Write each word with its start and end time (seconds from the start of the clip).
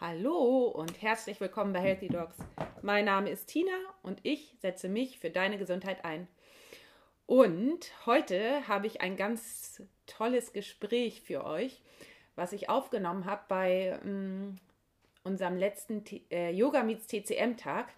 Hallo 0.00 0.66
und 0.66 1.00
herzlich 1.00 1.40
willkommen 1.40 1.72
bei 1.72 1.80
Healthy 1.80 2.08
Dogs. 2.08 2.36
Mein 2.82 3.04
Name 3.04 3.30
ist 3.30 3.46
Tina 3.46 3.72
und 4.02 4.18
ich 4.24 4.56
setze 4.60 4.88
mich 4.88 5.18
für 5.18 5.30
deine 5.30 5.58
Gesundheit 5.58 6.04
ein. 6.04 6.26
Und 7.26 7.92
heute 8.04 8.66
habe 8.66 8.88
ich 8.88 9.00
ein 9.00 9.16
ganz 9.16 9.82
tolles 10.06 10.52
Gespräch 10.52 11.22
für 11.22 11.44
euch, 11.44 11.82
was 12.34 12.52
ich 12.52 12.68
aufgenommen 12.68 13.26
habe 13.26 13.42
bei 13.48 14.00
ähm, 14.04 14.58
unserem 15.22 15.56
letzten 15.56 16.04
T 16.04 16.22
äh, 16.30 16.50
Yoga 16.50 16.82
Meets 16.82 17.06
TCM 17.06 17.56
Tag 17.56 17.92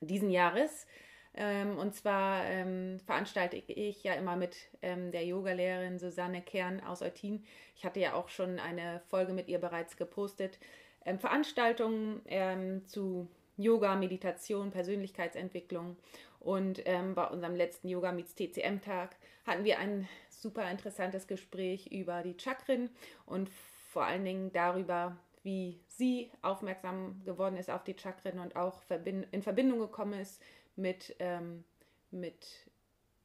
diesen 0.00 0.30
Jahres. 0.30 0.86
Ähm, 1.34 1.78
und 1.78 1.94
zwar 1.94 2.44
ähm, 2.46 2.98
veranstalte 3.04 3.56
ich 3.56 4.02
ja 4.02 4.14
immer 4.14 4.36
mit 4.36 4.56
ähm, 4.80 5.12
der 5.12 5.24
Yogalehrerin 5.26 5.98
Susanne 5.98 6.40
Kern 6.40 6.80
aus 6.80 7.02
Eutin. 7.02 7.44
Ich 7.74 7.84
hatte 7.84 8.00
ja 8.00 8.14
auch 8.14 8.30
schon 8.30 8.58
eine 8.58 9.02
Folge 9.08 9.34
mit 9.34 9.48
ihr 9.48 9.58
bereits 9.58 9.96
gepostet. 9.96 10.58
Ähm, 11.06 11.18
Veranstaltungen 11.18 12.20
ähm, 12.26 12.86
zu 12.86 13.28
Yoga, 13.56 13.94
Meditation, 13.96 14.70
Persönlichkeitsentwicklung. 14.70 15.96
Und 16.40 16.82
ähm, 16.84 17.14
bei 17.14 17.26
unserem 17.28 17.54
letzten 17.54 17.88
Yoga 17.88 18.12
Meets 18.12 18.34
TCM-Tag 18.34 19.16
hatten 19.46 19.64
wir 19.64 19.78
ein 19.78 20.08
super 20.28 20.70
interessantes 20.70 21.26
Gespräch 21.26 21.90
über 21.90 22.22
die 22.22 22.36
Chakren 22.38 22.90
und 23.24 23.48
vor 23.48 24.04
allen 24.04 24.24
Dingen 24.24 24.52
darüber, 24.52 25.16
wie 25.42 25.80
sie 25.86 26.30
aufmerksam 26.42 27.22
geworden 27.24 27.56
ist 27.56 27.70
auf 27.70 27.84
die 27.84 27.96
Chakren 27.98 28.38
und 28.40 28.56
auch 28.56 28.82
in 29.04 29.42
Verbindung 29.42 29.78
gekommen 29.78 30.20
ist 30.20 30.42
mit, 30.74 31.16
ähm, 31.18 31.64
mit 32.10 32.46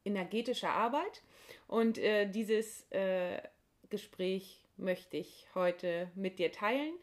energetischer 0.04 0.70
Arbeit. 0.70 1.22
Und 1.66 1.98
äh, 1.98 2.26
dieses 2.26 2.90
äh, 2.90 3.42
Gespräch 3.90 4.64
möchte 4.76 5.16
ich 5.16 5.46
heute 5.54 6.10
mit 6.14 6.38
dir 6.38 6.52
teilen. 6.52 6.94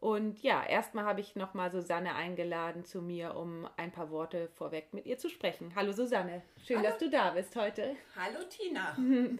Und 0.00 0.42
ja, 0.42 0.64
erstmal 0.64 1.04
habe 1.04 1.20
ich 1.20 1.36
nochmal 1.36 1.70
Susanne 1.70 2.14
eingeladen 2.14 2.86
zu 2.86 3.02
mir, 3.02 3.36
um 3.36 3.68
ein 3.76 3.92
paar 3.92 4.10
Worte 4.10 4.48
vorweg 4.48 4.94
mit 4.94 5.04
ihr 5.04 5.18
zu 5.18 5.28
sprechen. 5.28 5.74
Hallo 5.74 5.92
Susanne, 5.92 6.42
schön, 6.64 6.78
Hallo. 6.78 6.88
dass 6.88 6.98
du 6.98 7.10
da 7.10 7.30
bist 7.30 7.54
heute. 7.54 7.94
Hallo 8.16 8.42
Tina. 8.48 8.96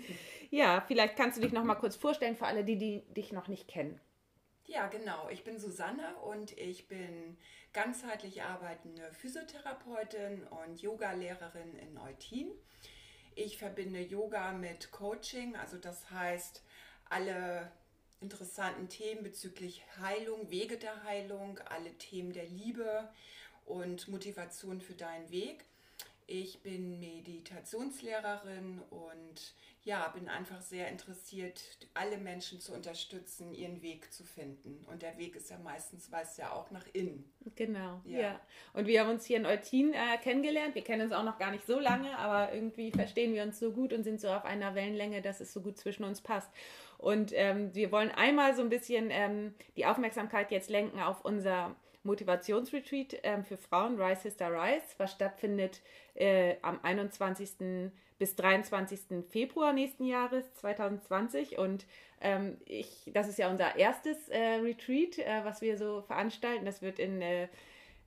Ja, 0.52 0.80
vielleicht 0.80 1.16
kannst 1.16 1.38
du 1.38 1.42
dich 1.42 1.52
nochmal 1.52 1.78
kurz 1.78 1.94
vorstellen 1.94 2.34
für 2.34 2.44
alle, 2.44 2.64
die, 2.64 2.76
die 2.76 3.02
dich 3.14 3.30
noch 3.30 3.46
nicht 3.46 3.68
kennen. 3.68 4.00
Ja, 4.66 4.88
genau. 4.88 5.28
Ich 5.30 5.44
bin 5.44 5.60
Susanne 5.60 6.16
und 6.24 6.58
ich 6.58 6.88
bin 6.88 7.36
ganzheitlich 7.72 8.42
arbeitende 8.42 9.12
Physiotherapeutin 9.12 10.42
und 10.48 10.82
Yogalehrerin 10.82 11.76
in 11.76 11.96
Eutin. 11.98 12.50
Ich 13.36 13.58
verbinde 13.58 14.00
Yoga 14.00 14.50
mit 14.50 14.90
Coaching, 14.90 15.54
also 15.54 15.78
das 15.78 16.10
heißt, 16.10 16.64
alle 17.08 17.70
interessanten 18.20 18.88
Themen 18.88 19.22
bezüglich 19.22 19.82
Heilung, 20.00 20.50
Wege 20.50 20.76
der 20.76 21.02
Heilung, 21.04 21.58
alle 21.68 21.92
Themen 21.94 22.32
der 22.32 22.46
Liebe 22.46 23.08
und 23.66 24.08
Motivation 24.08 24.80
für 24.80 24.94
deinen 24.94 25.30
Weg. 25.30 25.64
Ich 26.26 26.60
bin 26.60 27.00
Meditationslehrerin 27.00 28.80
und 28.90 29.54
ja, 29.82 30.06
bin 30.08 30.28
einfach 30.28 30.60
sehr 30.60 30.88
interessiert, 30.88 31.60
alle 31.94 32.18
Menschen 32.18 32.60
zu 32.60 32.72
unterstützen, 32.72 33.52
ihren 33.52 33.82
Weg 33.82 34.12
zu 34.12 34.22
finden. 34.22 34.84
Und 34.88 35.02
der 35.02 35.18
Weg 35.18 35.34
ist 35.34 35.50
ja 35.50 35.58
meistens, 35.58 36.12
weiß 36.12 36.36
ja 36.36 36.52
auch 36.52 36.70
nach 36.70 36.86
innen. 36.92 37.24
Genau, 37.56 38.00
ja. 38.04 38.20
ja. 38.20 38.40
Und 38.74 38.86
wir 38.86 39.00
haben 39.00 39.10
uns 39.10 39.24
hier 39.24 39.38
in 39.38 39.46
Eutin 39.46 39.92
äh, 39.92 40.18
kennengelernt. 40.22 40.76
Wir 40.76 40.84
kennen 40.84 41.02
uns 41.02 41.12
auch 41.12 41.24
noch 41.24 41.38
gar 41.38 41.50
nicht 41.50 41.66
so 41.66 41.80
lange, 41.80 42.16
aber 42.16 42.52
irgendwie 42.52 42.92
verstehen 42.92 43.34
wir 43.34 43.42
uns 43.42 43.58
so 43.58 43.72
gut 43.72 43.92
und 43.92 44.04
sind 44.04 44.20
so 44.20 44.28
auf 44.28 44.44
einer 44.44 44.74
Wellenlänge, 44.74 45.22
dass 45.22 45.40
es 45.40 45.52
so 45.52 45.62
gut 45.62 45.78
zwischen 45.78 46.04
uns 46.04 46.20
passt. 46.20 46.50
Und 47.00 47.32
ähm, 47.34 47.74
wir 47.74 47.90
wollen 47.92 48.10
einmal 48.10 48.54
so 48.54 48.62
ein 48.62 48.68
bisschen 48.68 49.08
ähm, 49.10 49.54
die 49.76 49.86
Aufmerksamkeit 49.86 50.50
jetzt 50.50 50.68
lenken 50.68 51.00
auf 51.00 51.24
unser 51.24 51.74
Motivationsretreat 52.02 53.20
ähm, 53.22 53.44
für 53.44 53.56
Frauen, 53.56 54.00
Rise 54.00 54.22
Sister 54.22 54.50
Rise, 54.50 54.84
was 54.98 55.12
stattfindet 55.12 55.80
äh, 56.14 56.56
am 56.60 56.78
21. 56.82 57.90
bis 58.18 58.36
23. 58.36 59.24
Februar 59.30 59.72
nächsten 59.72 60.04
Jahres 60.04 60.52
2020. 60.54 61.56
Und 61.56 61.86
ähm, 62.20 62.58
ich, 62.66 63.10
das 63.14 63.28
ist 63.28 63.38
ja 63.38 63.50
unser 63.50 63.76
erstes 63.76 64.28
äh, 64.28 64.56
Retreat, 64.62 65.18
äh, 65.18 65.40
was 65.44 65.62
wir 65.62 65.78
so 65.78 66.02
veranstalten. 66.02 66.66
Das 66.66 66.82
wird 66.82 66.98
in 66.98 67.22
äh, 67.22 67.48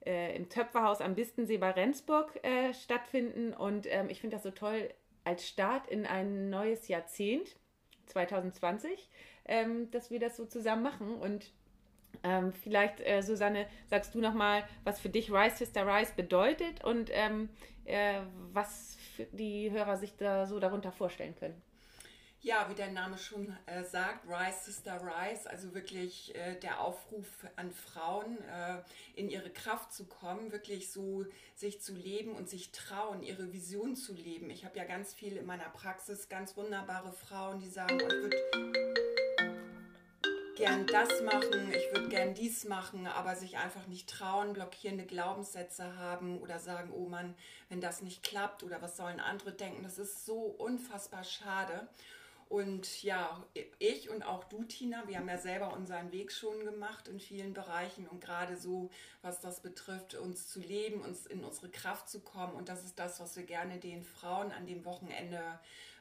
äh, 0.06 0.36
im 0.36 0.50
Töpferhaus 0.50 1.02
am 1.02 1.16
Bistensee 1.16 1.58
bei 1.58 1.72
Rendsburg 1.72 2.40
äh, 2.44 2.74
stattfinden. 2.74 3.54
Und 3.54 3.88
ähm, 3.90 4.10
ich 4.10 4.22
finde 4.22 4.36
das 4.36 4.44
so 4.44 4.52
toll 4.52 4.90
als 5.24 5.48
Start 5.48 5.88
in 5.88 6.06
ein 6.06 6.50
neues 6.50 6.88
Jahrzehnt, 6.88 7.56
2020, 8.08 9.10
ähm, 9.46 9.90
dass 9.92 10.12
wir 10.12 10.20
das 10.20 10.38
so 10.38 10.46
zusammen 10.46 10.84
machen. 10.84 11.16
Und 11.16 11.52
ähm, 12.24 12.54
vielleicht, 12.54 13.02
äh, 13.02 13.22
Susanne, 13.22 13.68
sagst 13.88 14.14
du 14.16 14.20
nochmal, 14.20 14.64
was 14.84 15.00
für 15.00 15.10
dich 15.10 15.32
Rise 15.32 15.58
Sister 15.58 15.86
Rise 15.86 16.14
bedeutet 16.16 16.84
und 16.84 17.10
ähm, 17.12 17.50
äh, 17.86 18.22
was 18.52 18.98
die 19.32 19.72
Hörer 19.72 19.98
sich 19.98 20.16
da 20.16 20.46
so 20.46 20.60
darunter 20.60 20.92
vorstellen 20.92 21.36
können. 21.36 21.62
Ja, 22.46 22.70
wie 22.70 22.76
der 22.76 22.92
Name 22.92 23.18
schon 23.18 23.56
äh, 23.68 23.86
sagt, 23.86 24.28
Rise 24.28 24.66
Sister 24.66 25.00
Rise, 25.02 25.50
also 25.50 25.74
wirklich 25.74 26.36
äh, 26.36 26.60
der 26.60 26.82
Aufruf 26.82 27.26
an 27.56 27.72
Frauen, 27.72 28.38
äh, 28.50 28.82
in 29.16 29.30
ihre 29.30 29.50
Kraft 29.50 29.94
zu 29.94 30.04
kommen, 30.04 30.52
wirklich 30.52 30.92
so 30.92 31.26
sich 31.56 31.82
zu 31.82 31.94
leben 31.94 32.34
und 32.34 32.50
sich 32.50 32.74
trauen, 32.74 33.24
ihre 33.24 33.54
Vision 33.54 33.96
zu 33.96 34.14
leben. 34.14 34.50
Ich 34.50 34.66
habe 34.66 34.78
ja 34.78 34.84
ganz 34.84 35.14
viel 35.14 35.38
in 35.38 35.46
meiner 35.46 35.70
Praxis, 35.70 36.28
ganz 36.28 36.58
wunderbare 36.58 37.14
Frauen, 37.14 37.62
die 37.62 37.70
sagen, 37.70 37.98
ich 37.98 38.08
würde 38.12 38.38
gern 40.58 40.86
das 40.86 41.22
machen, 41.22 41.72
ich 41.74 41.96
würde 41.96 42.10
gern 42.10 42.34
dies 42.34 42.66
machen, 42.66 43.08
aber 43.08 43.38
sich 43.38 43.58
einfach 43.58 43.88
nicht 43.88 44.10
trauen, 44.10 44.52
blockierende 44.52 45.06
Glaubenssätze 45.06 45.96
haben 45.96 46.42
oder 46.42 46.60
sagen, 46.60 46.92
oh 46.92 47.08
Mann, 47.08 47.36
wenn 47.70 47.80
das 47.80 48.02
nicht 48.02 48.22
klappt 48.22 48.64
oder 48.64 48.82
was 48.82 48.98
sollen 48.98 49.22
andere 49.22 49.54
denken, 49.54 49.84
das 49.84 49.98
ist 49.98 50.26
so 50.26 50.42
unfassbar 50.42 51.24
schade. 51.24 51.88
Und 52.54 53.02
ja, 53.02 53.44
ich 53.80 54.12
und 54.12 54.22
auch 54.22 54.44
du, 54.44 54.64
Tina, 54.64 55.08
wir 55.08 55.18
haben 55.18 55.28
ja 55.28 55.40
selber 55.40 55.74
unseren 55.74 56.12
Weg 56.12 56.32
schon 56.32 56.64
gemacht 56.64 57.08
in 57.08 57.20
vielen 57.20 57.56
Bereichen 57.56 58.08
und 58.08 58.22
gerade 58.22 58.58
so, 58.58 58.92
was 59.24 59.42
das 59.42 59.62
betrifft, 59.62 60.14
uns 60.14 60.50
zu 60.50 60.60
leben, 60.60 61.02
uns 61.02 61.26
in 61.26 61.44
unsere 61.44 61.70
Kraft 61.70 62.08
zu 62.10 62.20
kommen. 62.20 62.54
Und 62.54 62.70
das 62.70 62.84
ist 62.84 63.00
das, 63.00 63.20
was 63.20 63.36
wir 63.36 63.44
gerne 63.44 63.80
den 63.80 64.04
Frauen 64.04 64.52
an 64.52 64.68
dem 64.68 64.86
Wochenende 64.86 65.42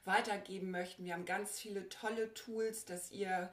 weitergeben 0.04 0.70
möchten. 0.70 1.06
Wir 1.06 1.14
haben 1.14 1.24
ganz 1.24 1.58
viele 1.58 1.88
tolle 1.88 2.34
Tools, 2.34 2.84
dass 2.84 3.10
ihr 3.10 3.50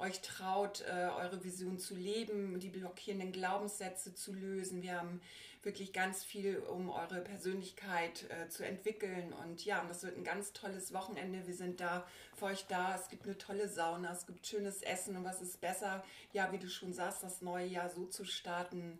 euch 0.00 0.20
traut, 0.20 0.80
äh, 0.88 1.08
eure 1.20 1.44
Vision 1.44 1.78
zu 1.78 1.94
leben, 1.94 2.58
die 2.58 2.70
blockierenden 2.70 3.30
Glaubenssätze 3.30 4.12
zu 4.16 4.32
lösen. 4.32 4.82
Wir 4.82 4.98
haben 4.98 5.20
wirklich 5.62 5.92
ganz 5.92 6.24
viel, 6.24 6.58
um 6.58 6.90
eure 6.90 7.20
Persönlichkeit 7.20 8.26
äh, 8.30 8.48
zu 8.48 8.64
entwickeln. 8.64 9.32
Und 9.32 9.64
ja, 9.64 9.84
das 9.86 10.02
wird 10.02 10.16
ein 10.16 10.24
ganz 10.24 10.52
tolles 10.52 10.94
Wochenende. 10.94 11.46
Wir 11.46 11.54
sind 11.54 11.80
da 11.80 12.06
für 12.34 12.46
euch 12.46 12.66
da. 12.66 12.94
Es 12.94 13.08
gibt 13.08 13.24
eine 13.24 13.36
tolle 13.36 13.68
Sauna, 13.68 14.12
es 14.12 14.26
gibt 14.26 14.46
schönes 14.46 14.82
Essen. 14.82 15.16
Und 15.16 15.24
was 15.24 15.42
ist 15.42 15.60
besser, 15.60 16.02
ja, 16.32 16.50
wie 16.52 16.58
du 16.58 16.68
schon 16.68 16.92
sagst, 16.92 17.22
das 17.22 17.42
neue 17.42 17.66
Jahr 17.66 17.90
so 17.90 18.06
zu 18.06 18.24
starten. 18.24 18.98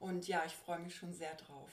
Und 0.00 0.28
ja, 0.28 0.42
ich 0.46 0.54
freue 0.54 0.78
mich 0.78 0.94
schon 0.94 1.12
sehr 1.12 1.34
drauf. 1.34 1.70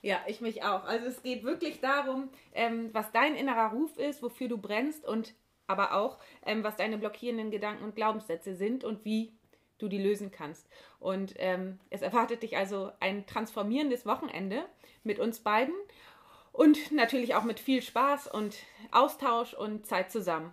Ja, 0.00 0.20
ich 0.26 0.40
mich 0.40 0.62
auch. 0.62 0.84
Also 0.84 1.06
es 1.06 1.22
geht 1.22 1.44
wirklich 1.44 1.80
darum, 1.80 2.30
ähm, 2.54 2.90
was 2.92 3.10
dein 3.12 3.34
innerer 3.34 3.72
Ruf 3.72 3.96
ist, 3.96 4.22
wofür 4.22 4.48
du 4.48 4.58
brennst 4.58 5.04
und 5.04 5.34
aber 5.66 5.92
auch, 5.94 6.18
ähm, 6.46 6.64
was 6.64 6.76
deine 6.76 6.98
blockierenden 6.98 7.50
Gedanken 7.50 7.84
und 7.84 7.94
Glaubenssätze 7.94 8.54
sind 8.54 8.84
und 8.84 9.04
wie 9.04 9.37
du 9.78 9.88
die 9.88 9.98
lösen 9.98 10.30
kannst. 10.30 10.68
Und 11.00 11.34
ähm, 11.38 11.78
es 11.90 12.02
erwartet 12.02 12.42
dich 12.42 12.56
also 12.56 12.92
ein 13.00 13.26
transformierendes 13.26 14.06
Wochenende 14.06 14.64
mit 15.04 15.18
uns 15.18 15.40
beiden 15.40 15.74
und 16.52 16.92
natürlich 16.92 17.34
auch 17.34 17.44
mit 17.44 17.60
viel 17.60 17.82
Spaß 17.82 18.28
und 18.28 18.56
Austausch 18.90 19.54
und 19.54 19.86
Zeit 19.86 20.10
zusammen. 20.10 20.52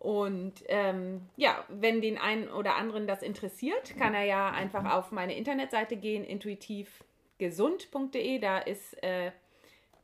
Und 0.00 0.64
ähm, 0.68 1.22
ja, 1.36 1.64
wenn 1.68 2.00
den 2.00 2.18
einen 2.18 2.48
oder 2.48 2.74
anderen 2.76 3.06
das 3.06 3.22
interessiert, 3.22 3.96
kann 3.98 4.14
er 4.14 4.24
ja 4.24 4.50
einfach 4.50 4.90
auf 4.92 5.12
meine 5.12 5.36
Internetseite 5.36 5.96
gehen, 5.96 6.24
intuitivgesund.de. 6.24 8.38
Da 8.38 8.58
ist 8.58 9.00
äh, 9.02 9.32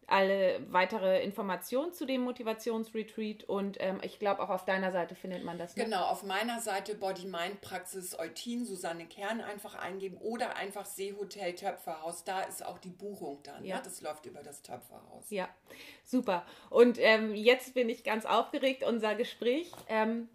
alle 0.09 0.65
weitere 0.71 1.23
Informationen 1.23 1.93
zu 1.93 2.07
dem 2.07 2.23
Motivationsretreat 2.23 3.45
und 3.45 3.77
ähm, 3.81 3.99
ich 4.03 4.21
glaube 4.21 4.43
auch 4.43 4.51
auf 4.51 4.65
deiner 4.65 4.93
Seite 4.93 5.17
findet 5.17 5.45
man 5.45 5.59
das. 5.59 5.75
Ne? 5.75 5.85
Genau, 5.85 6.05
auf 6.05 6.23
meiner 6.23 6.61
Seite 6.61 6.95
Body 6.95 7.27
Mind 7.27 7.61
Praxis 7.61 8.17
Eutin, 8.17 8.65
Susanne 8.65 9.07
Kern 9.07 9.41
einfach 9.41 9.75
eingeben 9.75 10.17
oder 10.19 10.57
einfach 10.57 10.87
Seehotel 10.87 11.55
Töpferhaus. 11.55 12.23
Da 12.23 12.43
ist 12.43 12.65
auch 12.65 12.79
die 12.79 12.91
Buchung 12.91 13.41
dann. 13.43 13.63
Ne? 13.63 13.69
Ja. 13.69 13.77
Ne? 13.77 13.83
Das 13.85 14.01
läuft 14.01 14.27
über 14.27 14.43
das 14.43 14.63
Töpferhaus. 14.63 15.25
Ja, 15.31 15.49
super. 16.05 16.47
Und 16.71 16.99
ähm, 17.01 17.35
jetzt 17.35 17.75
bin 17.75 17.89
ich 17.89 18.05
ganz 18.05 18.27
aufgeregt, 18.27 18.85
unser 18.85 19.17
Gespräch. 19.17 19.73
Ähm, 19.89 20.29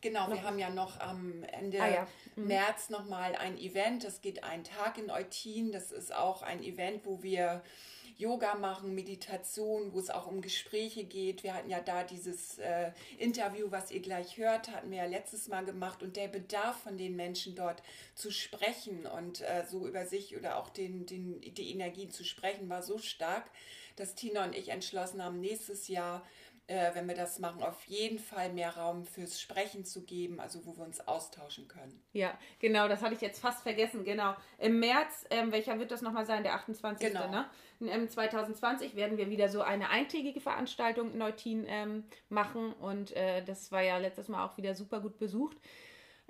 Genau, 0.00 0.30
wir 0.30 0.42
haben 0.44 0.58
ja 0.58 0.70
noch 0.70 0.98
am 0.98 1.42
Ende 1.42 1.82
ah, 1.82 1.88
ja. 1.90 2.08
mhm. 2.36 2.46
März 2.46 2.88
nochmal 2.88 3.36
ein 3.36 3.58
Event. 3.58 4.02
Das 4.02 4.22
geht 4.22 4.42
einen 4.42 4.64
Tag 4.64 4.96
in 4.96 5.10
Eutin. 5.10 5.72
Das 5.72 5.92
ist 5.92 6.14
auch 6.14 6.40
ein 6.40 6.62
Event, 6.62 7.04
wo 7.04 7.22
wir 7.22 7.62
Yoga 8.18 8.56
machen, 8.56 8.96
Meditation, 8.96 9.92
wo 9.92 10.00
es 10.00 10.10
auch 10.10 10.26
um 10.26 10.40
Gespräche 10.40 11.04
geht. 11.04 11.44
Wir 11.44 11.54
hatten 11.54 11.70
ja 11.70 11.80
da 11.80 12.02
dieses 12.02 12.58
äh, 12.58 12.90
Interview, 13.16 13.70
was 13.70 13.92
ihr 13.92 14.00
gleich 14.00 14.36
hört, 14.36 14.68
hatten 14.70 14.90
wir 14.90 14.98
ja 14.98 15.06
letztes 15.06 15.46
Mal 15.46 15.64
gemacht 15.64 16.02
und 16.02 16.16
der 16.16 16.26
Bedarf 16.26 16.82
von 16.82 16.98
den 16.98 17.14
Menschen 17.14 17.54
dort 17.54 17.80
zu 18.16 18.32
sprechen 18.32 19.06
und 19.06 19.40
äh, 19.42 19.64
so 19.70 19.86
über 19.86 20.04
sich 20.04 20.36
oder 20.36 20.58
auch 20.58 20.68
den, 20.68 21.06
den, 21.06 21.40
die 21.40 21.70
Energien 21.70 22.10
zu 22.10 22.24
sprechen, 22.24 22.68
war 22.68 22.82
so 22.82 22.98
stark, 22.98 23.48
dass 23.94 24.16
Tina 24.16 24.44
und 24.44 24.56
ich 24.56 24.70
entschlossen 24.70 25.22
haben, 25.22 25.40
nächstes 25.40 25.86
Jahr 25.86 26.26
äh, 26.68 26.94
wenn 26.94 27.08
wir 27.08 27.14
das 27.14 27.38
machen, 27.38 27.62
auf 27.62 27.82
jeden 27.86 28.18
Fall 28.18 28.52
mehr 28.52 28.76
Raum 28.76 29.04
fürs 29.06 29.40
Sprechen 29.40 29.84
zu 29.84 30.04
geben, 30.04 30.38
also 30.38 30.64
wo 30.66 30.76
wir 30.76 30.84
uns 30.84 31.06
austauschen 31.08 31.66
können. 31.66 32.02
Ja, 32.12 32.38
genau, 32.58 32.88
das 32.88 33.02
hatte 33.02 33.14
ich 33.14 33.22
jetzt 33.22 33.40
fast 33.40 33.62
vergessen. 33.62 34.04
Genau. 34.04 34.34
Im 34.58 34.78
März, 34.78 35.26
ähm, 35.30 35.50
welcher 35.50 35.78
wird 35.78 35.90
das 35.90 36.02
nochmal 36.02 36.26
sein? 36.26 36.42
Der 36.42 36.54
28. 36.54 37.08
Genau. 37.08 37.28
Ne? 37.30 37.46
In, 37.80 38.08
2020 38.08 38.96
werden 38.96 39.16
wir 39.16 39.30
wieder 39.30 39.48
so 39.48 39.62
eine 39.62 39.88
eintägige 39.88 40.40
Veranstaltung 40.40 41.12
in 41.12 41.18
Neutin 41.18 41.64
ähm, 41.66 42.04
machen 42.28 42.74
und 42.74 43.16
äh, 43.16 43.42
das 43.42 43.72
war 43.72 43.82
ja 43.82 43.96
letztes 43.96 44.28
Mal 44.28 44.44
auch 44.44 44.58
wieder 44.58 44.74
super 44.74 45.00
gut 45.00 45.18
besucht. 45.18 45.56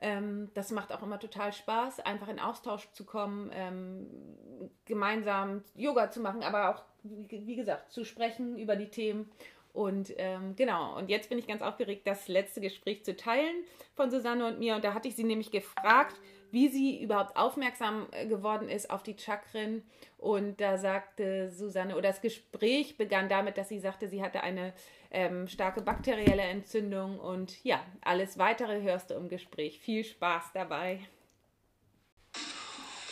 Ähm, 0.01 0.51
das 0.55 0.71
macht 0.71 0.93
auch 0.93 1.03
immer 1.03 1.19
total 1.19 1.53
Spaß, 1.53 2.01
einfach 2.01 2.29
in 2.29 2.39
Austausch 2.39 2.89
zu 2.93 3.05
kommen, 3.05 3.51
ähm, 3.53 4.71
gemeinsam 4.85 5.65
Yoga 5.75 6.13
zu 6.13 6.21
machen, 6.21 6.45
aber 6.45 6.71
auch, 6.71 6.85
wie, 7.03 7.45
wie 7.47 7.57
gesagt, 7.57 7.91
zu 7.91 8.05
sprechen 8.05 8.57
über 8.57 8.77
die 8.77 8.91
Themen. 8.91 9.29
Und 9.79 10.13
ähm, 10.17 10.57
genau, 10.57 10.99
und 10.99 11.09
jetzt 11.09 11.29
bin 11.29 11.39
ich 11.39 11.47
ganz 11.47 11.63
aufgeregt, 11.63 12.05
das 12.05 12.27
letzte 12.27 12.61
Gespräch 12.61 13.05
zu 13.05 13.15
teilen 13.15 13.63
von 13.95 14.11
Susanne 14.11 14.45
und 14.49 14.59
mir. 14.59 14.75
Und 14.75 14.83
da 14.83 14.93
hatte 14.93 15.07
ich 15.07 15.15
sie 15.15 15.23
nämlich 15.23 15.53
gefragt, 15.53 16.17
wie 16.51 16.69
sie 16.69 17.01
überhaupt 17.01 17.37
aufmerksam 17.37 18.09
äh, 18.11 18.27
geworden 18.27 18.69
ist 18.69 18.91
auf 18.91 19.05
die 19.05 19.17
Chakren. 19.17 19.85
Und 20.17 20.61
da 20.61 20.79
sagte 20.79 21.49
Susanne, 21.49 21.97
oder 21.97 22.09
das 22.09 22.21
Gespräch 22.21 22.97
begann 22.97 23.29
damit, 23.29 23.57
dass 23.57 23.69
sie 23.69 23.79
sagte, 23.79 24.09
sie 24.09 24.21
hatte 24.21 24.43
eine 24.43 24.73
ähm, 25.13 25.47
starke 25.47 25.81
bakterielle 25.81 26.43
Entzündung. 26.43 27.21
Und 27.21 27.63
ja, 27.65 27.81
alles 28.01 28.37
weitere 28.37 28.83
hörst 28.83 29.11
du 29.11 29.15
im 29.15 29.29
Gespräch. 29.29 29.79
Viel 29.79 30.03
Spaß 30.03 30.47
dabei. 30.55 31.07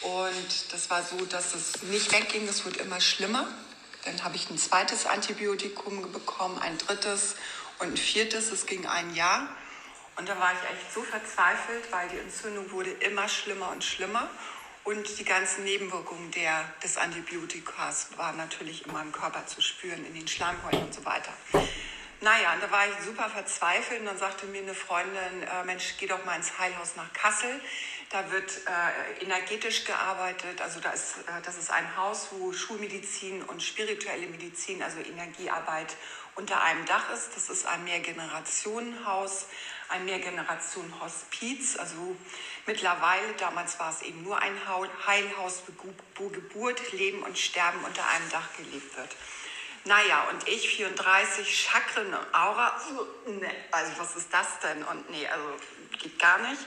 Und 0.03 0.73
das 0.73 0.91
war 0.91 1.01
so, 1.05 1.25
dass 1.27 1.55
es 1.55 1.85
nicht 1.85 2.11
wegging, 2.11 2.49
es 2.49 2.67
wurde 2.67 2.81
immer 2.81 3.01
schlimmer. 3.01 3.47
Dann 4.07 4.23
habe 4.23 4.37
ich 4.37 4.49
ein 4.51 4.57
zweites 4.57 5.05
Antibiotikum 5.05 6.13
bekommen, 6.13 6.59
ein 6.61 6.79
drittes 6.79 7.35
und 7.81 7.89
ein 7.89 7.97
viertes. 7.97 8.53
Es 8.53 8.65
ging 8.67 8.87
ein 8.87 9.15
Jahr. 9.17 9.49
Und 10.17 10.29
da 10.29 10.39
war 10.39 10.53
ich 10.53 10.71
echt 10.71 10.95
so 10.95 11.03
verzweifelt, 11.03 11.91
weil 11.91 12.09
die 12.09 12.19
Entzündung 12.19 12.71
wurde 12.71 12.91
immer 12.91 13.29
schlimmer 13.29 13.71
und 13.71 13.83
schlimmer. 13.83 14.31
Und 14.85 15.19
die 15.19 15.25
ganzen 15.25 15.65
Nebenwirkungen 15.65 16.31
der, 16.31 16.73
des 16.85 16.97
Antibiotikas 16.97 18.17
waren 18.17 18.37
natürlich 18.37 18.87
in 18.87 18.93
meinem 18.93 19.11
Körper 19.11 19.45
zu 19.45 19.61
spüren, 19.61 20.07
in 20.07 20.15
den 20.15 20.29
Schleimhäuten 20.29 20.85
und 20.85 20.95
so 20.95 21.05
weiter. 21.05 21.33
Naja, 22.21 22.55
und 22.55 22.63
da 22.63 22.71
war 22.71 22.87
ich 22.87 23.05
super 23.05 23.29
verzweifelt 23.29 24.01
und 24.01 24.07
dann 24.07 24.19
sagte 24.19 24.47
mir 24.47 24.63
eine 24.63 24.75
Freundin, 24.75 25.43
äh, 25.43 25.65
Mensch, 25.65 25.97
geh 25.99 26.07
doch 26.07 26.25
mal 26.25 26.37
ins 26.37 26.57
Heilhaus 26.59 26.95
nach 26.95 27.13
Kassel. 27.13 27.61
Da 28.11 28.31
wird 28.31 28.51
äh, 28.67 29.25
energetisch 29.25 29.85
gearbeitet. 29.85 30.61
Also 30.61 30.81
da 30.81 30.91
ist, 30.91 31.17
äh, 31.27 31.43
das 31.43 31.57
ist 31.57 31.71
ein 31.71 31.97
Haus, 31.97 32.29
wo 32.31 32.53
Schulmedizin 32.53 33.43
und 33.43 33.63
spirituelle 33.63 34.29
Medizin, 34.29 34.83
also 34.83 35.01
Energiearbeit 35.01 35.97
unter 36.37 36.63
einem 36.63 36.85
Dach 36.87 37.11
ist. 37.13 37.35
Das 37.35 37.51
ist 37.51 37.67
ein 37.67 37.83
Mehrgenerationenhaus, 37.85 39.47
ein 39.89 40.05
Mehrgenerationen-Hospiz. 40.05 41.77
Also 41.77 42.17
mittlerweile, 42.67 43.33
damals 43.39 43.81
war 43.81 43.91
es 43.91 44.03
eben 44.03 44.23
nur 44.23 44.41
ein 44.41 44.55
Heilhaus, 45.07 45.65
wo 46.15 46.29
Geburt, 46.29 46.93
Leben 46.93 47.23
und 47.25 47.37
Sterben 47.37 47.83
unter 47.85 48.09
einem 48.09 48.31
Dach 48.31 48.49
gelebt 48.57 48.97
wird. 48.97 49.17
Naja, 49.85 50.27
und 50.31 50.47
ich 50.49 50.69
34 50.77 51.61
Chakren, 51.61 52.13
Aura, 52.33 52.77
ne, 53.27 53.51
also 53.71 53.93
was 53.99 54.17
ist 54.17 54.33
das 54.33 54.59
denn? 54.61 54.83
Und 54.83 55.11
nee, 55.11 55.27
also 55.29 55.45
geht 55.99 56.19
gar 56.19 56.39
nicht. 56.39 56.61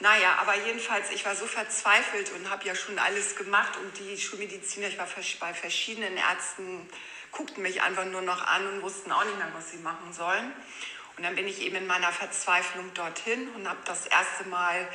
Naja, 0.00 0.36
aber 0.40 0.54
jedenfalls, 0.56 1.10
ich 1.10 1.24
war 1.24 1.34
so 1.34 1.46
verzweifelt 1.46 2.30
und 2.32 2.50
habe 2.50 2.66
ja 2.66 2.74
schon 2.74 2.98
alles 2.98 3.34
gemacht 3.34 3.78
und 3.78 3.98
die 3.98 4.18
Schulmediziner, 4.18 4.88
ich 4.88 4.98
war 4.98 5.08
bei 5.40 5.54
verschiedenen 5.54 6.18
Ärzten, 6.18 6.88
guckten 7.32 7.62
mich 7.62 7.82
einfach 7.82 8.04
nur 8.04 8.20
noch 8.20 8.46
an 8.46 8.66
und 8.66 8.82
wussten 8.82 9.10
auch 9.10 9.24
nicht 9.24 9.38
mehr, 9.38 9.50
was 9.54 9.70
sie 9.70 9.78
machen 9.78 10.12
sollen. 10.12 10.52
Und 11.16 11.22
dann 11.22 11.34
bin 11.34 11.48
ich 11.48 11.62
eben 11.62 11.76
in 11.76 11.86
meiner 11.86 12.12
Verzweiflung 12.12 12.92
dorthin 12.92 13.48
und 13.54 13.66
habe 13.66 13.78
das 13.86 14.06
erste 14.06 14.44
Mal 14.44 14.86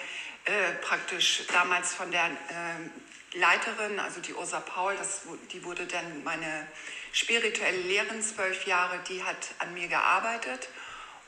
äh, 0.45 0.71
praktisch 0.83 1.44
damals 1.51 1.95
von 1.95 2.12
der 2.12 2.25
äh, 2.25 3.38
Leiterin, 3.38 4.00
also 4.00 4.21
die 4.21 4.33
Ursa 4.33 4.59
Paul, 4.59 4.95
das, 4.97 5.21
die 5.51 5.63
wurde 5.63 5.88
dann 5.88 6.24
meine 6.24 6.68
spirituelle 7.12 7.81
Lehrerin, 7.81 8.21
zwölf 8.21 8.68
Jahre, 8.68 9.00
die 9.09 9.24
hat 9.24 9.56
an 9.57 9.74
mir 9.74 9.88
gearbeitet. 9.88 10.69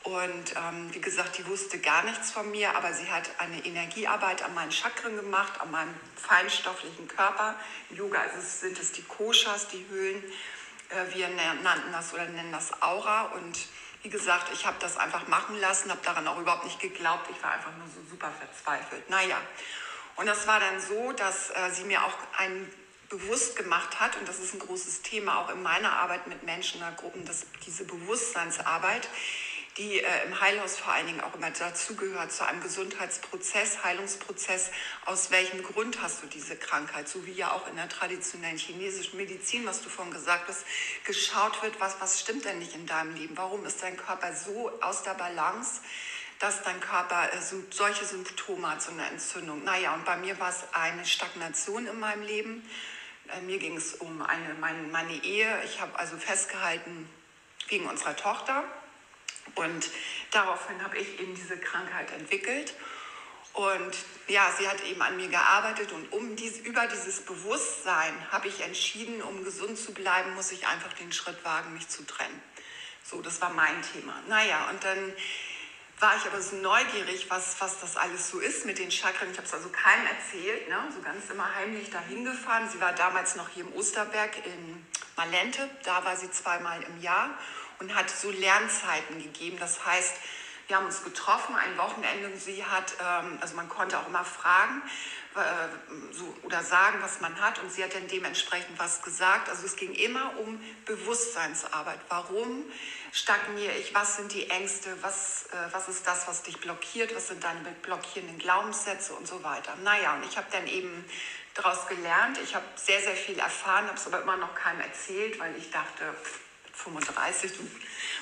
Und 0.03 0.53
ähm, 0.57 0.93
wie 0.93 0.99
gesagt, 0.99 1.37
die 1.37 1.47
wusste 1.47 1.79
gar 1.79 2.03
nichts 2.03 2.31
von 2.31 2.51
mir, 2.51 2.75
aber 2.75 2.93
sie 2.93 3.09
hat 3.09 3.29
eine 3.37 3.65
Energiearbeit 3.65 4.43
an 4.43 4.53
meinen 4.53 4.71
Chakren 4.71 5.15
gemacht, 5.15 5.61
an 5.61 5.71
meinem 5.71 5.93
feinstofflichen 6.15 7.07
Körper. 7.07 7.55
Im 7.89 7.97
Yoga 7.97 8.21
es, 8.37 8.59
sind 8.59 8.77
es 8.79 8.91
die 8.91 9.03
Koshas, 9.03 9.69
die 9.69 9.85
Höhlen. 9.89 10.21
Äh, 10.89 11.15
wir 11.15 11.29
nannten 11.29 11.91
das 11.93 12.13
oder 12.13 12.25
nennen 12.25 12.51
das 12.51 12.81
Aura. 12.81 13.31
Und 13.35 13.57
wie 14.01 14.09
gesagt, 14.09 14.51
ich 14.51 14.65
habe 14.65 14.75
das 14.81 14.97
einfach 14.97 15.27
machen 15.29 15.57
lassen, 15.61 15.89
habe 15.89 16.01
daran 16.03 16.27
auch 16.27 16.37
überhaupt 16.37 16.65
nicht 16.65 16.81
geglaubt. 16.81 17.29
Ich 17.31 17.41
war 17.41 17.53
einfach 17.53 17.71
nur 17.77 17.87
so 17.87 18.01
super 18.09 18.31
verzweifelt. 18.31 19.09
Naja, 19.09 19.37
und 20.17 20.25
das 20.25 20.45
war 20.47 20.59
dann 20.59 20.81
so, 20.81 21.13
dass 21.13 21.49
äh, 21.49 21.71
sie 21.71 21.85
mir 21.85 22.03
auch 22.03 22.13
ein 22.37 22.69
bewusst 23.09 23.55
gemacht 23.55 23.99
hat, 23.99 24.17
und 24.17 24.27
das 24.27 24.39
ist 24.39 24.53
ein 24.55 24.59
großes 24.59 25.03
Thema 25.03 25.39
auch 25.39 25.49
in 25.49 25.61
meiner 25.61 25.93
Arbeit 25.93 26.25
mit 26.25 26.43
Menschen 26.43 26.81
in 26.81 26.95
Gruppen, 26.95 27.25
dass 27.25 27.45
diese 27.65 27.85
Bewusstseinsarbeit, 27.85 29.07
die 29.77 29.99
äh, 29.99 30.25
im 30.25 30.39
Heilhaus 30.39 30.77
vor 30.77 30.93
allen 30.93 31.07
Dingen 31.07 31.21
auch 31.21 31.33
immer 31.33 31.49
dazugehört, 31.49 32.31
zu 32.31 32.45
einem 32.45 32.61
Gesundheitsprozess, 32.61 33.83
Heilungsprozess. 33.83 34.71
Aus 35.05 35.31
welchem 35.31 35.63
Grund 35.63 36.01
hast 36.01 36.21
du 36.21 36.27
diese 36.27 36.55
Krankheit? 36.55 37.09
So 37.09 37.25
wie 37.25 37.31
ja 37.31 37.51
auch 37.51 37.67
in 37.67 37.75
der 37.75 37.89
traditionellen 37.89 38.57
chinesischen 38.57 39.17
Medizin, 39.17 39.65
was 39.65 39.81
du 39.81 39.89
vorhin 39.89 40.13
gesagt 40.13 40.47
hast, 40.47 40.65
geschaut 41.05 41.61
wird, 41.63 41.79
was, 41.79 41.99
was 41.99 42.19
stimmt 42.19 42.45
denn 42.45 42.59
nicht 42.59 42.75
in 42.75 42.85
deinem 42.85 43.15
Leben? 43.15 43.35
Warum 43.35 43.65
ist 43.65 43.81
dein 43.81 43.97
Körper 43.97 44.33
so 44.35 44.71
aus 44.81 45.03
der 45.03 45.15
Balance? 45.15 45.81
dass 46.39 46.61
dein 46.61 46.81
Körper 46.81 47.31
äh, 47.31 47.37
solche 47.69 48.03
Symptome 48.03 48.69
hat, 48.69 48.81
so 48.81 48.91
eine 48.91 49.05
Entzündung. 49.07 49.63
Naja, 49.63 49.93
und 49.93 50.03
bei 50.03 50.17
mir 50.17 50.37
war 50.41 50.49
es 50.49 50.65
eine 50.73 51.05
Stagnation 51.05 51.87
in 51.87 51.97
meinem 52.01 52.23
Leben. 52.23 52.67
Äh, 53.29 53.41
mir 53.43 53.59
ging 53.59 53.77
es 53.77 53.93
um 53.93 54.21
eine, 54.21 54.53
meine, 54.55 54.83
meine 54.89 55.13
Ehe. 55.23 55.47
Ich 55.63 55.79
habe 55.79 55.97
also 55.97 56.17
festgehalten 56.17 57.09
wegen 57.69 57.85
unserer 57.85 58.17
Tochter. 58.17 58.65
Und 59.55 59.89
daraufhin 60.31 60.83
habe 60.83 60.97
ich 60.97 61.19
eben 61.19 61.35
diese 61.35 61.57
Krankheit 61.57 62.11
entwickelt. 62.11 62.73
Und 63.53 63.95
ja, 64.27 64.51
sie 64.57 64.67
hat 64.67 64.83
eben 64.83 65.01
an 65.01 65.15
mir 65.15 65.27
gearbeitet 65.27 65.91
und 65.91 66.11
um 66.11 66.35
dies, 66.35 66.57
über 66.57 66.87
dieses 66.87 67.21
Bewusstsein 67.21 68.13
habe 68.31 68.47
ich 68.47 68.61
entschieden, 68.61 69.21
um 69.21 69.43
gesund 69.43 69.77
zu 69.77 69.93
bleiben, 69.93 70.33
muss 70.33 70.51
ich 70.51 70.65
einfach 70.65 70.91
den 70.93 71.11
Schritt 71.11 71.43
wagen, 71.45 71.71
mich 71.73 71.87
zu 71.87 72.03
trennen. 72.03 72.41
So, 73.03 73.21
das 73.21 73.41
war 73.41 73.51
mein 73.51 73.79
Thema. 73.93 74.15
Naja, 74.27 74.69
und 74.71 74.83
dann 74.83 75.13
war 75.99 76.15
ich 76.17 76.25
aber 76.25 76.41
so 76.41 76.55
neugierig, 76.55 77.29
was, 77.29 77.61
was 77.61 77.79
das 77.79 77.95
alles 77.95 78.29
so 78.29 78.39
ist 78.39 78.65
mit 78.65 78.79
den 78.79 78.89
Chakren. 78.89 79.29
Ich 79.31 79.37
habe 79.37 79.47
es 79.47 79.53
also 79.53 79.69
keinem 79.69 80.07
erzählt, 80.07 80.67
ne? 80.67 80.77
so 80.93 81.01
ganz 81.01 81.29
immer 81.29 81.53
heimlich 81.53 81.91
dahin 81.91 82.25
gefahren. 82.25 82.67
Sie 82.69 82.81
war 82.81 82.93
damals 82.93 83.35
noch 83.35 83.49
hier 83.49 83.65
im 83.65 83.73
Osterberg 83.73 84.45
in 84.45 84.85
Malente, 85.15 85.69
da 85.83 86.03
war 86.03 86.17
sie 86.17 86.31
zweimal 86.31 86.81
im 86.83 87.01
Jahr 87.01 87.37
und 87.83 87.93
hat 87.93 88.09
so 88.09 88.31
Lernzeiten 88.31 89.21
gegeben. 89.21 89.57
Das 89.59 89.85
heißt, 89.85 90.15
wir 90.67 90.77
haben 90.77 90.85
uns 90.85 91.03
getroffen, 91.03 91.55
ein 91.55 91.77
Wochenende 91.77 92.27
und 92.27 92.41
sie 92.41 92.63
hat, 92.65 92.93
ähm, 92.99 93.37
also 93.41 93.55
man 93.55 93.67
konnte 93.67 93.99
auch 93.99 94.07
immer 94.07 94.23
fragen 94.23 94.81
äh, 95.35 96.45
oder 96.45 96.63
sagen, 96.63 96.99
was 97.01 97.19
man 97.19 97.39
hat 97.41 97.59
und 97.59 97.71
sie 97.71 97.83
hat 97.83 97.93
dann 97.93 98.07
dementsprechend 98.07 98.79
was 98.79 99.01
gesagt. 99.01 99.49
Also 99.49 99.65
es 99.65 99.75
ging 99.75 99.93
immer 99.93 100.39
um 100.39 100.63
Bewusstseinsarbeit. 100.85 101.99
Warum 102.07 102.63
stagniere 103.11 103.73
ich? 103.73 103.93
Was 103.93 104.15
sind 104.15 104.31
die 104.33 104.49
Ängste? 104.49 104.95
Was, 105.01 105.47
äh, 105.51 105.73
was 105.73 105.89
ist 105.89 106.07
das, 106.07 106.27
was 106.29 106.43
dich 106.43 106.57
blockiert? 106.61 107.13
Was 107.13 107.27
sind 107.27 107.43
deine 107.43 107.59
blockierenden 107.81 108.39
Glaubenssätze 108.39 109.13
und 109.13 109.27
so 109.27 109.43
weiter? 109.43 109.75
Naja, 109.83 110.15
und 110.15 110.25
ich 110.25 110.37
habe 110.37 110.47
dann 110.51 110.65
eben 110.67 111.03
daraus 111.55 111.87
gelernt. 111.87 112.39
Ich 112.41 112.55
habe 112.55 112.65
sehr, 112.75 113.01
sehr 113.01 113.15
viel 113.15 113.37
erfahren, 113.37 113.87
habe 113.87 113.97
es 113.97 114.07
aber 114.07 114.21
immer 114.21 114.37
noch 114.37 114.55
keinem 114.55 114.79
erzählt, 114.79 115.39
weil 115.39 115.53
ich 115.57 115.69
dachte, 115.71 116.15
35, 116.73 117.51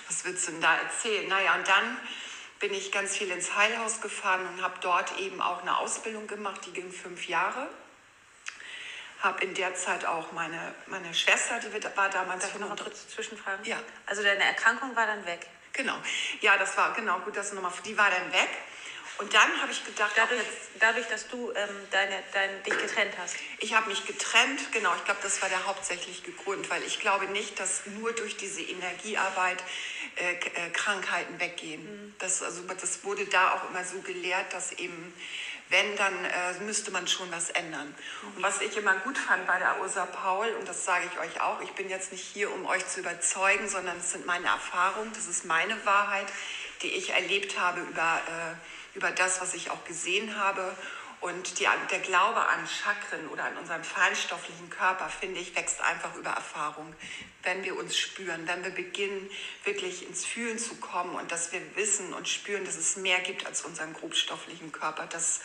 was 0.08 0.26
willst 0.26 0.48
du 0.48 0.52
denn 0.52 0.62
da 0.62 0.78
erzählen? 0.78 1.28
Naja, 1.28 1.56
und 1.56 1.68
dann 1.68 1.98
bin 2.60 2.74
ich 2.74 2.92
ganz 2.92 3.18
viel 3.18 3.32
ins 3.32 3.56
Heilhaus 3.56 4.02
gefahren 4.02 4.46
und 4.48 4.62
habe 4.62 4.76
dort 4.82 5.18
eben 5.20 5.42
auch 5.42 5.62
eine 5.62 5.78
Ausbildung 5.78 6.28
gemacht, 6.28 6.62
die 6.66 6.72
ging 6.72 6.92
fünf 6.92 7.28
Jahre. 7.28 7.68
Habe 9.22 9.44
in 9.44 9.54
der 9.54 9.76
Zeit 9.76 10.06
auch 10.06 10.32
meine, 10.32 10.74
meine 10.88 11.14
Schwester, 11.14 11.60
die 11.60 11.72
war 11.96 12.10
damals... 12.10 12.44
Darf 12.44 12.54
ich 12.54 12.60
noch 12.60 12.70
mal 12.70 12.78
kurz 12.78 13.08
zwischenfragen? 13.10 13.66
Ja. 13.66 13.78
Also 14.06 14.24
deine 14.24 14.44
Erkrankung 14.44 14.96
war 14.96 15.06
dann 15.06 15.26
weg? 15.26 15.48
Genau. 15.74 15.96
Ja, 16.42 16.58
das 16.58 16.76
war, 16.76 16.94
genau, 16.94 17.20
gut, 17.20 17.38
dass 17.38 17.50
du 17.50 17.56
nochmal... 17.56 17.72
Die 17.86 17.98
war 17.98 18.10
dann 18.10 18.32
weg. 18.32 18.50
Und 19.22 19.32
dann 19.36 19.62
habe 19.62 19.72
ich 19.72 19.86
gedacht, 19.86 20.14
dadurch, 20.16 20.40
jetzt, 20.40 20.70
dadurch 20.80 21.06
dass 21.08 21.28
du 21.28 21.52
ähm, 21.52 21.70
deine, 21.92 22.24
dein, 22.34 22.64
dich 22.64 22.76
getrennt 22.76 23.14
hast. 23.20 23.36
Ich 23.60 23.76
habe 23.76 23.88
mich 23.88 24.08
getrennt, 24.08 24.72
genau. 24.72 24.96
Ich 24.96 25.06
glaube, 25.06 25.20
das 25.22 25.40
war 25.44 25.50
der 25.50 25.68
hauptsächliche 25.68 26.32
Grund, 26.32 26.68
weil 26.72 26.82
ich 26.84 27.00
glaube 27.00 27.28
nicht, 27.28 27.60
dass 27.60 27.86
nur 27.86 28.14
durch 28.14 28.36
diese 28.38 28.62
Energiearbeit 28.62 29.64
äh, 30.16 30.34
äh, 30.34 30.70
Krankheiten 30.72 31.40
weggehen. 31.40 31.84
Mhm. 31.84 32.16
Das, 32.18 32.42
also, 32.42 32.64
das 32.64 33.04
wurde 33.04 33.26
da 33.28 33.54
auch 33.54 33.70
immer 33.70 33.84
so 33.84 34.02
gelehrt, 34.02 34.52
dass 34.54 34.72
eben 34.72 35.14
wenn, 35.70 35.96
dann 35.96 36.14
äh, 36.26 36.60
müsste 36.66 36.92
man 36.92 37.08
schon 37.08 37.32
was 37.32 37.50
ändern. 37.52 37.96
Und 38.36 38.44
was 38.44 38.60
ich 38.60 38.76
immer 38.76 38.96
gut 38.98 39.18
fand 39.18 39.48
bei 39.48 39.58
der 39.58 39.80
Ursa 39.80 40.06
Paul, 40.06 40.48
und 40.60 40.68
das 40.68 40.84
sage 40.84 41.10
ich 41.12 41.20
euch 41.20 41.42
auch, 41.42 41.62
ich 41.62 41.72
bin 41.72 41.90
jetzt 41.90 42.12
nicht 42.12 42.26
hier, 42.26 42.52
um 42.52 42.66
euch 42.66 42.86
zu 42.88 43.00
überzeugen, 43.00 43.70
sondern 43.70 43.98
es 43.98 44.12
sind 44.12 44.26
meine 44.26 44.48
Erfahrungen, 44.48 45.14
das 45.14 45.28
ist 45.28 45.46
meine 45.46 45.86
Wahrheit, 45.86 46.28
die 46.82 46.90
ich 46.90 47.12
erlebt 47.12 47.58
habe 47.58 47.82
über, 47.82 48.22
äh, 48.28 48.56
über 48.94 49.12
das, 49.12 49.42
was 49.42 49.54
ich 49.54 49.70
auch 49.70 49.84
gesehen 49.86 50.38
habe. 50.38 50.76
Und 51.22 51.60
die, 51.60 51.68
der 51.92 52.00
Glaube 52.00 52.48
an 52.48 52.68
Chakren 52.68 53.28
oder 53.28 53.44
an 53.44 53.56
unseren 53.58 53.84
feinstofflichen 53.84 54.72
Körper, 54.72 55.08
finde 55.08 55.40
ich, 55.40 55.56
wächst 55.56 55.80
einfach 55.82 56.16
über 56.16 56.32
Erfahrung. 56.32 56.96
Wenn 57.44 57.64
wir 57.64 57.78
uns 57.78 57.96
spüren, 57.96 58.48
wenn 58.48 58.64
wir 58.64 58.72
beginnen, 58.72 59.30
wirklich 59.64 60.08
ins 60.08 60.26
Fühlen 60.26 60.58
zu 60.58 60.76
kommen 60.78 61.14
und 61.16 61.32
dass 61.32 61.52
wir 61.52 61.62
wissen 61.76 62.14
und 62.14 62.28
spüren, 62.28 62.66
dass 62.66 62.76
es 62.76 62.96
mehr 62.96 63.20
gibt 63.20 63.46
als 63.46 63.62
unseren 63.64 63.94
grobstofflichen 63.94 64.72
Körper, 64.72 65.06
dass 65.06 65.42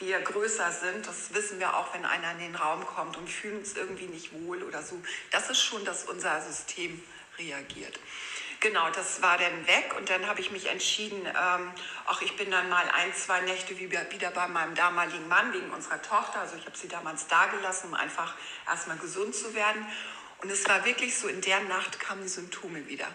wir 0.00 0.18
größer 0.20 0.72
sind, 0.72 1.06
das 1.06 1.32
wissen 1.32 1.60
wir 1.60 1.76
auch, 1.76 1.94
wenn 1.94 2.04
einer 2.04 2.32
in 2.32 2.38
den 2.38 2.56
Raum 2.56 2.84
kommt 2.84 3.16
und 3.16 3.28
fühlen 3.28 3.58
uns 3.58 3.76
irgendwie 3.76 4.06
nicht 4.06 4.32
wohl 4.32 4.64
oder 4.64 4.82
so. 4.82 5.00
Das 5.30 5.48
ist 5.48 5.62
schon, 5.62 5.84
dass 5.84 6.04
unser 6.04 6.40
System 6.40 7.00
reagiert. 7.38 8.00
Genau, 8.60 8.90
das 8.90 9.22
war 9.22 9.38
dann 9.38 9.66
weg 9.66 9.94
und 9.96 10.10
dann 10.10 10.26
habe 10.26 10.42
ich 10.42 10.50
mich 10.50 10.66
entschieden, 10.66 11.24
ähm, 11.24 11.72
ach, 12.06 12.20
ich 12.20 12.36
bin 12.36 12.50
dann 12.50 12.68
mal 12.68 12.86
ein, 12.90 13.14
zwei 13.14 13.40
Nächte 13.40 13.78
wieder, 13.78 14.10
wieder 14.12 14.30
bei 14.30 14.48
meinem 14.48 14.74
damaligen 14.74 15.26
Mann 15.28 15.50
wegen 15.54 15.70
unserer 15.70 16.02
Tochter. 16.02 16.40
Also 16.40 16.56
ich 16.56 16.66
habe 16.66 16.76
sie 16.76 16.88
damals 16.88 17.26
da 17.26 17.46
gelassen, 17.46 17.88
um 17.88 17.94
einfach 17.94 18.34
erstmal 18.68 18.98
gesund 18.98 19.34
zu 19.34 19.54
werden. 19.54 19.86
Und 20.42 20.50
es 20.50 20.68
war 20.68 20.84
wirklich 20.84 21.16
so, 21.16 21.26
in 21.28 21.40
der 21.40 21.60
Nacht 21.60 22.00
kamen 22.00 22.22
die 22.22 22.28
Symptome 22.28 22.86
wieder. 22.86 23.06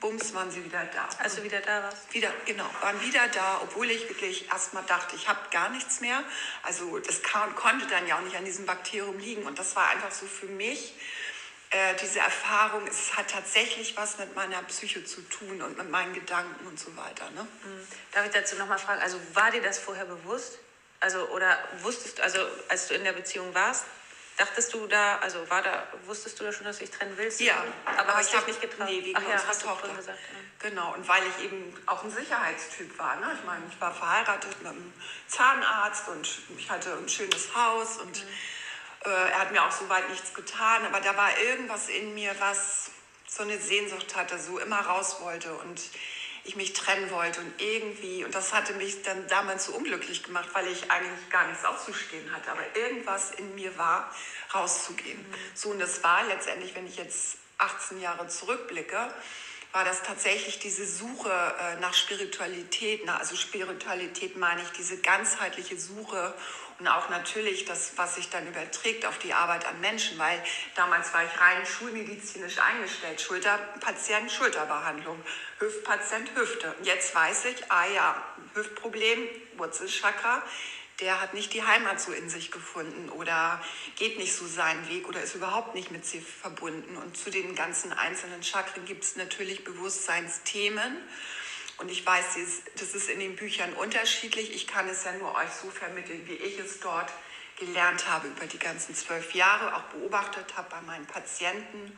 Bums 0.00 0.34
waren 0.34 0.50
sie 0.50 0.64
wieder 0.64 0.84
da. 0.86 1.08
Also 1.18 1.44
wieder 1.44 1.60
da 1.60 1.84
warst? 1.84 2.12
Wieder, 2.12 2.32
genau, 2.46 2.68
waren 2.80 3.00
wieder 3.02 3.28
da, 3.28 3.60
obwohl 3.62 3.90
ich 3.90 4.08
wirklich 4.08 4.48
erstmal 4.48 4.82
dachte, 4.84 5.14
ich 5.14 5.28
habe 5.28 5.38
gar 5.52 5.68
nichts 5.68 6.00
mehr. 6.00 6.24
Also 6.64 6.98
das 6.98 7.22
kann, 7.22 7.54
konnte 7.54 7.86
dann 7.86 8.08
ja 8.08 8.16
auch 8.16 8.22
nicht 8.22 8.36
an 8.36 8.44
diesem 8.44 8.66
Bakterium 8.66 9.18
liegen. 9.18 9.44
Und 9.44 9.58
das 9.58 9.76
war 9.76 9.88
einfach 9.90 10.10
so 10.10 10.26
für 10.26 10.46
mich 10.46 10.94
äh, 11.70 11.94
diese 12.02 12.18
Erfahrung, 12.18 12.84
es 12.88 13.16
hat 13.16 13.30
tatsächlich 13.30 13.96
was 13.96 14.18
mit 14.18 14.34
meiner 14.34 14.60
Psyche 14.64 15.04
zu 15.04 15.20
tun 15.22 15.62
und 15.62 15.78
mit 15.78 15.88
meinen 15.88 16.12
Gedanken 16.12 16.66
und 16.66 16.78
so 16.78 16.96
weiter. 16.96 17.30
Ne? 17.30 17.42
Mhm. 17.42 17.86
Darf 18.12 18.26
ich 18.26 18.32
dazu 18.32 18.56
nochmal 18.56 18.78
fragen, 18.78 19.00
also 19.00 19.20
war 19.34 19.52
dir 19.52 19.62
das 19.62 19.78
vorher 19.78 20.04
bewusst? 20.04 20.58
Also, 20.98 21.28
oder 21.28 21.56
wusstest 21.82 22.18
du, 22.18 22.22
also 22.22 22.40
als 22.68 22.88
du 22.88 22.94
in 22.94 23.04
der 23.04 23.12
Beziehung 23.12 23.54
warst, 23.54 23.84
dachtest 24.36 24.74
du 24.74 24.86
da, 24.88 25.18
also 25.18 25.48
war 25.48 25.62
da, 25.62 25.86
wusstest 26.06 26.40
du 26.40 26.44
da 26.44 26.52
schon, 26.52 26.64
dass 26.64 26.78
du 26.78 26.84
dich 26.84 26.94
trennen 26.94 27.16
willst? 27.16 27.40
Ja. 27.40 27.64
Aber, 27.84 28.00
aber 28.00 28.14
hast 28.16 28.32
du 28.32 28.38
dich 28.38 28.46
nicht 28.48 28.60
getraut? 28.62 28.88
Nee, 28.88 29.04
wegen 29.04 29.16
Ach 29.16 29.22
ja, 29.22 29.34
unserer 29.34 29.74
Tochter. 29.74 29.94
Gesagt, 29.94 30.18
ja. 30.18 30.68
Genau, 30.68 30.92
und 30.94 31.06
weil 31.08 31.22
ich 31.26 31.44
eben 31.44 31.72
auch 31.86 32.02
ein 32.02 32.10
Sicherheitstyp 32.10 32.98
war. 32.98 33.16
Ne? 33.16 33.30
Ich 33.38 33.44
meine, 33.46 33.62
ich 33.70 33.80
war 33.80 33.94
verheiratet 33.94 34.58
mit 34.58 34.66
einem 34.66 34.92
Zahnarzt 35.28 36.08
und 36.08 36.28
ich 36.58 36.68
hatte 36.68 36.92
ein 36.94 37.08
schönes 37.08 37.54
Haus 37.54 37.98
und 37.98 38.24
mhm 38.24 38.28
äh, 39.04 39.08
er 39.08 39.40
hat 39.40 39.52
mir 39.52 39.64
auch 39.64 39.72
soweit 39.72 40.08
nichts 40.10 40.34
getan, 40.34 40.84
aber 40.86 41.00
da 41.00 41.16
war 41.16 41.30
irgendwas 41.38 41.88
in 41.88 42.14
mir, 42.14 42.34
was 42.38 42.90
so 43.26 43.42
eine 43.42 43.58
Sehnsucht 43.58 44.16
hatte, 44.16 44.38
so 44.38 44.58
immer 44.58 44.80
raus 44.80 45.18
wollte 45.20 45.52
und 45.52 45.80
ich 46.44 46.56
mich 46.56 46.72
trennen 46.72 47.10
wollte 47.10 47.40
und 47.40 47.60
irgendwie, 47.60 48.24
und 48.24 48.34
das 48.34 48.52
hatte 48.52 48.72
mich 48.74 49.02
dann 49.02 49.26
damals 49.28 49.66
so 49.66 49.72
unglücklich 49.72 50.22
gemacht, 50.22 50.48
weil 50.52 50.66
ich 50.68 50.90
eigentlich 50.90 51.30
gar 51.30 51.46
nichts 51.46 51.64
auszustehen 51.64 52.32
hatte, 52.32 52.50
aber 52.50 52.62
irgendwas 52.74 53.30
in 53.32 53.54
mir 53.54 53.76
war, 53.78 54.12
rauszugehen. 54.54 55.18
Mhm. 55.18 55.34
So, 55.54 55.70
und 55.70 55.78
das 55.78 56.02
war 56.02 56.24
letztendlich, 56.24 56.74
wenn 56.74 56.86
ich 56.86 56.96
jetzt 56.96 57.36
18 57.58 58.00
Jahre 58.00 58.26
zurückblicke, 58.28 59.12
war 59.72 59.84
das 59.84 60.02
tatsächlich 60.02 60.58
diese 60.58 60.84
Suche 60.84 61.30
äh, 61.30 61.80
nach 61.80 61.94
Spiritualität. 61.94 63.08
also 63.08 63.36
Spiritualität 63.36 64.36
meine 64.36 64.62
ich 64.62 64.70
diese 64.70 64.98
ganzheitliche 64.98 65.78
Suche 65.78 66.34
und 66.80 66.88
auch 66.88 67.10
natürlich 67.10 67.66
das, 67.66 67.92
was 67.96 68.14
sich 68.14 68.30
dann 68.30 68.46
überträgt 68.48 69.04
auf 69.04 69.18
die 69.18 69.34
Arbeit 69.34 69.66
an 69.66 69.78
Menschen, 69.80 70.18
weil 70.18 70.42
damals 70.74 71.12
war 71.12 71.22
ich 71.22 71.40
rein 71.40 71.64
schulmedizinisch 71.66 72.58
eingestellt. 72.58 73.20
Schulterpatient, 73.20 74.32
Schulterbehandlung, 74.32 75.22
Hüftpatient, 75.58 76.34
Hüfte. 76.34 76.74
Jetzt 76.82 77.14
weiß 77.14 77.44
ich, 77.46 77.70
ah 77.70 77.86
ja, 77.94 78.24
Hüftproblem, 78.54 79.28
Wurzelchakra, 79.58 80.42
der 81.00 81.20
hat 81.20 81.34
nicht 81.34 81.52
die 81.52 81.62
Heimat 81.62 82.00
so 82.00 82.12
in 82.12 82.30
sich 82.30 82.50
gefunden 82.50 83.10
oder 83.10 83.62
geht 83.96 84.18
nicht 84.18 84.34
so 84.34 84.46
seinen 84.46 84.88
Weg 84.88 85.06
oder 85.06 85.22
ist 85.22 85.34
überhaupt 85.34 85.74
nicht 85.74 85.90
mit 85.90 86.06
sie 86.06 86.20
verbunden. 86.20 86.96
Und 86.96 87.14
zu 87.14 87.30
den 87.30 87.54
ganzen 87.54 87.92
einzelnen 87.92 88.42
Chakren 88.42 88.86
gibt 88.86 89.04
es 89.04 89.16
natürlich 89.16 89.64
Bewusstseinsthemen. 89.64 90.96
Und 91.80 91.90
ich 91.90 92.04
weiß, 92.04 92.36
das 92.76 92.94
ist 92.94 93.08
in 93.08 93.20
den 93.20 93.36
Büchern 93.36 93.72
unterschiedlich. 93.72 94.54
Ich 94.54 94.66
kann 94.66 94.86
es 94.86 95.04
ja 95.04 95.12
nur 95.12 95.34
euch 95.34 95.50
so 95.50 95.70
vermitteln, 95.70 96.20
wie 96.26 96.34
ich 96.34 96.58
es 96.58 96.78
dort 96.80 97.10
gelernt 97.58 98.06
habe 98.06 98.28
über 98.28 98.46
die 98.46 98.58
ganzen 98.58 98.94
zwölf 98.94 99.34
Jahre, 99.34 99.74
auch 99.74 99.82
beobachtet 99.84 100.58
habe 100.58 100.68
bei 100.70 100.80
meinen 100.82 101.06
Patienten 101.06 101.96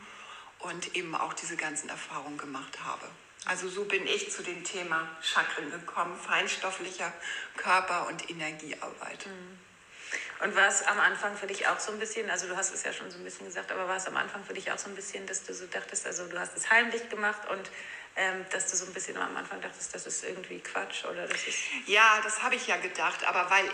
und 0.60 0.94
eben 0.94 1.16
auch 1.16 1.32
diese 1.32 1.56
ganzen 1.56 1.88
Erfahrungen 1.88 2.38
gemacht 2.38 2.78
habe. 2.84 3.08
Also 3.44 3.68
so 3.68 3.84
bin 3.84 4.06
ich 4.06 4.30
zu 4.30 4.44
dem 4.44 4.62
Thema 4.62 5.08
Chakren 5.20 5.72
gekommen, 5.72 6.16
feinstofflicher 6.16 7.12
Körper- 7.56 8.06
und 8.06 8.30
Energiearbeit. 8.30 9.26
Mhm. 9.26 9.58
Und 10.40 10.54
war 10.56 10.68
es 10.68 10.82
am 10.82 10.98
Anfang 10.98 11.36
für 11.36 11.46
dich 11.46 11.66
auch 11.68 11.78
so 11.78 11.92
ein 11.92 11.98
bisschen, 11.98 12.28
also 12.30 12.48
du 12.48 12.56
hast 12.56 12.74
es 12.74 12.82
ja 12.82 12.92
schon 12.92 13.10
so 13.10 13.18
ein 13.18 13.24
bisschen 13.24 13.46
gesagt, 13.46 13.70
aber 13.70 13.88
war 13.88 13.96
es 13.96 14.06
am 14.06 14.16
Anfang 14.16 14.44
für 14.44 14.54
dich 14.54 14.70
auch 14.72 14.78
so 14.78 14.88
ein 14.88 14.96
bisschen, 14.96 15.26
dass 15.26 15.44
du 15.44 15.54
so 15.54 15.66
dachtest, 15.66 16.06
also 16.06 16.26
du 16.26 16.38
hast 16.38 16.56
es 16.56 16.70
heimlich 16.70 17.08
gemacht 17.08 17.48
und 17.50 17.70
ähm, 18.16 18.44
dass 18.50 18.70
du 18.70 18.76
so 18.76 18.86
ein 18.86 18.92
bisschen 18.92 19.16
am 19.16 19.36
Anfang 19.36 19.60
dachtest, 19.60 19.94
das 19.94 20.06
ist 20.06 20.24
irgendwie 20.24 20.58
Quatsch 20.60 21.04
oder 21.04 21.26
das 21.26 21.46
ist. 21.46 21.58
Ja, 21.86 22.20
das 22.24 22.42
habe 22.42 22.56
ich 22.56 22.66
ja 22.66 22.76
gedacht, 22.76 23.26
aber 23.26 23.50
weil 23.50 23.64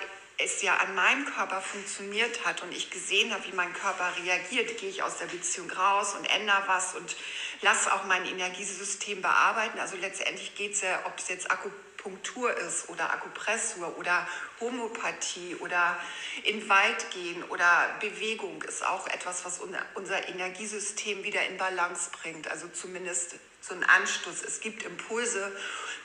es 0.40 0.62
ja 0.62 0.76
an 0.76 0.95
meinem 0.95 1.26
Körper 1.26 1.61
funktioniert 1.61 2.45
hat 2.45 2.62
und 2.62 2.73
ich 2.73 2.90
gesehen 2.90 3.33
habe, 3.35 3.45
wie 3.47 3.52
mein 3.52 3.73
Körper 3.73 4.12
reagiert, 4.23 4.78
gehe 4.78 4.88
ich 4.88 5.02
aus 5.02 5.18
der 5.18 5.26
Beziehung 5.26 5.68
raus 5.71 6.14
und 6.14 6.25
ändere 6.26 6.62
was 6.66 6.95
und 6.95 7.16
lasse 7.62 7.92
auch 7.92 8.04
mein 8.04 8.25
Energiesystem 8.25 9.21
bearbeiten. 9.21 9.80
Also 9.80 9.97
letztendlich 9.97 10.54
geht 10.54 10.75
es 10.75 10.83
ja, 10.83 11.00
ob 11.07 11.18
es 11.18 11.28
jetzt 11.28 11.50
Akupunktur 11.50 11.88
ist 12.05 12.88
oder 12.88 13.12
Akupressur 13.12 13.97
oder 13.99 14.26
Homöopathie 14.61 15.57
oder 15.57 15.99
in 16.45 16.69
Wald 16.69 17.11
gehen 17.11 17.43
oder 17.45 17.97
Bewegung 18.00 18.62
ist 18.62 18.85
auch 18.85 19.07
etwas, 19.09 19.45
was 19.45 19.61
unser 19.95 20.28
Energiesystem 20.28 21.23
wieder 21.23 21.47
in 21.47 21.59
Balance 21.59 22.11
bringt. 22.23 22.49
Also 22.49 22.69
zumindest 22.69 23.35
so 23.61 23.75
einen 23.75 23.85
Anstoß. 23.85 24.43
Es 24.43 24.61
gibt 24.61 24.83
Impulse, 24.85 25.52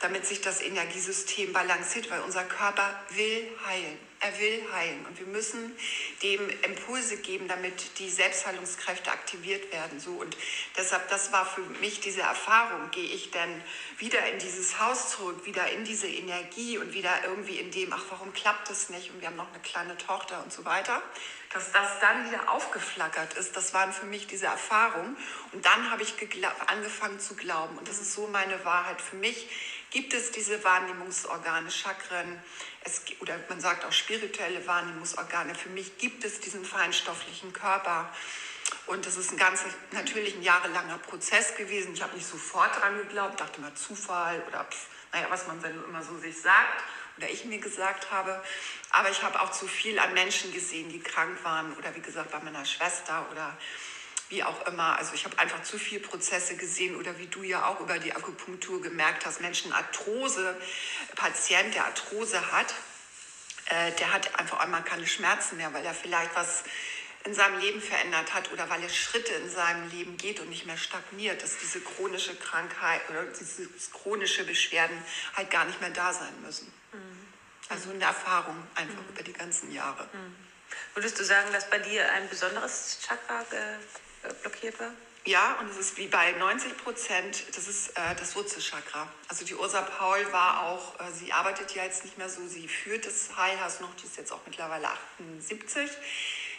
damit 0.01 0.25
sich 0.25 0.41
das 0.41 0.61
Energiesystem 0.61 1.53
balanciert, 1.53 2.09
weil 2.11 2.21
unser 2.21 2.43
Körper 2.43 3.01
will 3.09 3.49
heilen. 3.65 3.99
Er 4.25 4.39
will 4.39 4.65
heilen. 4.71 5.05
Und 5.05 5.19
wir 5.19 5.25
müssen 5.25 5.75
dem 6.21 6.49
Impulse 6.61 7.17
geben, 7.17 7.49
damit 7.49 7.99
die 7.99 8.09
Selbstheilungskräfte 8.09 9.11
aktiviert 9.11 9.69
werden. 9.73 9.99
So. 9.99 10.11
Und 10.11 10.37
deshalb, 10.77 11.09
das 11.09 11.33
war 11.33 11.45
für 11.45 11.61
mich 11.81 11.99
diese 11.99 12.21
Erfahrung. 12.21 12.89
Gehe 12.91 13.03
ich 13.03 13.31
denn 13.31 13.61
wieder 13.97 14.25
in 14.31 14.39
dieses 14.39 14.79
Haus 14.79 15.09
zurück, 15.09 15.45
wieder 15.45 15.69
in 15.71 15.83
diese 15.83 16.07
Energie 16.07 16.77
und 16.77 16.93
wieder 16.93 17.11
irgendwie 17.25 17.57
in 17.57 17.69
dem, 17.71 17.91
ach, 17.91 18.05
warum 18.11 18.31
klappt 18.31 18.69
das 18.69 18.89
nicht? 18.89 19.11
Und 19.11 19.19
wir 19.19 19.27
haben 19.27 19.35
noch 19.35 19.51
eine 19.51 19.61
kleine 19.61 19.97
Tochter 19.97 20.41
und 20.41 20.53
so 20.53 20.63
weiter 20.63 21.01
dass 21.53 21.71
das 21.71 21.99
dann 21.99 22.27
wieder 22.27 22.51
aufgeflackert 22.51 23.35
ist, 23.35 23.55
das 23.55 23.73
waren 23.73 23.93
für 23.93 24.07
mich 24.07 24.25
diese 24.27 24.47
Erfahrungen. 24.47 25.15
Und 25.51 25.65
dann 25.65 25.91
habe 25.91 26.01
ich 26.01 26.15
angefangen 26.67 27.19
zu 27.19 27.35
glauben. 27.35 27.77
Und 27.77 27.87
das 27.87 27.99
ist 27.99 28.13
so 28.13 28.27
meine 28.27 28.65
Wahrheit. 28.65 28.99
Für 28.99 29.15
mich 29.15 29.47
gibt 29.91 30.13
es 30.15 30.31
diese 30.31 30.63
Wahrnehmungsorgane, 30.63 31.69
Chakren, 31.69 32.41
es, 32.85 33.01
oder 33.19 33.39
man 33.49 33.59
sagt 33.59 33.85
auch 33.85 33.91
spirituelle 33.91 34.65
Wahrnehmungsorgane. 34.67 35.55
Für 35.55 35.69
mich 35.69 35.97
gibt 35.97 36.23
es 36.23 36.39
diesen 36.39 36.65
feinstofflichen 36.65 37.53
Körper. 37.53 38.09
Und 38.87 39.05
das 39.05 39.17
ist 39.17 39.31
ein 39.31 39.37
ganz 39.37 39.61
natürlich 39.91 40.35
ein 40.35 40.43
jahrelanger 40.43 40.97
Prozess 40.97 41.55
gewesen. 41.55 41.93
Ich 41.93 42.01
habe 42.01 42.15
nicht 42.15 42.27
sofort 42.27 42.79
dran 42.79 42.97
geglaubt, 42.97 43.39
dachte 43.39 43.61
mal 43.61 43.73
Zufall 43.73 44.43
oder 44.47 44.65
pff, 44.65 44.87
naja, 45.11 45.27
was 45.29 45.47
man 45.47 45.63
immer 45.63 46.03
so 46.03 46.17
sich 46.17 46.39
sagt 46.41 46.83
oder 47.17 47.29
ich 47.29 47.45
mir 47.45 47.59
gesagt 47.59 48.11
habe. 48.11 48.43
Aber 48.89 49.09
ich 49.09 49.21
habe 49.23 49.39
auch 49.41 49.51
zu 49.51 49.67
viel 49.67 49.99
an 49.99 50.13
Menschen 50.13 50.51
gesehen, 50.53 50.89
die 50.89 50.99
krank 50.99 51.43
waren 51.43 51.73
oder 51.77 51.95
wie 51.95 52.01
gesagt 52.01 52.31
bei 52.31 52.39
meiner 52.39 52.65
Schwester 52.65 53.25
oder 53.31 53.57
wie 54.33 54.43
auch 54.43 54.65
immer. 54.67 54.97
Also 54.97 55.13
ich 55.13 55.25
habe 55.25 55.37
einfach 55.37 55.61
zu 55.61 55.77
viele 55.77 56.01
Prozesse 56.01 56.55
gesehen 56.55 56.95
oder 56.95 57.17
wie 57.19 57.27
du 57.27 57.43
ja 57.43 57.67
auch 57.67 57.79
über 57.79 57.99
die 57.99 58.13
Akupunktur 58.13 58.81
gemerkt 58.81 59.25
hast, 59.25 59.41
Menschen 59.41 59.71
Arthrose, 59.71 60.59
Patient, 61.15 61.73
der 61.75 61.85
Arthrose 61.85 62.51
hat, 62.51 62.73
äh, 63.67 63.91
der 63.93 64.11
hat 64.11 64.37
einfach 64.39 64.59
einmal 64.59 64.83
keine 64.83 65.07
Schmerzen 65.07 65.57
mehr, 65.57 65.71
weil 65.73 65.85
er 65.85 65.93
vielleicht 65.93 66.35
was 66.35 66.63
in 67.25 67.33
seinem 67.33 67.59
Leben 67.59 67.81
verändert 67.81 68.33
hat 68.33 68.51
oder 68.51 68.69
weil 68.69 68.81
er 68.83 68.89
Schritte 68.89 69.33
in 69.33 69.49
seinem 69.49 69.89
Leben 69.91 70.17
geht 70.17 70.41
und 70.41 70.49
nicht 70.49 70.65
mehr 70.65 70.77
stagniert, 70.77 71.41
dass 71.41 71.57
diese 71.59 71.79
chronische 71.79 72.35
Krankheit 72.35 73.01
oder 73.09 73.23
diese 73.25 73.69
chronische 73.93 74.43
Beschwerden 74.43 74.97
halt 75.37 75.49
gar 75.49 75.63
nicht 75.63 75.79
mehr 75.79 75.91
da 75.91 76.11
sein 76.11 76.33
müssen. 76.41 76.73
Also 77.69 77.91
eine 77.91 78.03
Erfahrung 78.03 78.55
einfach 78.75 79.01
mhm. 79.01 79.09
über 79.09 79.23
die 79.23 79.31
ganzen 79.31 79.71
Jahre. 79.71 80.03
Mhm. 80.11 80.35
Würdest 80.95 81.19
du 81.19 81.23
sagen, 81.23 81.51
dass 81.53 81.69
bei 81.69 81.79
dir 81.79 82.11
ein 82.11 82.27
besonderes 82.29 82.99
Chakra 83.07 83.45
blockiert 84.41 84.79
war? 84.79 84.91
Ja, 85.25 85.57
und 85.61 85.69
es 85.69 85.77
ist 85.77 85.97
wie 85.97 86.07
bei 86.07 86.31
90 86.33 86.77
Prozent, 86.77 87.45
das 87.55 87.69
ist 87.69 87.89
äh, 87.97 88.13
das 88.19 88.35
Wurzelchakra. 88.35 89.07
Also 89.29 89.45
die 89.45 89.55
Ursa 89.55 89.81
Paul 89.81 90.19
war 90.33 90.63
auch, 90.63 90.99
äh, 90.99 91.11
sie 91.13 91.31
arbeitet 91.31 91.73
ja 91.75 91.85
jetzt 91.85 92.03
nicht 92.03 92.17
mehr 92.17 92.27
so, 92.27 92.45
sie 92.45 92.67
führt 92.67 93.05
das 93.05 93.29
Heilhaus 93.37 93.79
noch, 93.79 93.95
die 93.95 94.05
ist 94.05 94.17
jetzt 94.17 94.33
auch 94.33 94.41
mittlerweile 94.45 94.89
78. 94.89 95.89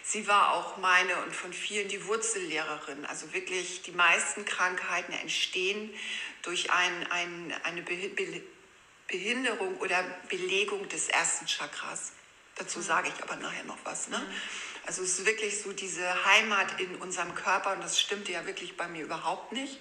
Sie 0.02 0.26
war 0.26 0.54
auch 0.54 0.78
meine 0.78 1.14
und 1.25 1.37
von 1.37 1.52
vielen 1.52 1.88
die 1.88 2.06
Wurzellehrerin. 2.06 3.04
Also 3.04 3.35
wirklich 3.35 3.83
die 3.83 3.92
meisten 3.92 4.47
Krankheiten 4.47 5.12
entstehen 5.12 5.90
durch 6.42 6.71
ein, 6.71 7.06
ein, 7.11 7.54
eine 7.64 7.83
Behinderung 9.09 9.76
oder 9.76 10.02
Belegung 10.30 10.88
des 10.88 11.09
ersten 11.09 11.47
Chakras. 11.47 12.12
Dazu 12.56 12.80
sage 12.80 13.09
ich 13.14 13.23
aber 13.23 13.37
nachher 13.37 13.64
noch 13.64 13.78
was. 13.85 14.09
Ne? 14.09 14.18
Mhm. 14.18 14.74
Also 14.87 15.03
es 15.03 15.19
ist 15.19 15.26
wirklich 15.26 15.61
so 15.61 15.73
diese 15.73 16.25
Heimat 16.26 16.81
in 16.81 16.97
unserem 16.97 17.35
Körper 17.35 17.73
und 17.73 17.83
das 17.83 17.99
stimmte 17.99 18.33
ja 18.33 18.47
wirklich 18.47 18.76
bei 18.76 18.87
mir 18.87 19.05
überhaupt 19.05 19.53
nicht 19.53 19.79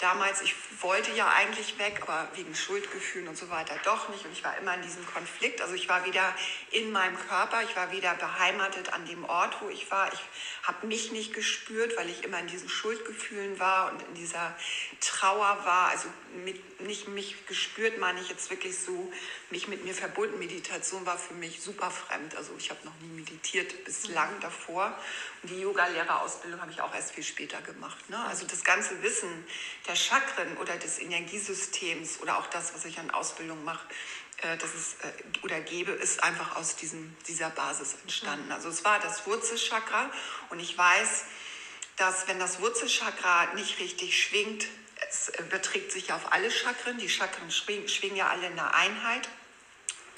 damals, 0.00 0.40
ich 0.40 0.54
wollte 0.80 1.12
ja 1.12 1.28
eigentlich 1.28 1.78
weg, 1.78 2.00
aber 2.02 2.28
wegen 2.34 2.54
Schuldgefühlen 2.54 3.28
und 3.28 3.36
so 3.36 3.50
weiter 3.50 3.74
doch 3.84 4.08
nicht. 4.08 4.24
Und 4.24 4.32
ich 4.32 4.42
war 4.42 4.56
immer 4.58 4.74
in 4.74 4.82
diesem 4.82 5.06
Konflikt. 5.06 5.60
Also 5.60 5.74
ich 5.74 5.88
war 5.88 6.04
wieder 6.06 6.34
in 6.70 6.90
meinem 6.90 7.18
Körper, 7.28 7.62
ich 7.62 7.76
war 7.76 7.92
wieder 7.92 8.14
beheimatet 8.14 8.92
an 8.92 9.04
dem 9.06 9.24
Ort, 9.24 9.60
wo 9.60 9.68
ich 9.68 9.90
war. 9.90 10.12
Ich 10.12 10.20
habe 10.62 10.86
mich 10.86 11.12
nicht 11.12 11.34
gespürt, 11.34 11.96
weil 11.96 12.08
ich 12.08 12.24
immer 12.24 12.38
in 12.38 12.46
diesen 12.46 12.68
Schuldgefühlen 12.68 13.58
war 13.58 13.92
und 13.92 14.02
in 14.02 14.14
dieser 14.14 14.56
Trauer 15.00 15.58
war. 15.64 15.88
Also 15.88 16.08
mit, 16.44 16.80
nicht 16.80 17.08
mich 17.08 17.46
gespürt, 17.46 17.98
meine 17.98 18.20
ich 18.20 18.28
jetzt 18.28 18.50
wirklich 18.50 18.78
so, 18.78 19.12
mich 19.50 19.68
mit 19.68 19.84
mir 19.84 19.94
verbunden. 19.94 20.38
Meditation 20.38 21.04
war 21.04 21.18
für 21.18 21.34
mich 21.34 21.60
super 21.60 21.90
fremd. 21.90 22.36
Also 22.36 22.52
ich 22.58 22.70
habe 22.70 22.80
noch 22.84 22.94
nie 23.00 23.20
meditiert 23.20 23.84
bislang 23.84 24.30
davor. 24.40 24.96
Und 25.42 25.50
die 25.50 25.60
Yoga-Lehrerausbildung 25.60 26.60
habe 26.60 26.70
ich 26.70 26.80
auch 26.80 26.94
erst 26.94 27.12
viel 27.12 27.24
später 27.24 27.60
gemacht. 27.62 28.08
Ne? 28.08 28.18
Also 28.26 28.46
das 28.46 28.64
ganze 28.64 29.02
Wissen 29.02 29.44
der 29.86 29.89
Chakren 29.94 30.56
oder 30.58 30.76
des 30.76 30.98
Energiesystems 30.98 32.20
oder 32.20 32.38
auch 32.38 32.46
das, 32.46 32.74
was 32.74 32.84
ich 32.84 32.98
an 32.98 33.10
Ausbildung 33.10 33.64
mache, 33.64 33.86
äh, 34.42 34.56
das 34.56 34.74
ist, 34.74 35.04
äh, 35.04 35.44
oder 35.44 35.60
gebe, 35.60 35.92
ist 35.92 36.22
einfach 36.22 36.56
aus 36.56 36.76
diesem, 36.76 37.14
dieser 37.28 37.50
Basis 37.50 37.96
entstanden. 38.02 38.46
Mhm. 38.46 38.52
Also 38.52 38.68
es 38.68 38.84
war 38.84 38.98
das 39.00 39.26
Wurzelchakra 39.26 40.10
und 40.50 40.60
ich 40.60 40.76
weiß, 40.76 41.24
dass 41.96 42.28
wenn 42.28 42.38
das 42.38 42.60
Wurzelchakra 42.60 43.54
nicht 43.54 43.78
richtig 43.78 44.22
schwingt, 44.22 44.66
es 45.08 45.30
überträgt 45.38 45.92
sich 45.92 46.12
auf 46.12 46.32
alle 46.32 46.50
Chakren, 46.50 46.98
die 46.98 47.08
Chakren 47.08 47.50
schwingen, 47.50 47.88
schwingen 47.88 48.16
ja 48.16 48.28
alle 48.28 48.46
in 48.46 48.56
der 48.56 48.74
Einheit 48.74 49.28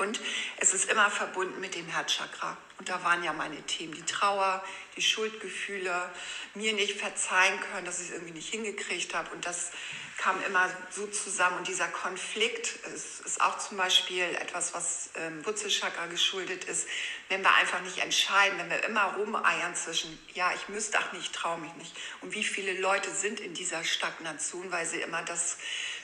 und 0.03 0.21
es 0.59 0.75
ist 0.75 0.91
immer 0.91 1.11
verbunden 1.11 1.61
mit 1.61 1.77
dem 1.77 1.87
Herzchakra. 1.87 2.57
Und 2.79 2.89
da 2.89 3.03
waren 3.05 3.23
ja 3.23 3.33
meine 3.33 3.63
Themen, 3.63 3.95
die 3.95 4.05
Trauer, 4.05 4.63
die 4.97 5.03
Schuldgefühle, 5.03 6.11
mir 6.55 6.73
nicht 6.73 6.99
verzeihen 6.99 7.59
können, 7.61 7.87
dass 7.87 8.01
ich 8.01 8.09
es 8.09 8.15
irgendwie 8.15 8.33
nicht 8.33 8.51
hingekriegt 8.51 9.15
habe. 9.15 9.31
Und 9.31 9.47
das 9.47 9.71
kam 10.19 10.43
immer 10.45 10.69
so 10.91 11.07
zusammen. 11.07 11.59
Und 11.59 11.69
dieser 11.69 11.87
Konflikt 11.87 12.67
ist, 12.95 13.21
ist 13.25 13.41
auch 13.41 13.59
zum 13.59 13.77
Beispiel 13.77 14.25
etwas, 14.41 14.75
was 14.75 15.11
ähm, 15.15 15.47
Wurzelchakra 15.47 16.07
geschuldet 16.07 16.65
ist. 16.65 16.89
Wenn 17.29 17.43
wir 17.43 17.55
einfach 17.55 17.81
nicht 17.83 17.99
entscheiden, 17.99 18.59
wenn 18.59 18.71
wir 18.71 18.83
immer 18.85 19.15
rumeiern 19.15 19.75
zwischen, 19.77 20.19
ja, 20.35 20.53
ich 20.53 20.69
müsste, 20.69 20.99
ach 20.99 21.13
nicht, 21.13 21.33
traue 21.33 21.59
mich 21.59 21.73
nicht. 21.75 21.97
Und 22.21 22.35
wie 22.35 22.45
viele 22.45 22.81
Leute 22.81 23.11
sind 23.13 23.39
in 23.39 23.55
dieser 23.55 23.85
Stagnation, 23.85 24.73
weil 24.73 24.87
sie 24.87 25.01
immer 25.01 25.23
das 25.23 25.59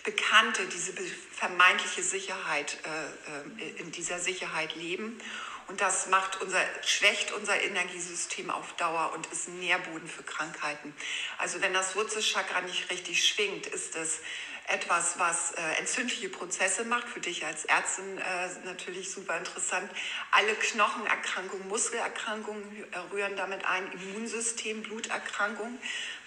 Bekannte, 0.04 0.66
diese 0.66 0.92
vermeintliche 1.32 2.02
Sicherheit, 2.02 2.78
äh, 2.84 3.62
äh, 3.62 3.80
in 3.80 3.90
dieser 3.92 4.18
Sicherheit 4.18 4.74
leben. 4.76 5.20
Und 5.68 5.82
das 5.82 6.06
macht 6.06 6.40
unser, 6.40 6.60
schwächt 6.82 7.32
unser 7.32 7.60
Energiesystem 7.60 8.50
auf 8.50 8.72
Dauer 8.76 9.12
und 9.14 9.26
ist 9.26 9.48
ein 9.48 9.58
Nährboden 9.58 10.08
für 10.08 10.22
Krankheiten. 10.22 10.94
Also 11.36 11.60
wenn 11.60 11.74
das 11.74 11.94
Wurzelchakra 11.94 12.62
nicht 12.62 12.90
richtig 12.90 13.26
schwingt, 13.26 13.66
ist 13.66 13.94
es 13.94 14.20
etwas, 14.68 15.18
was 15.18 15.52
äh, 15.52 15.62
entzündliche 15.78 16.28
Prozesse 16.28 16.84
macht, 16.84 17.08
für 17.08 17.20
dich 17.20 17.44
als 17.44 17.64
Ärztin 17.64 18.18
äh, 18.18 18.48
natürlich 18.64 19.10
super 19.10 19.36
interessant. 19.38 19.90
Alle 20.30 20.54
Knochenerkrankungen, 20.54 21.68
Muskelerkrankungen 21.68 22.62
rühren 23.10 23.36
damit 23.36 23.64
ein, 23.64 23.90
Immunsystem, 23.92 24.82
Bluterkrankungen, 24.82 25.78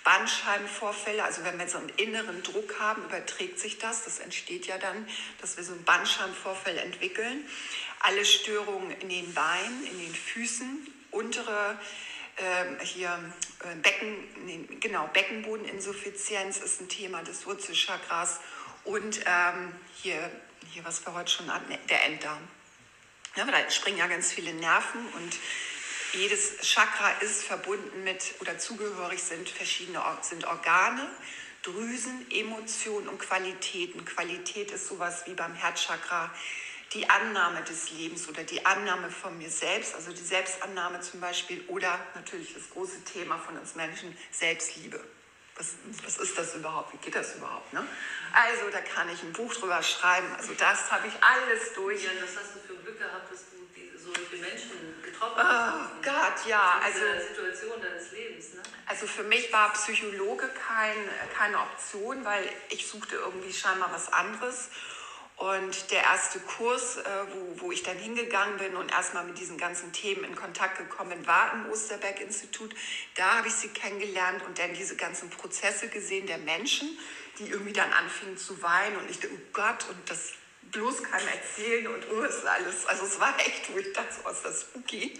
Bandscheibenvorfälle. 0.03 1.23
Also 1.23 1.43
wenn 1.43 1.59
wir 1.59 1.67
so 1.67 1.77
einen 1.77 1.89
inneren 1.89 2.43
Druck 2.43 2.79
haben, 2.79 3.03
überträgt 3.05 3.59
sich 3.59 3.77
das. 3.77 4.03
Das 4.03 4.19
entsteht 4.19 4.67
ja 4.67 4.77
dann, 4.77 5.07
dass 5.39 5.57
wir 5.57 5.63
so 5.63 5.73
einen 5.73 5.83
Bandscheibenvorfall 5.83 6.77
entwickeln 6.77 7.45
alle 8.03 8.25
Störungen 8.25 8.91
in 8.99 9.09
den 9.09 9.33
Beinen, 9.33 9.85
in 9.85 9.99
den 9.99 10.13
Füßen, 10.13 10.87
untere 11.11 11.77
äh, 12.37 12.85
hier 12.85 13.17
äh, 13.63 13.75
Becken, 13.75 14.79
genau, 14.79 15.07
Beckenbodeninsuffizienz 15.13 16.57
ist 16.57 16.81
ein 16.81 16.89
Thema 16.89 17.23
des 17.23 17.45
Wurzelchakras 17.45 18.39
und 18.85 19.19
ähm, 19.25 19.73
hier, 20.01 20.31
hier, 20.71 20.83
was 20.83 21.05
wir 21.05 21.13
heute 21.13 21.31
schon 21.31 21.53
hatten, 21.53 21.77
der 21.89 22.05
Enddarm. 22.05 22.41
Ja, 23.35 23.45
da 23.45 23.69
springen 23.69 23.97
ja 23.97 24.07
ganz 24.07 24.31
viele 24.31 24.53
Nerven 24.53 25.05
und 25.13 25.37
jedes 26.13 26.59
Chakra 26.61 27.11
ist 27.21 27.43
verbunden 27.43 28.03
mit 28.03 28.35
oder 28.39 28.57
zugehörig 28.57 29.21
sind 29.21 29.49
verschiedene 29.49 30.01
sind 30.21 30.45
Organe, 30.45 31.07
Drüsen, 31.63 32.29
Emotionen 32.31 33.07
und 33.07 33.19
Qualitäten. 33.19 34.03
Qualität 34.03 34.71
ist 34.71 34.87
sowas 34.87 35.23
wie 35.25 35.33
beim 35.33 35.53
Herzchakra 35.53 36.31
die 36.93 37.09
Annahme 37.09 37.61
des 37.63 37.91
Lebens 37.91 38.27
oder 38.27 38.43
die 38.43 38.65
Annahme 38.65 39.09
von 39.09 39.37
mir 39.37 39.49
selbst, 39.49 39.95
also 39.95 40.11
die 40.11 40.23
Selbstannahme 40.23 40.99
zum 40.99 41.21
Beispiel 41.21 41.63
oder 41.67 41.97
natürlich 42.15 42.53
das 42.53 42.69
große 42.69 43.03
Thema 43.05 43.37
von 43.37 43.57
uns 43.57 43.75
Menschen, 43.75 44.17
Selbstliebe. 44.31 45.01
Was, 45.55 45.75
was 46.03 46.17
ist 46.17 46.37
das 46.37 46.55
überhaupt? 46.55 46.93
Wie 46.93 46.97
geht 46.97 47.15
das 47.15 47.35
überhaupt? 47.35 47.71
Ne? 47.71 47.85
Also 48.33 48.69
da 48.71 48.81
kann 48.81 49.07
ich 49.09 49.21
ein 49.21 49.31
Buch 49.31 49.53
drüber 49.53 49.81
schreiben. 49.83 50.27
Also 50.35 50.53
das 50.53 50.91
habe 50.91 51.07
ich 51.07 51.13
alles 51.23 51.73
durch. 51.73 52.03
Ja, 52.03 52.09
das 52.19 52.35
hast 52.35 52.55
du 52.55 52.59
für 52.59 52.81
Glück 52.81 52.97
gehabt, 52.97 53.31
dass 53.31 53.45
du 53.51 53.61
solche 53.97 54.37
Menschen 54.37 54.71
getroffen. 55.21 55.89
Oh 55.89 56.01
Gott, 56.03 56.47
ja. 56.47 56.81
Also 56.83 56.99
Situation 57.27 57.81
deines 57.81 58.11
Lebens. 58.11 58.53
Ne? 58.53 58.61
Also 58.87 59.07
für 59.07 59.23
mich 59.23 59.51
war 59.53 59.71
Psychologe 59.73 60.49
kein, 60.49 60.95
keine 61.37 61.59
Option, 61.59 62.25
weil 62.25 62.43
ich 62.69 62.87
suchte 62.87 63.15
irgendwie 63.15 63.53
scheinbar 63.53 63.91
was 63.91 64.11
anderes. 64.11 64.69
Und 65.37 65.89
der 65.89 66.03
erste 66.03 66.39
Kurs, 66.39 66.97
äh, 66.97 67.03
wo, 67.33 67.61
wo 67.61 67.71
ich 67.71 67.81
dann 67.81 67.97
hingegangen 67.97 68.57
bin 68.57 68.75
und 68.75 68.91
erstmal 68.91 69.23
mit 69.23 69.39
diesen 69.39 69.57
ganzen 69.57 69.91
Themen 69.91 70.23
in 70.23 70.35
Kontakt 70.35 70.77
gekommen 70.77 71.25
war 71.25 71.53
im 71.53 71.71
Osterberg-Institut. 71.71 72.75
Da 73.15 73.37
habe 73.37 73.47
ich 73.47 73.55
sie 73.55 73.69
kennengelernt 73.69 74.43
und 74.45 74.59
dann 74.59 74.73
diese 74.73 74.95
ganzen 74.95 75.31
Prozesse 75.31 75.87
gesehen 75.87 76.27
der 76.27 76.37
Menschen, 76.37 76.95
die 77.39 77.49
irgendwie 77.49 77.73
dann 77.73 77.91
anfingen 77.91 78.37
zu 78.37 78.61
weinen. 78.61 78.97
Und 78.97 79.09
ich 79.09 79.19
dachte, 79.19 79.33
oh 79.33 79.41
Gott, 79.51 79.87
und 79.89 80.09
das 80.11 80.33
bloß 80.71 81.03
keinem 81.03 81.27
erzählen 81.27 81.87
und 81.87 82.05
oh, 82.11 82.21
ist 82.21 82.45
alles. 82.45 82.85
Also 82.85 83.05
es 83.05 83.19
war 83.19 83.37
echt, 83.39 83.73
wo 83.73 83.77
ich 83.77 83.91
dachte, 83.93 84.13
so 84.23 84.29
ist 84.29 84.43
das 84.43 84.61
spooky. 84.61 85.19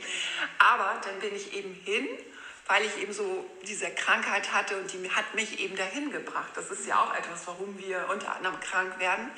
Aber 0.60 1.02
dann 1.04 1.20
bin 1.20 1.36
ich 1.36 1.54
eben 1.54 1.74
hin 1.74 2.08
weil 2.72 2.86
ich 2.86 3.02
eben 3.02 3.12
so 3.12 3.46
diese 3.68 3.90
Krankheit 3.92 4.54
hatte 4.54 4.78
und 4.78 4.94
die 4.94 5.12
hat 5.12 5.36
mich 5.36 5.60
eben 5.60 5.76
dahin 5.76 6.10
gebracht. 6.10 6.52
Das 6.56 6.72
ist 6.72 6.88
ja 6.88 7.04
auch 7.04 7.14
etwas, 7.14 7.46
warum 7.46 7.78
wir 7.78 8.08
unter 8.10 8.34
anderem 8.34 8.58
krank 8.62 8.98
werden, 8.98 9.30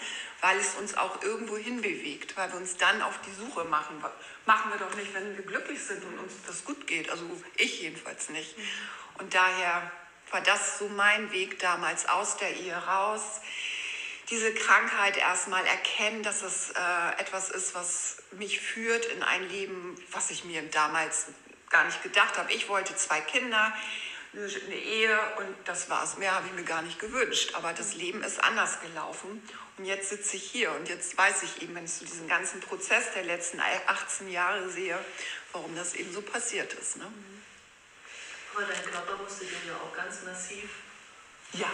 weil 0.42 0.56
es 0.60 0.76
uns 0.76 0.96
auch 0.96 1.24
irgendwo 1.24 1.58
hinbewegt, 1.58 2.38
weil 2.38 2.52
wir 2.52 2.60
uns 2.60 2.78
dann 2.78 3.02
auf 3.02 3.20
die 3.26 3.34
Suche 3.34 3.64
machen. 3.66 4.04
Machen 4.46 4.72
wir 4.72 4.78
doch 4.78 4.96
nicht, 4.96 5.16
wenn 5.16 5.36
wir 5.36 5.44
glücklich 5.44 5.82
sind 5.82 6.04
und 6.04 6.20
uns 6.20 6.34
das 6.46 6.64
gut 6.64 6.86
geht. 6.86 7.10
Also 7.10 7.24
ich 7.58 7.82
jedenfalls 7.82 8.30
nicht. 8.30 8.56
Und 9.18 9.34
daher 9.34 9.92
war 10.30 10.42
das 10.42 10.78
so 10.78 10.88
mein 10.90 11.32
Weg 11.32 11.58
damals 11.58 12.08
aus 12.08 12.38
der 12.38 12.56
Ehe 12.56 12.76
raus. 12.76 13.42
Diese 14.30 14.54
Krankheit 14.54 15.18
erstmal 15.18 15.66
erkennen, 15.66 16.24
dass 16.24 16.42
es 16.42 16.72
äh, 16.72 17.22
etwas 17.22 17.50
ist, 17.50 17.76
was 17.76 18.18
mich 18.32 18.60
führt 18.60 19.06
in 19.06 19.22
ein 19.22 19.48
Leben, 19.50 19.98
was 20.12 20.32
ich 20.32 20.46
mir 20.46 20.62
damals 20.70 21.28
gar 21.70 21.86
nicht 21.86 22.02
gedacht 22.04 22.38
habe. 22.38 22.54
Ich 22.54 22.70
wollte 22.70 22.96
zwei 22.96 23.20
Kinder, 23.20 23.74
eine 24.34 24.76
Ehe 24.76 25.20
und 25.38 25.56
das 25.66 25.90
war's. 25.90 26.18
Mehr 26.18 26.34
habe 26.34 26.48
ich 26.48 26.54
mir 26.54 26.64
gar 26.64 26.82
nicht 26.82 27.00
gewünscht. 27.00 27.54
Aber 27.56 27.74
das 27.74 27.96
Leben 27.96 28.24
ist 28.24 28.44
anders 28.44 28.82
gelaufen. 28.82 29.48
Und 29.78 29.86
jetzt 29.86 30.10
sitze 30.10 30.38
ich 30.38 30.44
hier 30.44 30.72
und 30.72 30.88
jetzt 30.88 31.18
weiß 31.18 31.44
ich 31.44 31.62
eben, 31.64 31.76
wenn 31.76 31.86
ich 31.86 31.94
so 31.94 32.06
diesen 32.06 32.28
ganzen 32.28 32.60
Prozess 32.62 33.14
der 33.16 33.24
letzten 33.24 33.60
18 33.60 34.30
Jahre 34.30 34.70
sehe, 34.70 34.98
warum 35.52 35.76
das 35.76 35.96
eben 35.96 36.14
so 36.14 36.22
passiert 36.22 36.74
ist. 36.74 36.98
Ne? 36.98 37.12
Aber 38.54 38.66
dein 38.66 38.84
Körper 38.92 39.18
musste 39.18 39.46
dir 39.46 39.58
ja 39.68 39.74
auch 39.76 39.96
ganz 39.96 40.22
massiv 40.24 40.70
ja. 41.54 41.72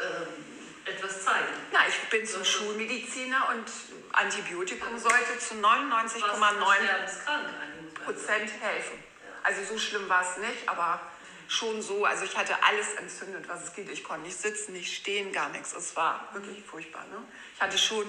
ähm, 0.00 0.57
etwas 0.88 1.24
zeigen. 1.24 1.46
Na, 1.72 1.80
ich 1.88 1.98
bin 2.10 2.26
zum 2.26 2.44
Schulmediziner 2.44 3.48
und 3.50 3.64
Antibiotikum 4.12 4.98
sollte 4.98 5.38
zu 5.38 5.54
99,9 5.54 8.04
Prozent 8.04 8.50
helfen. 8.60 9.02
Also 9.42 9.64
so 9.64 9.78
schlimm 9.78 10.08
war 10.08 10.22
es 10.22 10.36
nicht, 10.38 10.68
aber 10.68 11.00
schon 11.48 11.80
so. 11.80 12.04
Also 12.04 12.24
ich 12.24 12.36
hatte 12.36 12.54
alles 12.62 12.94
entzündet, 12.94 13.48
was 13.48 13.64
es 13.64 13.74
geht. 13.74 13.90
Ich 13.90 14.04
konnte 14.04 14.26
nicht 14.26 14.38
sitzen, 14.38 14.72
nicht 14.72 14.94
stehen, 14.94 15.32
gar 15.32 15.48
nichts. 15.48 15.74
Es 15.74 15.96
war 15.96 16.28
wirklich 16.32 16.62
furchtbar. 16.64 17.04
Ne? 17.10 17.22
Ich 17.54 17.60
hatte 17.60 17.78
schon 17.78 18.06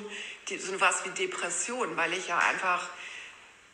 die, 0.47 0.57
so 0.57 0.79
was 0.79 1.05
wie 1.05 1.09
Depression, 1.09 1.95
weil 1.95 2.13
ich 2.13 2.27
ja 2.27 2.37
einfach 2.37 2.89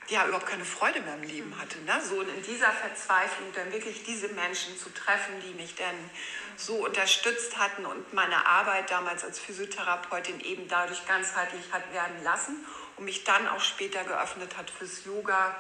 ja 0.08 0.26
überhaupt 0.28 0.48
keine 0.48 0.66
Freude 0.66 1.02
mehr 1.02 1.16
im 1.16 1.24
Leben 1.24 1.60
hatte. 1.60 1.80
Ne? 1.80 2.02
So 2.08 2.22
in 2.22 2.44
dieser 2.44 2.72
Verzweiflung 2.72 3.52
dann 3.54 3.72
wirklich 3.72 4.04
diese 4.04 4.30
Menschen 4.30 4.78
zu 4.78 4.94
treffen, 4.94 5.34
die 5.42 5.54
mich 5.56 5.76
dann 5.76 5.96
so 6.58 6.86
unterstützt 6.86 7.58
hatten 7.58 7.86
und 7.86 8.14
meine 8.14 8.46
Arbeit 8.46 8.92
damals 8.92 9.24
als 9.24 9.40
Physiotherapeutin 9.40 10.40
eben 10.42 10.68
dadurch 10.68 11.06
ganzheitlich 11.08 11.72
hat 11.72 11.92
werden 11.94 12.24
lassen 12.24 12.66
und 12.98 13.06
mich 13.06 13.24
dann 13.24 13.48
auch 13.48 13.62
später 13.62 14.04
geöffnet 14.04 14.56
hat 14.58 14.70
fürs 14.70 15.06
Yoga, 15.06 15.56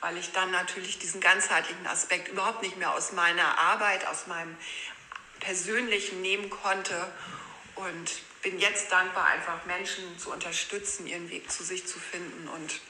weil 0.00 0.16
ich 0.16 0.32
dann 0.32 0.50
natürlich 0.50 0.98
diesen 0.98 1.20
ganzheitlichen 1.20 1.86
Aspekt 1.86 2.28
überhaupt 2.28 2.62
nicht 2.62 2.76
mehr 2.76 2.94
aus 2.94 3.12
meiner 3.12 3.58
Arbeit, 3.58 4.06
aus 4.06 4.26
meinem 4.26 4.56
persönlichen 5.40 6.20
nehmen 6.20 6.50
konnte 6.50 6.94
und 7.74 8.22
bin 8.42 8.58
jetzt 8.60 8.92
dankbar, 8.92 9.26
einfach 9.26 9.64
Menschen 9.66 10.18
zu 10.18 10.32
unterstützen, 10.32 11.06
ihren 11.06 11.28
Weg 11.30 11.50
zu 11.50 11.64
sich 11.64 11.86
zu 11.86 11.98
finden 11.98 12.48
und 12.48 12.80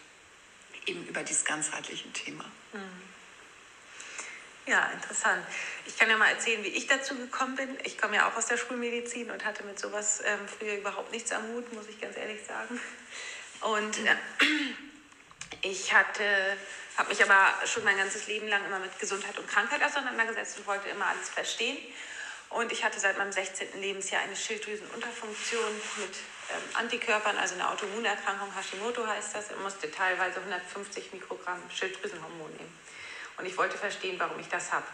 eben 0.88 1.06
über 1.06 1.22
dieses 1.22 1.44
ganzheitliche 1.44 2.10
Thema. 2.12 2.44
Mhm. 2.72 3.08
Ja, 4.68 4.90
interessant. 4.92 5.46
Ich 5.86 5.96
kann 5.96 6.10
ja 6.10 6.18
mal 6.18 6.28
erzählen, 6.28 6.62
wie 6.62 6.68
ich 6.68 6.86
dazu 6.86 7.14
gekommen 7.14 7.56
bin. 7.56 7.78
Ich 7.84 7.96
komme 7.96 8.16
ja 8.16 8.28
auch 8.28 8.36
aus 8.36 8.46
der 8.46 8.58
Schulmedizin 8.58 9.30
und 9.30 9.44
hatte 9.46 9.62
mit 9.62 9.78
sowas 9.78 10.20
ähm, 10.22 10.40
früher 10.46 10.76
überhaupt 10.76 11.10
nichts 11.10 11.32
am 11.32 11.42
Hut, 11.48 11.72
muss 11.72 11.86
ich 11.88 11.98
ganz 11.98 12.18
ehrlich 12.18 12.44
sagen. 12.46 12.78
Und 13.62 13.96
äh, 13.98 14.14
ich 15.62 15.94
hatte, 15.94 16.56
habe 16.98 17.08
mich 17.08 17.22
aber 17.22 17.66
schon 17.66 17.82
mein 17.84 17.96
ganzes 17.96 18.26
Leben 18.26 18.46
lang 18.48 18.62
immer 18.66 18.78
mit 18.78 18.98
Gesundheit 18.98 19.38
und 19.38 19.48
Krankheit 19.48 19.82
auseinandergesetzt 19.82 20.58
und 20.58 20.66
wollte 20.66 20.88
immer 20.90 21.06
alles 21.06 21.30
verstehen. 21.30 21.78
Und 22.50 22.70
ich 22.70 22.84
hatte 22.84 23.00
seit 23.00 23.16
meinem 23.16 23.32
16. 23.32 23.80
Lebensjahr 23.80 24.20
eine 24.20 24.36
Schilddrüsenunterfunktion 24.36 25.74
mit 25.96 26.14
Antikörpern, 26.74 27.36
also 27.36 27.54
eine 27.54 27.68
Autoimmunerkrankung, 27.68 28.48
Hashimoto 28.54 29.06
heißt 29.06 29.34
das, 29.34 29.46
musste 29.62 29.90
teilweise 29.90 30.38
150 30.38 31.12
Mikrogramm 31.12 31.60
Schilddrüsenhormon 31.70 32.50
nehmen. 32.52 32.78
Und 33.36 33.46
ich 33.46 33.56
wollte 33.56 33.76
verstehen, 33.76 34.18
warum 34.18 34.38
ich 34.40 34.48
das 34.48 34.72
habe. 34.72 34.86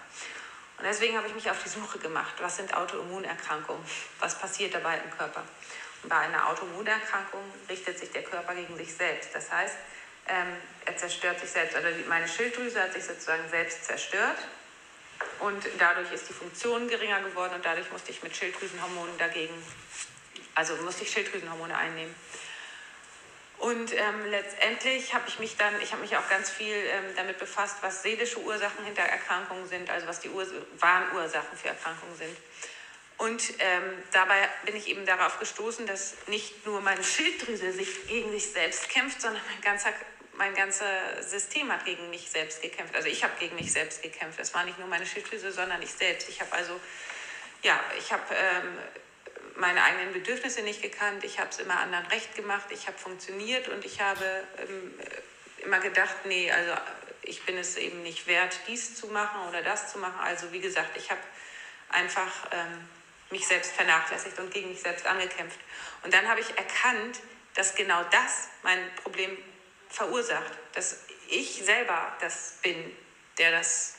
Und 0.79 0.85
deswegen 0.85 1.17
habe 1.17 1.29
ich 1.29 1.35
mich 1.35 1.51
auf 1.51 1.63
die 1.63 1.69
Suche 1.69 1.99
gemacht. 1.99 2.35
Was 2.41 2.57
sind 2.57 2.75
Autoimmunerkrankungen? 2.75 3.85
Was 4.19 4.39
passiert 4.39 4.75
dabei 4.75 4.99
im 4.99 5.11
Körper? 5.17 5.43
Und 6.03 6.09
bei 6.09 6.17
einer 6.17 6.49
Autoimmunerkrankung 6.49 7.41
richtet 7.69 7.99
sich 7.99 8.11
der 8.11 8.23
Körper 8.25 8.55
gegen 8.55 8.77
sich 8.77 8.95
selbst. 8.95 9.35
Das 9.35 9.51
heißt, 9.51 9.77
ähm, 10.27 10.57
er 10.85 10.97
zerstört 10.97 11.41
sich 11.41 11.51
selbst. 11.51 11.77
Oder 11.77 11.89
meine 12.09 12.29
Schilddrüse 12.29 12.83
hat 12.83 12.93
sich 12.93 13.05
sozusagen 13.05 13.49
selbst 13.49 13.85
zerstört. 13.85 14.39
Und 15.39 15.65
dadurch 15.79 16.13
ist 16.13 16.29
die 16.29 16.33
Funktion 16.33 16.89
geringer 16.89 17.21
geworden 17.21 17.55
und 17.55 17.65
dadurch 17.65 17.91
musste 17.93 18.11
ich 18.11 18.23
mit 18.23 18.37
Schilddrüsenhormonen 18.37 19.17
dagegen, 19.17 19.55
also 20.55 20.77
musste 20.77 21.05
ich 21.05 21.11
Schilddrüsenhormone 21.11 21.77
einnehmen. 21.77 22.15
Und 23.59 23.93
ähm, 23.95 24.27
letztendlich 24.31 25.15
habe 25.15 25.25
ich 25.29 25.39
mich 25.39 25.57
dann, 25.57 25.81
ich 25.81 25.93
habe 25.93 26.03
mich 26.03 26.17
auch 26.17 26.29
ganz 26.29 26.51
viel 26.51 26.75
ähm, 26.75 27.05
damit 27.17 27.39
befasst, 27.39 27.77
was 27.81 28.03
seelische 28.03 28.41
Ursachen 28.41 28.85
hinter 28.85 29.03
Erkrankungen 29.03 29.67
sind, 29.67 29.89
also 29.91 30.07
was 30.07 30.21
die 30.21 30.29
Urs 30.29 30.49
wahren 30.79 31.15
Ursachen 31.15 31.57
für 31.57 31.69
Erkrankungen 31.69 32.17
sind. 32.17 32.37
Und 33.17 33.55
ähm, 33.61 34.03
dabei 34.13 34.49
bin 34.67 34.75
ich 34.75 34.89
eben 34.89 35.07
darauf 35.07 35.39
gestoßen, 35.39 35.87
dass 35.87 36.15
nicht 36.27 36.67
nur 36.67 36.81
meine 36.81 37.05
Schilddrüse 37.05 37.73
sich 37.73 38.09
gegen 38.09 38.33
sich 38.33 38.51
selbst 38.51 38.89
kämpft, 38.89 39.21
sondern 39.21 39.43
mein 39.49 39.61
ganzer 39.61 39.93
mein 40.37 40.55
ganzes 40.55 40.85
System 41.31 41.71
hat 41.73 41.85
gegen 41.85 42.11
mich 42.11 42.29
selbst 42.31 42.61
gekämpft. 42.61 42.95
Also 42.97 43.09
ich 43.09 43.23
habe 43.23 43.35
gegen 43.39 43.55
mich 43.55 43.73
selbst 43.73 44.03
gekämpft. 44.03 44.41
Es 44.41 44.53
war 44.53 44.65
nicht 44.65 44.79
nur 44.79 44.89
meine 44.89 45.07
Schilddrüse, 45.07 45.53
sondern 45.53 45.81
ich 45.81 45.93
selbst. 45.93 46.29
Ich 46.29 46.41
habe 46.41 46.53
also, 46.53 46.81
ja, 47.63 47.79
ich 47.99 48.13
habe 48.13 48.23
ähm, 48.35 48.79
meine 49.57 49.83
eigenen 49.83 50.13
Bedürfnisse 50.13 50.63
nicht 50.63 50.83
gekannt, 50.83 51.25
ich 51.25 51.39
habe 51.39 51.51
es 51.51 51.59
immer 51.59 51.79
anderen 51.79 52.07
recht 52.07 52.35
gemacht, 52.35 52.67
ich 52.71 52.87
habe 52.87 52.99
funktioniert 52.99 53.69
und 53.69 53.85
ich 53.85 54.01
habe 54.01 54.45
ähm, 54.59 54.95
immer 55.59 55.81
gedacht, 55.81 56.15
nee, 56.25 56.51
also 56.51 56.73
ich 57.23 57.45
bin 57.45 57.57
es 57.57 57.77
eben 57.77 58.03
nicht 58.03 58.27
wert, 58.27 58.59
dies 58.67 58.97
zu 58.97 59.09
machen 59.09 59.49
oder 59.49 59.63
das 59.63 59.91
zu 59.91 59.99
machen. 59.99 60.19
Also 60.21 60.53
wie 60.53 60.61
gesagt, 60.61 60.97
ich 60.97 61.11
habe 61.11 61.21
einfach 61.89 62.33
ähm, 62.53 62.89
mich 63.31 63.47
selbst 63.47 63.73
vernachlässigt 63.73 64.39
und 64.39 64.53
gegen 64.53 64.69
mich 64.69 64.81
selbst 64.81 65.07
angekämpft. 65.07 65.59
Und 66.03 66.13
dann 66.13 66.29
habe 66.29 66.41
ich 66.41 66.51
erkannt, 66.57 67.21
dass 67.55 67.75
genau 67.75 68.03
das 68.11 68.49
mein 68.63 68.95
Problem 68.97 69.37
verursacht, 69.89 70.53
dass 70.73 71.05
ich 71.29 71.65
selber 71.65 72.13
das 72.21 72.59
bin, 72.63 72.97
der 73.39 73.53
das 73.53 73.95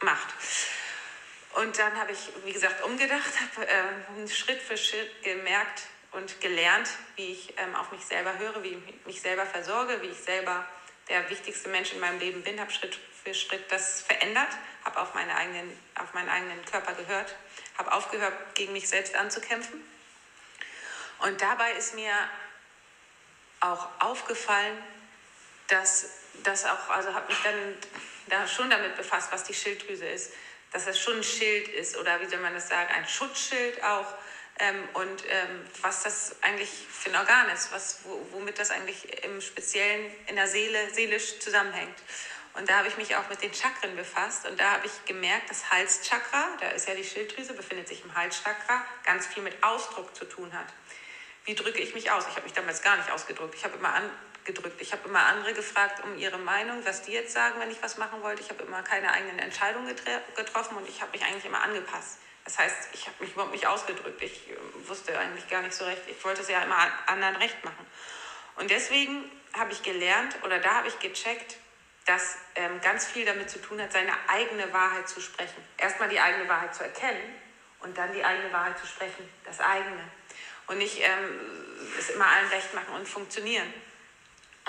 macht. 0.00 0.28
Und 1.54 1.78
dann 1.78 1.96
habe 1.96 2.12
ich, 2.12 2.30
wie 2.44 2.52
gesagt, 2.52 2.84
umgedacht, 2.84 3.32
habe 3.56 3.66
äh, 3.66 4.28
Schritt 4.28 4.60
für 4.60 4.76
Schritt 4.76 5.22
gemerkt 5.22 5.82
und 6.12 6.40
gelernt, 6.40 6.88
wie 7.16 7.32
ich 7.32 7.54
ähm, 7.58 7.74
auf 7.74 7.90
mich 7.92 8.04
selber 8.04 8.38
höre, 8.38 8.62
wie 8.62 8.68
ich 8.68 9.06
mich 9.06 9.20
selber 9.20 9.46
versorge, 9.46 10.00
wie 10.02 10.08
ich 10.08 10.18
selber 10.18 10.66
der 11.08 11.28
wichtigste 11.30 11.68
Mensch 11.68 11.92
in 11.92 12.00
meinem 12.00 12.18
Leben 12.18 12.42
bin, 12.42 12.60
habe 12.60 12.70
Schritt 12.70 12.98
für 13.24 13.34
Schritt 13.34 13.70
das 13.72 14.02
verändert, 14.02 14.48
habe 14.84 15.00
auf, 15.00 15.14
meine 15.14 15.34
eigenen, 15.34 15.78
auf 15.94 16.12
meinen 16.14 16.28
eigenen 16.28 16.64
Körper 16.66 16.92
gehört, 16.94 17.34
habe 17.76 17.92
aufgehört, 17.92 18.34
gegen 18.54 18.72
mich 18.72 18.88
selbst 18.88 19.14
anzukämpfen. 19.14 19.82
Und 21.20 21.40
dabei 21.40 21.72
ist 21.72 21.94
mir 21.94 22.12
auch 23.60 23.88
aufgefallen, 24.00 24.76
dass 25.68 26.10
das 26.44 26.64
auch, 26.64 26.90
also 26.90 27.12
habe 27.12 27.26
mich 27.26 27.42
dann 27.42 27.54
da 28.28 28.46
schon 28.46 28.70
damit 28.70 28.96
befasst, 28.96 29.32
was 29.32 29.44
die 29.44 29.54
Schilddrüse 29.54 30.06
ist 30.06 30.32
dass 30.72 30.86
es 30.86 30.98
schon 30.98 31.18
ein 31.18 31.24
Schild 31.24 31.68
ist 31.68 31.96
oder 31.96 32.20
wie 32.20 32.26
soll 32.26 32.40
man 32.40 32.54
das 32.54 32.68
sagen, 32.68 32.88
ein 32.94 33.06
Schutzschild 33.06 33.82
auch. 33.82 34.06
Ähm, 34.60 34.88
und 34.94 35.24
ähm, 35.28 35.64
was 35.82 36.02
das 36.02 36.36
eigentlich 36.42 36.70
für 36.90 37.10
ein 37.10 37.16
Organ 37.16 37.48
ist, 37.50 37.70
was, 37.72 38.00
womit 38.32 38.58
das 38.58 38.70
eigentlich 38.70 39.24
im 39.24 39.40
Speziellen 39.40 40.10
in 40.26 40.34
der 40.34 40.48
Seele 40.48 40.92
seelisch 40.92 41.38
zusammenhängt. 41.38 41.96
Und 42.54 42.68
da 42.68 42.78
habe 42.78 42.88
ich 42.88 42.96
mich 42.96 43.14
auch 43.14 43.28
mit 43.28 43.40
den 43.40 43.54
Chakren 43.54 43.94
befasst 43.94 44.46
und 44.46 44.58
da 44.58 44.72
habe 44.72 44.86
ich 44.86 45.04
gemerkt, 45.04 45.48
das 45.48 45.70
Halschakra, 45.70 46.48
da 46.58 46.70
ist 46.70 46.88
ja 46.88 46.94
die 46.94 47.04
Schilddrüse, 47.04 47.54
befindet 47.54 47.86
sich 47.86 48.02
im 48.02 48.12
Halschakra, 48.16 48.84
ganz 49.04 49.28
viel 49.28 49.44
mit 49.44 49.62
Ausdruck 49.62 50.16
zu 50.16 50.24
tun 50.24 50.52
hat. 50.52 50.66
Wie 51.44 51.54
drücke 51.54 51.78
ich 51.78 51.94
mich 51.94 52.10
aus? 52.10 52.24
Ich 52.28 52.34
habe 52.34 52.42
mich 52.42 52.52
damals 52.52 52.82
gar 52.82 52.96
nicht 52.96 53.10
ausgedrückt. 53.12 53.54
Ich 53.54 53.64
habe 53.64 53.76
immer 53.78 53.94
an, 53.94 54.10
gedrückt. 54.48 54.80
Ich 54.80 54.92
habe 54.92 55.08
immer 55.08 55.26
andere 55.26 55.52
gefragt 55.52 56.02
um 56.02 56.18
ihre 56.18 56.38
Meinung, 56.38 56.84
was 56.84 57.02
die 57.02 57.12
jetzt 57.12 57.32
sagen, 57.32 57.60
wenn 57.60 57.70
ich 57.70 57.80
was 57.82 57.98
machen 57.98 58.22
wollte. 58.22 58.42
Ich 58.42 58.48
habe 58.48 58.64
immer 58.64 58.82
keine 58.82 59.12
eigenen 59.12 59.38
Entscheidungen 59.38 59.94
getroffen 60.34 60.76
und 60.76 60.88
ich 60.88 61.00
habe 61.00 61.12
mich 61.12 61.22
eigentlich 61.22 61.44
immer 61.44 61.62
angepasst. 61.62 62.18
Das 62.44 62.58
heißt, 62.58 62.88
ich 62.94 63.06
habe 63.06 63.16
mich 63.20 63.32
überhaupt 63.32 63.52
nicht 63.52 63.66
ausgedrückt. 63.66 64.22
Ich 64.22 64.50
äh, 64.50 64.56
wusste 64.88 65.16
eigentlich 65.18 65.48
gar 65.48 65.62
nicht 65.62 65.74
so 65.74 65.84
recht. 65.84 66.02
Ich 66.06 66.24
wollte 66.24 66.40
es 66.40 66.48
ja 66.48 66.62
immer 66.62 66.78
anderen 67.06 67.36
recht 67.36 67.62
machen. 67.62 67.86
Und 68.56 68.70
deswegen 68.70 69.30
habe 69.52 69.70
ich 69.70 69.82
gelernt 69.82 70.34
oder 70.42 70.58
da 70.58 70.76
habe 70.76 70.88
ich 70.88 70.98
gecheckt, 70.98 71.56
dass 72.06 72.38
ähm, 72.54 72.80
ganz 72.80 73.06
viel 73.06 73.26
damit 73.26 73.50
zu 73.50 73.60
tun 73.60 73.80
hat, 73.82 73.92
seine 73.92 74.12
eigene 74.28 74.72
Wahrheit 74.72 75.08
zu 75.08 75.20
sprechen. 75.20 75.62
Erstmal 75.76 76.08
die 76.08 76.18
eigene 76.18 76.48
Wahrheit 76.48 76.74
zu 76.74 76.82
erkennen 76.84 77.34
und 77.80 77.98
dann 77.98 78.12
die 78.14 78.24
eigene 78.24 78.50
Wahrheit 78.50 78.78
zu 78.78 78.86
sprechen, 78.86 79.28
das 79.44 79.60
eigene. 79.60 80.02
Und 80.68 80.78
nicht 80.78 81.00
ähm, 81.00 81.38
es 81.98 82.08
immer 82.10 82.26
allen 82.26 82.48
recht 82.48 82.72
machen 82.72 82.94
und 82.94 83.06
funktionieren. 83.06 83.72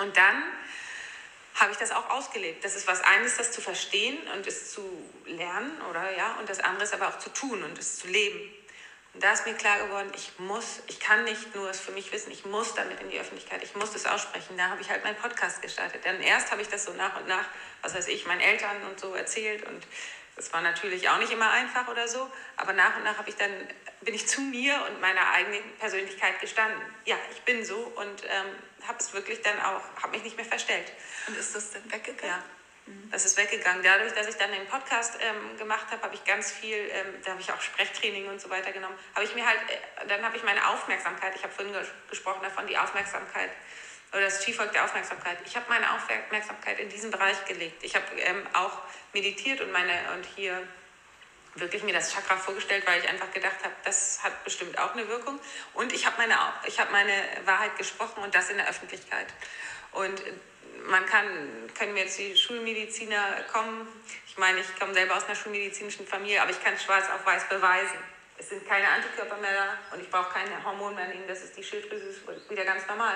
Und 0.00 0.16
dann 0.16 0.42
habe 1.54 1.72
ich 1.72 1.78
das 1.78 1.92
auch 1.92 2.08
ausgelebt. 2.10 2.64
Das 2.64 2.74
ist 2.74 2.86
was 2.86 3.02
eines, 3.02 3.36
das 3.36 3.52
zu 3.52 3.60
verstehen 3.60 4.18
und 4.34 4.46
es 4.46 4.72
zu 4.72 4.82
lernen, 5.26 5.80
oder 5.90 6.16
ja, 6.16 6.36
und 6.38 6.48
das 6.48 6.60
andere 6.60 6.84
ist 6.84 6.94
aber 6.94 7.08
auch 7.08 7.18
zu 7.18 7.30
tun 7.30 7.62
und 7.62 7.78
es 7.78 7.98
zu 7.98 8.08
leben. 8.08 8.40
Und 9.12 9.22
da 9.22 9.32
ist 9.32 9.44
mir 9.44 9.54
klar 9.54 9.78
geworden, 9.80 10.10
ich 10.14 10.38
muss, 10.38 10.80
ich 10.86 11.00
kann 11.00 11.24
nicht 11.24 11.54
nur 11.54 11.68
es 11.68 11.80
für 11.80 11.90
mich 11.92 12.12
wissen, 12.12 12.30
ich 12.30 12.46
muss 12.46 12.74
damit 12.74 13.00
in 13.00 13.10
die 13.10 13.18
Öffentlichkeit, 13.18 13.62
ich 13.62 13.74
muss 13.74 13.94
es 13.94 14.06
aussprechen. 14.06 14.56
Da 14.56 14.68
habe 14.68 14.80
ich 14.80 14.88
halt 14.88 15.02
meinen 15.04 15.16
Podcast 15.16 15.60
gestartet. 15.60 16.04
Denn 16.04 16.20
erst 16.22 16.50
habe 16.52 16.62
ich 16.62 16.68
das 16.68 16.84
so 16.84 16.92
nach 16.92 17.18
und 17.20 17.26
nach, 17.26 17.44
was 17.82 17.94
weiß 17.94 18.08
ich, 18.08 18.24
meinen 18.26 18.40
Eltern 18.40 18.76
und 18.88 18.98
so 18.98 19.14
erzählt 19.14 19.66
und 19.66 19.84
das 20.36 20.54
war 20.54 20.62
natürlich 20.62 21.06
auch 21.10 21.18
nicht 21.18 21.32
immer 21.32 21.50
einfach 21.50 21.88
oder 21.88 22.08
so, 22.08 22.30
aber 22.56 22.72
nach 22.72 22.96
und 22.96 23.04
nach 23.04 23.18
habe 23.18 23.28
ich 23.28 23.36
dann, 23.36 23.50
bin 24.00 24.14
ich 24.14 24.26
zu 24.26 24.40
mir 24.40 24.74
und 24.88 24.98
meiner 24.98 25.32
eigenen 25.32 25.60
Persönlichkeit 25.78 26.40
gestanden. 26.40 26.80
Ja, 27.04 27.16
ich 27.30 27.42
bin 27.42 27.62
so 27.62 27.76
und 27.76 28.24
ähm, 28.24 28.46
habe 28.86 28.98
es 28.98 29.12
wirklich 29.12 29.40
dann 29.42 29.58
auch, 29.60 29.82
habe 30.02 30.12
mich 30.12 30.22
nicht 30.22 30.36
mehr 30.36 30.46
verstellt. 30.46 30.92
Und 31.26 31.36
ist 31.36 31.54
das 31.54 31.72
dann 31.72 31.90
weggegangen? 31.90 32.36
Ja. 32.36 32.42
Mhm. 32.86 33.10
Das 33.10 33.24
ist 33.24 33.36
weggegangen. 33.36 33.82
Dadurch, 33.82 34.12
dass 34.12 34.26
ich 34.28 34.36
dann 34.36 34.50
den 34.52 34.66
Podcast 34.66 35.18
ähm, 35.20 35.56
gemacht 35.58 35.86
habe, 35.90 36.02
habe 36.02 36.14
ich 36.14 36.24
ganz 36.24 36.52
viel, 36.52 36.76
ähm, 36.76 37.06
da 37.24 37.32
habe 37.32 37.40
ich 37.40 37.52
auch 37.52 37.60
Sprechtraining 37.60 38.28
und 38.28 38.40
so 38.40 38.50
weiter 38.50 38.72
genommen, 38.72 38.96
habe 39.14 39.24
ich 39.24 39.34
mir 39.34 39.46
halt, 39.46 39.58
äh, 39.68 40.06
dann 40.06 40.24
habe 40.24 40.36
ich 40.36 40.42
meine 40.42 40.66
Aufmerksamkeit, 40.68 41.34
ich 41.36 41.42
habe 41.42 41.52
vorhin 41.52 41.72
ges 41.72 41.88
gesprochen 42.08 42.42
davon, 42.42 42.66
die 42.66 42.78
Aufmerksamkeit 42.78 43.50
oder 44.12 44.22
das 44.22 44.42
Skifolg 44.42 44.72
der 44.72 44.84
Aufmerksamkeit. 44.84 45.38
Ich 45.46 45.54
habe 45.56 45.66
meine 45.68 45.86
Aufmerksamkeit 45.94 46.80
in 46.80 46.88
diesen 46.88 47.10
Bereich 47.10 47.44
gelegt. 47.44 47.82
Ich 47.82 47.94
habe 47.94 48.06
ähm, 48.16 48.44
auch 48.54 48.78
meditiert 49.12 49.60
und 49.60 49.70
meine 49.70 49.92
und 50.14 50.26
hier 50.34 50.66
wirklich 51.54 51.82
mir 51.82 51.92
das 51.92 52.12
Chakra 52.12 52.36
vorgestellt, 52.36 52.86
weil 52.86 53.00
ich 53.00 53.08
einfach 53.08 53.30
gedacht 53.32 53.56
habe, 53.62 53.74
das 53.84 54.22
hat 54.22 54.44
bestimmt 54.44 54.78
auch 54.78 54.92
eine 54.92 55.08
Wirkung. 55.08 55.40
Und 55.74 55.92
ich 55.92 56.06
habe 56.06 56.16
meine, 56.18 56.34
hab 56.36 56.92
meine 56.92 57.12
Wahrheit 57.44 57.76
gesprochen 57.76 58.22
und 58.22 58.34
das 58.34 58.50
in 58.50 58.56
der 58.56 58.68
Öffentlichkeit. 58.68 59.26
Und 59.92 60.22
man 60.86 61.04
kann, 61.06 61.26
können 61.76 61.92
mir 61.94 62.04
jetzt 62.04 62.18
die 62.18 62.36
Schulmediziner 62.36 63.42
kommen. 63.52 63.86
Ich 64.26 64.38
meine, 64.38 64.60
ich 64.60 64.78
komme 64.78 64.94
selber 64.94 65.16
aus 65.16 65.24
einer 65.24 65.34
schulmedizinischen 65.34 66.06
Familie, 66.06 66.40
aber 66.40 66.50
ich 66.50 66.62
kann 66.62 66.78
schwarz 66.78 67.06
auf 67.10 67.26
weiß 67.26 67.48
beweisen. 67.48 67.98
es 68.38 68.48
sind 68.48 68.66
keine 68.66 68.88
Antikörper 68.88 69.36
mehr 69.36 69.52
da 69.52 69.94
und 69.94 70.02
ich 70.02 70.10
brauche 70.10 70.32
keine 70.32 70.64
Hormone 70.64 70.94
mehr 70.94 71.08
nehmen, 71.08 71.28
das 71.28 71.42
ist 71.42 71.56
die 71.56 71.62
Schilddrüse 71.62 72.06
ist 72.06 72.50
wieder 72.50 72.64
ganz 72.64 72.86
normal. 72.86 73.14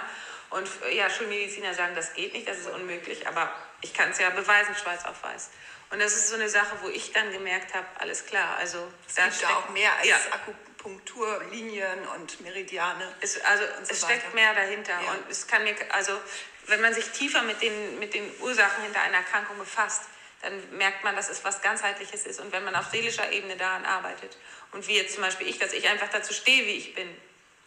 Und 0.50 0.68
ja, 0.92 1.08
Schulmediziner 1.08 1.72
sagen, 1.72 1.94
das 1.94 2.12
geht 2.12 2.34
nicht, 2.34 2.46
das 2.46 2.58
ist 2.58 2.68
unmöglich, 2.68 3.26
aber 3.26 3.50
ich 3.80 3.94
kann 3.94 4.10
es 4.10 4.18
ja 4.18 4.30
beweisen, 4.30 4.74
schwarz 4.74 5.04
auf 5.06 5.22
weiß. 5.22 5.50
Und 5.94 6.00
das 6.00 6.12
ist 6.12 6.28
so 6.28 6.34
eine 6.34 6.48
Sache, 6.48 6.76
wo 6.82 6.88
ich 6.88 7.12
dann 7.12 7.30
gemerkt 7.30 7.72
habe, 7.72 7.86
alles 8.00 8.26
klar, 8.26 8.56
also 8.56 8.92
es 9.06 9.14
gibt 9.14 9.42
da 9.44 9.58
auch 9.58 9.68
mehr 9.68 9.96
als 9.96 10.08
ja. 10.08 10.16
Akupunkturlinien 10.32 12.08
und 12.16 12.40
Meridiane. 12.40 13.14
Es, 13.20 13.40
also 13.44 13.62
so 13.62 13.92
es 13.92 14.02
weiter. 14.02 14.14
steckt 14.14 14.34
mehr 14.34 14.52
dahinter 14.54 14.90
ja. 14.92 15.12
und 15.12 15.30
es 15.30 15.46
kann 15.46 15.62
mir, 15.62 15.76
also 15.90 16.20
wenn 16.66 16.80
man 16.80 16.92
sich 16.92 17.08
tiefer 17.10 17.42
mit 17.42 17.62
den, 17.62 18.00
mit 18.00 18.12
den 18.12 18.28
Ursachen 18.40 18.82
hinter 18.82 19.02
einer 19.02 19.18
Erkrankung 19.18 19.56
befasst, 19.56 20.02
dann 20.42 20.60
merkt 20.76 21.04
man, 21.04 21.14
dass 21.14 21.28
es 21.28 21.44
was 21.44 21.62
ganzheitliches 21.62 22.26
ist. 22.26 22.40
Und 22.40 22.50
wenn 22.50 22.64
man 22.64 22.74
auf 22.74 22.86
seelischer 22.86 23.30
Ebene 23.30 23.56
daran 23.56 23.84
arbeitet 23.84 24.36
und 24.72 24.88
wie 24.88 24.96
jetzt 24.96 25.14
zum 25.14 25.22
Beispiel 25.22 25.46
ich, 25.46 25.60
dass 25.60 25.72
ich 25.72 25.88
einfach 25.88 26.08
dazu 26.08 26.34
stehe, 26.34 26.66
wie 26.66 26.74
ich 26.74 26.96
bin, 26.96 27.08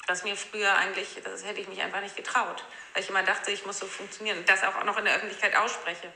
was 0.05 0.25
mir 0.25 0.35
früher 0.35 0.75
eigentlich, 0.75 1.17
das 1.23 1.45
hätte 1.45 1.61
ich 1.61 1.69
mich 1.69 1.81
einfach 1.81 2.01
nicht 2.01 2.17
getraut, 2.17 2.65
weil 2.93 3.03
ich 3.03 3.07
immer 3.07 3.23
dachte, 3.23 3.51
ich 3.51 3.65
muss 3.65 3.79
so 3.79 3.87
funktionieren 3.87 4.39
und 4.39 4.49
das 4.49 4.63
auch 4.63 4.83
noch 4.83 4.97
in 4.97 5.05
der 5.05 5.15
Öffentlichkeit 5.15 5.55
ausspreche. 5.55 6.11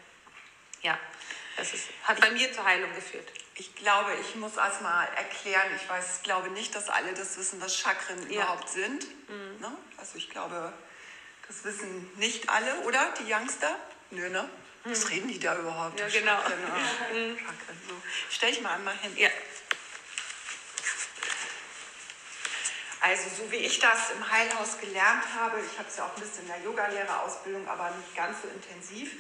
Ja, 0.82 1.00
das 1.58 1.74
ist, 1.74 1.88
hat 2.04 2.20
bei 2.20 2.32
mir 2.32 2.52
zur 2.54 2.66
Heilung 2.66 2.94
geführt. 2.96 3.28
Ich 3.56 3.76
glaube, 3.76 4.12
ich 4.22 4.36
muss 4.36 4.58
erstmal 4.58 5.08
erklären, 5.16 5.68
ich 5.76 5.88
weiß, 5.90 6.22
glaube 6.24 6.50
nicht, 6.50 6.74
dass 6.74 6.90
alle 6.90 7.14
das 7.14 7.38
wissen, 7.38 7.62
was 7.62 7.78
Chakren 7.78 8.30
ja. 8.30 8.42
überhaupt 8.42 8.70
sind. 8.70 9.06
Mhm. 9.30 9.60
Ne? 9.60 9.72
Also 9.98 10.18
ich 10.18 10.30
glaube, 10.30 10.74
das 11.48 11.64
wissen 11.64 12.10
nicht 12.18 12.50
alle, 12.50 12.80
oder? 12.82 13.14
Die 13.20 13.32
Youngster? 13.32 13.76
Nö, 14.12 14.30
ne? 14.30 14.50
Was 14.84 15.04
mhm. 15.06 15.10
reden 15.10 15.28
die 15.28 15.40
da 15.40 15.58
überhaupt? 15.58 16.00
Ja, 16.00 16.08
genau. 16.08 16.38
Chakren, 16.42 16.60
mhm. 17.32 17.38
Chakren, 17.38 17.82
so. 17.88 17.96
Stell 18.30 18.50
ich 18.52 18.62
mal 18.62 18.76
einmal 18.76 18.98
hin. 18.98 19.16
Ja. 19.18 19.30
Also 23.02 23.24
so 23.36 23.52
wie 23.52 23.58
ich 23.58 23.80
das 23.80 24.12
im 24.12 24.32
Heilhaus 24.32 24.80
gelernt 24.80 25.24
habe, 25.36 25.60
ich 25.60 25.78
habe 25.78 25.90
es 25.90 25.98
ja 25.98 26.06
auch 26.06 26.16
ein 26.16 26.22
bisschen 26.22 26.44
in 26.44 26.50
der 26.50 26.62
Yogalehrerausbildung, 26.62 27.68
aber 27.68 27.90
nicht 27.98 28.16
ganz 28.16 28.44
so 28.44 28.48
intensiv, 28.48 29.14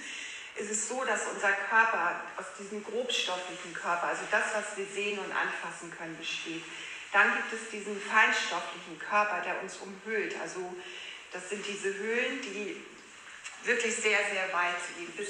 ist 0.56 0.70
es 0.70 0.88
so, 0.88 1.04
dass 1.06 1.28
unser 1.34 1.52
Körper 1.52 2.22
aus 2.38 2.46
diesem 2.60 2.84
grobstofflichen 2.84 3.74
Körper, 3.74 4.08
also 4.08 4.24
das, 4.30 4.44
was 4.54 4.78
wir 4.78 4.86
sehen 4.86 5.20
und 5.20 5.32
anfassen 5.32 5.92
können, 5.98 6.18
besteht. 6.18 6.64
Dann 7.12 7.34
gibt 7.36 7.54
es 7.54 7.70
diesen 7.70 8.00
feinstofflichen 8.00 9.00
Körper, 9.00 9.42
der 9.42 9.62
uns 9.62 9.78
umhüllt. 9.78 10.36
Also 10.42 10.74
das 11.32 11.50
sind 11.50 11.66
diese 11.66 11.94
Höhlen, 11.94 12.42
die 12.42 12.84
wirklich 13.64 13.96
sehr, 13.96 14.20
sehr 14.32 14.54
weit 14.54 14.76
gehen, 14.98 15.12
bis 15.16 15.30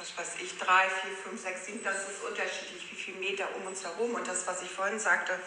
was 0.00 0.16
weiß 0.16 0.40
ich, 0.40 0.56
drei, 0.56 0.88
vier, 0.88 1.12
fünf, 1.22 1.40
sechs, 1.40 1.66
sieben, 1.66 1.84
das 1.84 2.08
ist 2.08 2.24
unterschiedlich, 2.26 2.90
wie 2.90 2.96
viele 2.96 3.18
Meter 3.18 3.46
um 3.56 3.66
uns 3.66 3.84
herum. 3.84 4.14
Und 4.14 4.26
das, 4.26 4.46
was 4.46 4.62
ich 4.62 4.70
vorhin 4.70 4.98
sagte, 4.98 5.38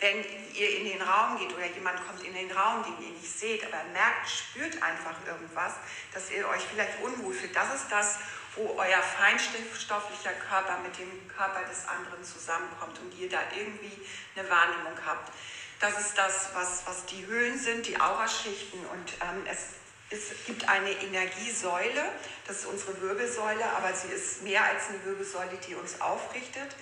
wenn 0.00 0.22
ihr 0.54 0.78
in 0.78 0.84
den 0.84 1.00
Raum 1.00 1.38
geht 1.38 1.54
oder 1.54 1.64
jemand 1.66 2.06
kommt 2.06 2.22
in 2.22 2.34
den 2.34 2.50
Raum, 2.52 2.84
den 2.84 3.06
ihr 3.06 3.12
nicht 3.12 3.38
seht, 3.38 3.64
aber 3.64 3.82
merkt, 3.92 4.28
spürt 4.28 4.82
einfach 4.82 5.14
irgendwas, 5.26 5.72
dass 6.12 6.30
ihr 6.30 6.46
euch 6.48 6.62
vielleicht 6.70 7.00
unwohl 7.02 7.32
fühlt. 7.32 7.56
Das 7.56 7.74
ist 7.74 7.86
das, 7.90 8.18
wo 8.56 8.76
euer 8.78 9.02
feinstofflicher 9.02 10.32
Körper 10.48 10.78
mit 10.82 10.98
dem 10.98 11.28
Körper 11.28 11.62
des 11.68 11.86
anderen 11.88 12.22
zusammenkommt 12.24 12.98
und 13.00 13.18
ihr 13.18 13.28
da 13.28 13.40
irgendwie 13.56 13.92
eine 14.36 14.48
Wahrnehmung 14.48 14.98
habt. 15.04 15.32
Das 15.80 16.00
ist 16.00 16.16
das, 16.16 16.50
was, 16.54 16.82
was 16.86 17.04
die 17.06 17.26
Höhlen 17.26 17.58
sind, 17.58 17.86
die 17.86 18.00
Auraschichten. 18.00 18.86
Und 18.86 19.12
ähm, 19.20 19.44
es 19.50 19.74
es 20.10 20.30
gibt 20.46 20.68
eine 20.68 20.90
Energiesäule, 20.90 22.04
das 22.46 22.58
ist 22.58 22.66
unsere 22.66 23.00
Wirbelsäule, 23.00 23.64
aber 23.76 23.92
sie 23.94 24.08
ist 24.08 24.42
mehr 24.42 24.62
als 24.64 24.88
eine 24.88 25.04
Wirbelsäule, 25.04 25.58
die 25.66 25.74
uns 25.74 26.00
aufrichtet. 26.00 26.76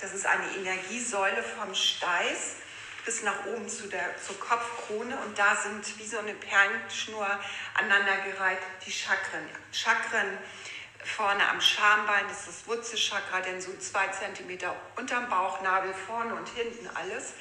Das 0.00 0.14
ist 0.14 0.24
eine 0.24 0.46
Energiesäule 0.56 1.42
vom 1.42 1.74
Steiß 1.74 2.56
bis 3.04 3.22
nach 3.22 3.46
oben 3.46 3.68
zu 3.68 3.88
der, 3.88 4.14
zur 4.24 4.38
Kopfkrone 4.38 5.16
und 5.26 5.38
da 5.38 5.56
sind 5.56 5.98
wie 5.98 6.06
so 6.06 6.18
eine 6.18 6.34
Perlenschnur 6.34 7.26
aneinandergereiht 7.74 8.60
die 8.86 8.92
Chakren. 8.92 9.48
Chakren 9.72 10.38
vorne 11.04 11.48
am 11.48 11.60
Schambein, 11.60 12.24
das 12.28 12.40
ist 12.40 12.48
das 12.48 12.66
Wurzelchakra, 12.66 13.40
denn 13.40 13.60
so 13.60 13.76
zwei 13.78 14.08
Zentimeter 14.08 14.74
unterm 14.96 15.28
Bauchnabel, 15.28 15.94
vorne 15.94 16.34
und 16.34 16.48
hinten 16.50 16.88
alles, 16.94 17.34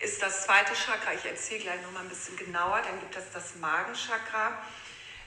ist 0.00 0.22
das 0.22 0.44
zweite 0.44 0.74
Chakra. 0.74 1.12
Ich 1.12 1.24
erzähle 1.24 1.60
gleich 1.60 1.82
noch 1.82 1.92
mal 1.92 2.00
ein 2.00 2.08
bisschen 2.08 2.36
genauer. 2.36 2.80
Dann 2.82 2.98
gibt 3.00 3.16
es 3.16 3.30
das 3.32 3.56
Magenchakra. 3.56 4.58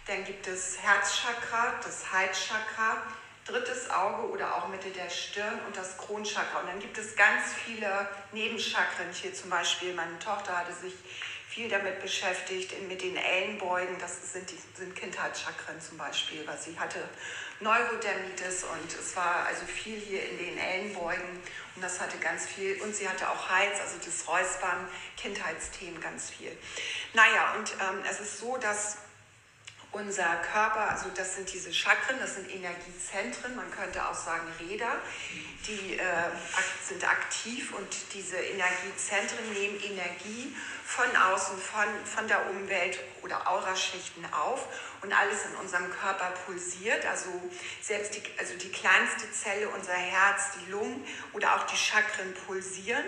Dann 0.07 0.23
gibt 0.25 0.47
es 0.47 0.79
Herzchakra, 0.81 1.75
das 1.83 2.11
Halschakra, 2.11 3.03
drittes 3.45 3.89
Auge 3.89 4.29
oder 4.29 4.55
auch 4.55 4.67
Mitte 4.67 4.89
der 4.89 5.09
Stirn 5.09 5.59
und 5.67 5.77
das 5.77 5.97
Kronchakra. 5.97 6.59
Und 6.59 6.67
dann 6.67 6.79
gibt 6.79 6.97
es 6.97 7.15
ganz 7.15 7.53
viele 7.53 8.09
Nebenchakren. 8.31 9.11
Hier 9.13 9.33
zum 9.33 9.49
Beispiel, 9.49 9.93
meine 9.93 10.17
Tochter 10.19 10.57
hatte 10.57 10.73
sich 10.73 10.93
viel 11.53 11.69
damit 11.69 12.01
beschäftigt, 12.01 12.73
mit 12.87 13.03
den 13.03 13.15
Ellenbeugen. 13.15 13.99
Das 13.99 14.33
sind, 14.33 14.49
die, 14.49 14.57
sind 14.73 14.95
Kindheitschakren 14.95 15.79
zum 15.79 15.99
Beispiel, 15.99 16.45
weil 16.47 16.57
sie 16.57 16.77
hatte 16.79 16.97
Neurodermitis 17.59 18.63
und 18.63 18.91
es 18.91 19.15
war 19.15 19.45
also 19.45 19.63
viel 19.65 19.99
hier 19.99 20.27
in 20.31 20.39
den 20.39 20.57
Ellenbeugen 20.57 21.41
und 21.75 21.81
das 21.81 22.01
hatte 22.01 22.17
ganz 22.17 22.47
viel. 22.47 22.81
Und 22.81 22.95
sie 22.95 23.07
hatte 23.07 23.29
auch 23.29 23.49
Heiz, 23.49 23.79
also 23.79 23.97
das 24.03 24.27
Räuspern, 24.27 24.87
Kindheitsthemen 25.15 26.01
ganz 26.01 26.31
viel. 26.31 26.57
Naja, 27.13 27.53
und 27.59 27.71
ähm, 27.73 28.03
es 28.09 28.19
ist 28.19 28.39
so, 28.39 28.57
dass 28.57 28.97
unser 29.93 30.35
Körper, 30.51 30.89
also 30.89 31.05
das 31.15 31.35
sind 31.35 31.51
diese 31.53 31.71
Chakren, 31.71 32.17
das 32.19 32.35
sind 32.35 32.53
Energiezentren, 32.53 33.55
man 33.55 33.69
könnte 33.71 34.05
auch 34.07 34.15
sagen 34.15 34.47
Räder, 34.59 34.91
die 35.67 35.97
äh, 35.97 36.03
sind 36.83 37.07
aktiv 37.07 37.73
und 37.73 37.87
diese 38.13 38.37
Energiezentren 38.37 39.53
nehmen 39.53 39.79
Energie 39.79 40.55
von 40.83 41.05
außen, 41.15 41.57
von, 41.57 41.85
von 42.05 42.27
der 42.27 42.49
Umwelt 42.49 42.99
oder 43.21 43.47
Auraschichten 43.47 44.25
auf 44.33 44.67
und 45.03 45.13
alles 45.13 45.45
in 45.45 45.55
unserem 45.57 45.91
Körper 45.91 46.31
pulsiert. 46.45 47.05
Also 47.05 47.29
selbst 47.81 48.15
die, 48.15 48.21
also 48.39 48.55
die 48.55 48.69
kleinste 48.69 49.29
Zelle, 49.31 49.69
unser 49.69 49.93
Herz, 49.93 50.57
die 50.59 50.71
Lungen 50.71 51.05
oder 51.33 51.55
auch 51.55 51.63
die 51.65 51.75
Chakren 51.75 52.33
pulsieren. 52.47 53.03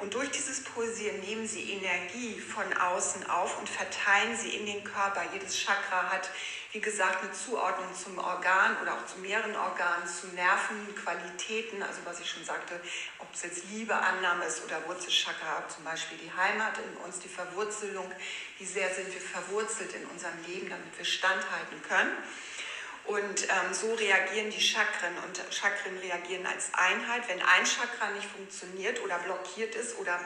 Und 0.00 0.14
durch 0.14 0.30
dieses 0.30 0.64
Pulsieren 0.64 1.20
nehmen 1.20 1.46
sie 1.46 1.72
Energie 1.72 2.38
von 2.38 2.64
außen 2.72 3.30
auf 3.30 3.58
und 3.58 3.68
verteilen 3.68 4.36
sie 4.36 4.50
in 4.56 4.66
den 4.66 4.84
Körper. 4.84 5.22
Jedes 5.32 5.56
Chakra 5.56 6.10
hat, 6.10 6.30
wie 6.72 6.80
gesagt, 6.80 7.22
eine 7.22 7.32
Zuordnung 7.32 7.94
zum 7.94 8.18
Organ 8.18 8.76
oder 8.82 8.94
auch 8.94 9.06
zu 9.06 9.18
mehreren 9.20 9.56
Organen, 9.56 10.06
zu 10.06 10.26
Nervenqualitäten, 10.28 11.82
also 11.82 12.00
was 12.04 12.20
ich 12.20 12.28
schon 12.28 12.44
sagte, 12.44 12.78
ob 13.18 13.28
es 13.32 13.42
jetzt 13.42 13.64
Liebe, 13.70 13.94
Annahme 13.94 14.44
ist 14.44 14.62
oder 14.64 14.86
Wurzelchakra, 14.86 15.66
zum 15.68 15.84
Beispiel 15.84 16.18
die 16.18 16.30
Heimat 16.30 16.74
in 16.78 16.96
uns, 17.04 17.20
die 17.20 17.28
Verwurzelung, 17.28 18.10
wie 18.58 18.66
sehr 18.66 18.92
sind 18.94 19.12
wir 19.12 19.20
verwurzelt 19.20 19.94
in 19.94 20.04
unserem 20.06 20.44
Leben, 20.46 20.68
damit 20.68 20.98
wir 20.98 21.06
standhalten 21.06 21.82
können. 21.88 22.12
Und 23.06 23.44
ähm, 23.44 23.72
so 23.72 23.94
reagieren 23.94 24.50
die 24.50 24.60
Chakren 24.60 25.16
und 25.26 25.40
Chakren 25.50 25.96
reagieren 25.96 26.44
als 26.44 26.74
Einheit. 26.74 27.26
Wenn 27.26 27.40
ein 27.40 27.64
Chakra 27.64 28.10
nicht 28.10 28.28
funktioniert 28.28 29.02
oder 29.02 29.18
blockiert 29.20 29.74
ist 29.74 29.96
oder 29.96 30.20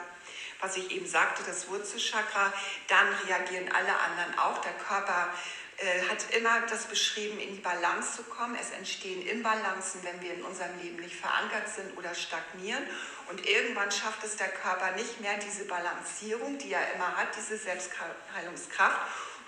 was 0.59 0.75
ich 0.75 0.91
eben 0.91 1.07
sagte, 1.07 1.43
das 1.45 1.69
Wurzelchakra, 1.69 2.51
dann 2.89 3.07
reagieren 3.25 3.71
alle 3.71 3.97
anderen 3.97 4.37
auch. 4.37 4.59
Der 4.59 4.73
Körper 4.73 5.29
äh, 5.77 6.09
hat 6.09 6.33
immer 6.35 6.61
das 6.69 6.85
beschrieben, 6.85 7.39
in 7.39 7.55
die 7.55 7.61
Balance 7.61 8.17
zu 8.17 8.23
kommen. 8.23 8.55
Es 8.59 8.71
entstehen 8.71 9.25
Imbalancen, 9.27 10.03
wenn 10.03 10.21
wir 10.21 10.33
in 10.33 10.43
unserem 10.43 10.79
Leben 10.81 10.97
nicht 10.97 11.15
verankert 11.15 11.67
sind 11.67 11.97
oder 11.97 12.13
stagnieren. 12.13 12.83
Und 13.29 13.45
irgendwann 13.47 13.91
schafft 13.91 14.23
es 14.23 14.35
der 14.35 14.49
Körper 14.49 14.91
nicht 14.91 15.21
mehr, 15.21 15.37
diese 15.37 15.65
Balancierung, 15.65 16.57
die 16.57 16.73
er 16.73 16.93
immer 16.93 17.15
hat, 17.15 17.29
diese 17.37 17.57
Selbstheilungskraft. 17.57 18.99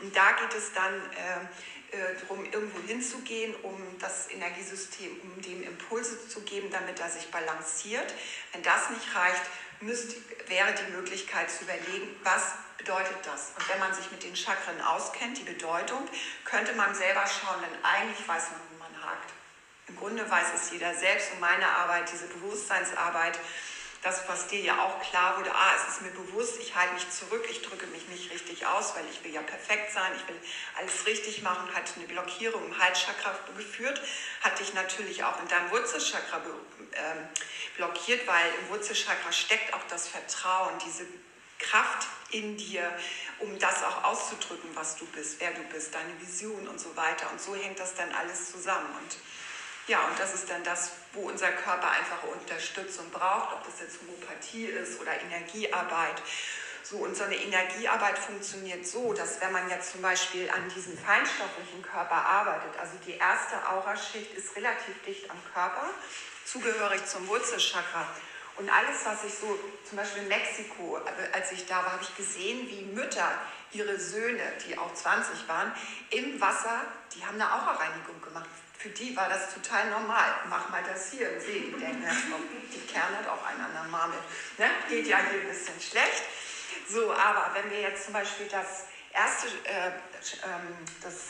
Und 0.02 0.16
da 0.16 0.32
geht 0.34 0.54
es 0.58 0.74
dann 0.74 0.94
äh, 0.94 1.96
äh, 1.96 2.16
darum, 2.22 2.44
irgendwo 2.46 2.80
hinzugehen, 2.88 3.56
um 3.64 3.80
das 4.00 4.30
Energiesystem, 4.30 5.12
um 5.22 5.42
dem 5.42 5.64
Impulse 5.64 6.28
zu 6.28 6.42
geben, 6.42 6.70
damit 6.72 7.00
er 7.00 7.10
sich 7.10 7.30
balanciert. 7.32 8.14
Wenn 8.52 8.64
das 8.64 8.90
nicht 8.90 9.16
reicht, 9.16 9.44
müsst, 9.82 10.16
wäre 10.48 10.74
die 10.74 10.92
Möglichkeit 10.92 11.50
zu 11.50 11.64
überlegen, 11.64 12.16
was 12.24 12.54
bedeutet 12.78 13.18
das? 13.24 13.54
Und 13.58 13.70
wenn 13.70 13.80
man 13.80 13.94
sich 13.94 14.10
mit 14.12 14.24
den 14.24 14.36
Chakren 14.36 14.80
auskennt, 14.82 15.38
die 15.38 15.44
Bedeutung, 15.44 16.08
könnte 16.44 16.74
man 16.74 16.94
selber 16.94 17.26
schauen, 17.26 17.62
denn 17.62 17.84
eigentlich 17.84 18.28
weiß 18.28 18.52
man, 18.52 18.62
wo 18.72 18.78
man 18.80 19.04
hakt. 19.04 19.34
Im 19.88 19.96
Grunde 19.96 20.30
weiß 20.30 20.48
es 20.56 20.72
jeder 20.72 20.94
selbst 20.94 21.34
und 21.34 21.40
meine 21.40 21.68
Arbeit, 21.68 22.12
diese 22.12 22.28
Bewusstseinsarbeit, 22.28 23.40
das, 24.06 24.28
was 24.28 24.46
dir 24.48 24.62
ja 24.62 24.84
auch 24.84 25.02
klar 25.02 25.40
wurde, 25.40 25.52
ah, 25.52 25.74
es 25.76 25.96
ist 25.96 26.02
mir 26.04 26.12
bewusst, 26.12 26.60
ich 26.60 26.76
halte 26.76 26.94
mich 26.94 27.10
zurück, 27.10 27.44
ich 27.50 27.64
drücke 27.64 27.88
mich 27.88 28.08
nicht 28.08 28.32
richtig 28.32 28.64
aus, 28.68 28.96
weil 28.96 29.04
ich 29.12 29.24
will 29.24 29.34
ja 29.34 29.42
perfekt 29.42 29.92
sein, 29.92 30.12
ich 30.16 30.28
will 30.28 30.40
alles 30.78 31.08
richtig 31.08 31.42
machen, 31.42 31.74
hat 31.74 31.92
eine 31.96 32.06
Blockierung 32.06 32.64
im 32.68 32.78
Halschakra 32.78 33.34
geführt, 33.58 34.00
hat 34.42 34.60
dich 34.60 34.76
natürlich 34.76 35.24
auch 35.24 35.42
in 35.42 35.48
deinem 35.48 35.72
Wurzelchakra 35.72 36.40
ähm, 36.94 37.28
blockiert, 37.78 38.28
weil 38.28 38.46
im 38.62 38.70
Wurzelchakra 38.70 39.32
steckt 39.32 39.74
auch 39.74 39.84
das 39.90 40.08
Vertrauen, 40.08 40.78
diese 40.86 41.08
Kraft 41.58 42.08
in 42.30 42.58
dir, 42.58 42.96
um 43.40 43.58
das 43.58 43.84
auch 43.84 44.04
auszudrücken, 44.04 44.70
was 44.76 44.98
du 44.98 45.06
bist, 45.08 45.40
wer 45.40 45.52
du 45.52 45.64
bist, 45.74 45.96
deine 45.96 46.22
Vision 46.22 46.68
und 46.68 46.80
so 46.80 46.96
weiter. 46.96 47.32
Und 47.32 47.42
so 47.42 47.56
hängt 47.56 47.80
das 47.80 47.96
dann 47.96 48.14
alles 48.14 48.52
zusammen. 48.52 48.90
Und 49.02 49.18
Ja, 49.88 50.08
und 50.08 50.20
das 50.20 50.34
ist 50.34 50.50
dann 50.50 50.64
das, 50.64 50.92
wo 51.14 51.22
unser 51.22 51.52
Körper 51.52 51.92
einfache 51.92 52.26
Unterstützung 52.28 53.10
braucht, 53.12 53.54
ob 53.54 53.66
das 53.66 53.80
jetzt 53.82 54.00
Homöopathie 54.02 54.66
ist 54.66 55.00
oder 55.00 55.12
Energiearbeit. 55.22 56.22
So, 56.82 56.98
und 56.98 57.16
so 57.16 57.24
eine 57.24 57.36
Energiearbeit 57.36 58.18
funktioniert 58.18 58.86
so, 58.86 59.14
dass 59.14 59.42
wenn 59.42 59.52
man 59.52 59.70
jetzt 59.70 59.92
zum 59.92 60.02
Beispiel 60.02 60.50
an 60.50 60.70
diesem 60.70 60.98
feinstofflichen 60.98 61.84
Körper 61.84 62.16
arbeitet, 62.16 62.80
also 62.80 62.94
die 63.06 63.14
erste 63.14 63.56
Auraschicht 63.70 64.34
ist 64.34 64.56
relativ 64.56 65.02
dicht 65.06 65.30
am 65.30 65.38
Körper, 65.54 65.90
zugehörig 66.46 67.06
zum 67.06 67.28
Wurzelchakra. 67.28 68.08
Und 68.58 68.70
alles, 68.70 69.06
was 69.06 69.24
ich 69.26 69.34
so, 69.34 69.60
zum 69.88 69.98
Beispiel 69.98 70.24
in 70.24 70.30
Mexiko, 70.30 71.00
als 71.34 71.52
ich 71.52 71.66
da 71.66 71.78
war, 71.78 71.94
habe 71.94 72.04
ich 72.04 72.16
gesehen, 72.16 72.70
wie 72.70 72.84
Mütter 72.84 73.30
ihre 73.72 74.00
Söhne, 74.00 74.44
die 74.66 74.78
auch 74.78 74.94
20 74.94 75.48
waren, 75.48 75.74
im 76.12 76.40
Wasser, 76.40 76.82
die 77.14 77.26
haben 77.26 77.36
eine 77.36 77.52
Aura-Reinigung 77.52 78.22
gemacht. 78.22 78.50
Für 78.78 78.90
die 78.90 79.16
war 79.16 79.28
das 79.28 79.54
total 79.54 79.90
normal. 79.90 80.36
Mach 80.50 80.70
mal 80.70 80.84
das 80.84 81.12
hier 81.12 81.32
im 81.32 81.40
See. 81.40 81.74
Denken, 81.80 82.06
die 82.74 82.92
Kern 82.92 83.18
hat 83.18 83.28
auch 83.28 83.44
einen 83.46 83.62
anderen 83.62 83.90
Marmel. 83.90 84.20
Ne? 84.58 84.70
Geht 84.90 85.08
ja 85.08 85.18
hier 85.18 85.42
ein 85.42 85.48
bisschen 85.48 85.80
schlecht. 85.82 86.24
So, 86.88 87.12
aber 87.12 87.52
wenn 87.56 87.72
wir 87.72 87.82
jetzt 87.82 88.06
zum 88.06 88.14
Beispiel 88.14 88.48
das 88.48 88.84
erste, 89.12 89.48
äh, 89.64 89.88
ähm, 90.44 90.78
das, 91.02 91.30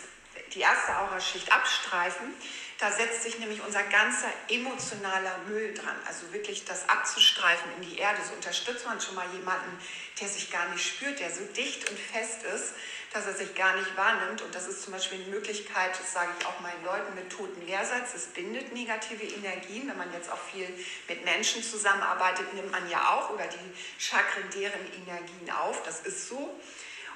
die 0.54 0.60
erste 0.60 0.98
Auraschicht 0.98 1.52
abstreifen, 1.52 2.34
da 2.78 2.92
setzt 2.92 3.24
sich 3.24 3.40
nämlich 3.40 3.62
unser 3.62 3.84
ganzer 3.84 4.28
emotionaler 4.50 5.38
Müll 5.48 5.74
dran. 5.74 5.96
Also 6.06 6.34
wirklich 6.34 6.66
das 6.66 6.90
abzustreifen 6.90 7.72
in 7.78 7.90
die 7.90 7.98
Erde. 7.98 8.20
So 8.28 8.34
unterstützt 8.34 8.86
man 8.86 9.00
schon 9.00 9.16
mal 9.16 9.28
jemanden, 9.34 9.80
der 10.20 10.28
sich 10.28 10.52
gar 10.52 10.68
nicht 10.70 10.86
spürt, 10.86 11.20
der 11.20 11.32
so 11.32 11.44
dicht 11.56 11.90
und 11.90 11.98
fest 11.98 12.44
ist, 12.44 12.74
dass 13.14 13.28
er 13.28 13.34
sich 13.34 13.56
gar 13.56 13.78
nicht 13.78 13.96
wahrnimmt. 13.96 14.42
Und 14.42 14.54
das 14.54 14.68
ist 14.68 14.84
zum 14.84 14.92
Beispiel 14.92 15.22
eine 15.22 15.30
Möglichkeit, 15.30 15.98
das 15.98 16.12
sage 16.12 16.32
ich 16.38 16.46
auch 16.46 16.60
meinen 16.60 16.84
Leuten 16.84 17.16
mit 17.16 17.32
toten 17.32 17.66
Lehrsatz, 17.66 18.14
es 18.14 18.26
bindet 18.26 18.74
negative 18.74 19.24
Energien. 19.24 19.88
Wenn 19.88 19.98
man 19.98 20.12
jetzt 20.12 20.30
auch 20.30 20.42
viel 20.52 20.68
mit 21.08 21.24
Menschen 21.24 21.64
zusammenarbeitet, 21.64 22.54
nimmt 22.54 22.72
man 22.72 22.90
ja 22.90 23.12
auch 23.12 23.30
oder 23.30 23.48
die 23.48 24.04
Chakren 24.04 24.50
deren 24.54 24.94
Energien 24.94 25.50
auf. 25.50 25.82
Das 25.84 26.02
ist 26.02 26.28
so. 26.28 26.60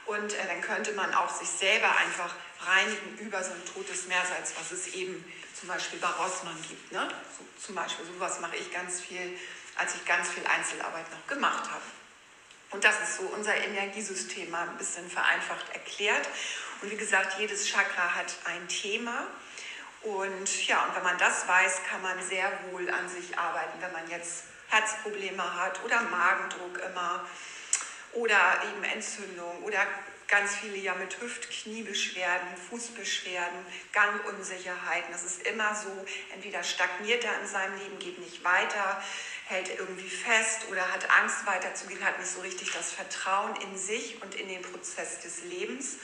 Und 0.06 0.34
äh, 0.34 0.48
dann 0.48 0.62
könnte 0.62 0.94
man 0.94 1.14
auch 1.14 1.30
sich 1.30 1.50
selber 1.50 1.96
einfach 1.98 2.34
reinigen 2.62 3.18
über 3.20 3.44
so 3.44 3.52
ein 3.52 3.66
totes 3.74 4.08
Meersalz, 4.08 4.54
was 4.58 4.72
es 4.72 4.94
eben 4.94 5.24
zum 5.60 5.70
Beispiel 5.70 6.00
bei 6.00 6.08
Rossmann 6.08 6.56
gibt. 6.68 6.92
Ne? 6.92 7.08
So, 7.38 7.66
zum 7.66 7.76
Beispiel 7.76 8.06
sowas 8.06 8.40
mache 8.40 8.56
ich 8.56 8.72
ganz 8.72 9.02
viel, 9.02 9.38
als 9.76 9.96
ich 9.96 10.06
ganz 10.06 10.30
viel 10.30 10.46
Einzelarbeit 10.46 11.06
noch 11.12 11.28
gemacht 11.28 11.70
habe. 11.70 11.84
Und 12.72 12.84
das 12.84 12.96
ist 13.02 13.18
so 13.18 13.24
unser 13.24 13.56
Energiesystem 13.56 14.50
mal 14.52 14.68
ein 14.70 14.78
bisschen 14.78 15.10
vereinfacht 15.10 15.70
erklärt. 15.74 16.30
Und 16.82 16.92
wie 16.92 16.98
gesagt, 16.98 17.40
jedes 17.40 17.68
Chakra 17.68 18.16
hat 18.16 18.36
ein 18.46 18.68
Thema. 18.68 19.26
Und 20.02 20.68
ja, 20.68 20.86
und 20.86 20.96
wenn 20.96 21.04
man 21.04 21.18
das 21.18 21.48
weiß, 21.48 21.82
kann 21.90 22.02
man 22.02 22.22
sehr 22.24 22.52
wohl 22.72 22.90
an 22.90 23.10
sich 23.10 23.38
arbeiten, 23.38 23.82
wenn 23.82 23.92
man 23.92 24.10
jetzt 24.10 24.44
Herzprobleme 24.70 25.56
hat 25.56 25.84
oder 25.84 26.02
Magendruck 26.04 26.78
immer 26.78 27.26
oder 28.14 28.62
eben 28.64 28.84
Entzündung 28.84 29.64
oder 29.64 29.86
ganz 30.30 30.56
viele 30.56 30.78
ja 30.78 30.94
mit 30.96 31.20
Hüft-Kniebeschwerden, 31.20 32.48
Fußbeschwerden, 32.70 33.66
Gangunsicherheiten. 33.92 35.12
Das 35.12 35.24
ist 35.24 35.48
immer 35.48 35.76
so, 35.76 35.90
entweder 36.34 36.64
stagniert 36.64 37.26
er 37.26 37.42
in 37.42 37.48
seinem 37.48 37.78
Leben, 37.80 38.00
geht 38.00 38.20
nicht 38.20 38.44
weiter, 38.44 39.02
hält 39.46 39.70
irgendwie 39.78 40.10
fest 40.10 40.62
oder 40.70 40.88
hat 40.94 41.10
Angst 41.10 41.46
weiterzugehen, 41.46 42.04
hat 42.06 42.20
nicht 42.20 42.32
so 42.32 42.42
richtig 42.42 42.72
das 42.72 42.92
Vertrauen 42.92 43.56
in 43.62 43.78
sich 43.78 44.22
und 44.22 44.36
in 44.36 44.48
den 44.48 44.62
Prozess 44.62 45.20
des 45.20 45.44
Lebens. 45.44 45.98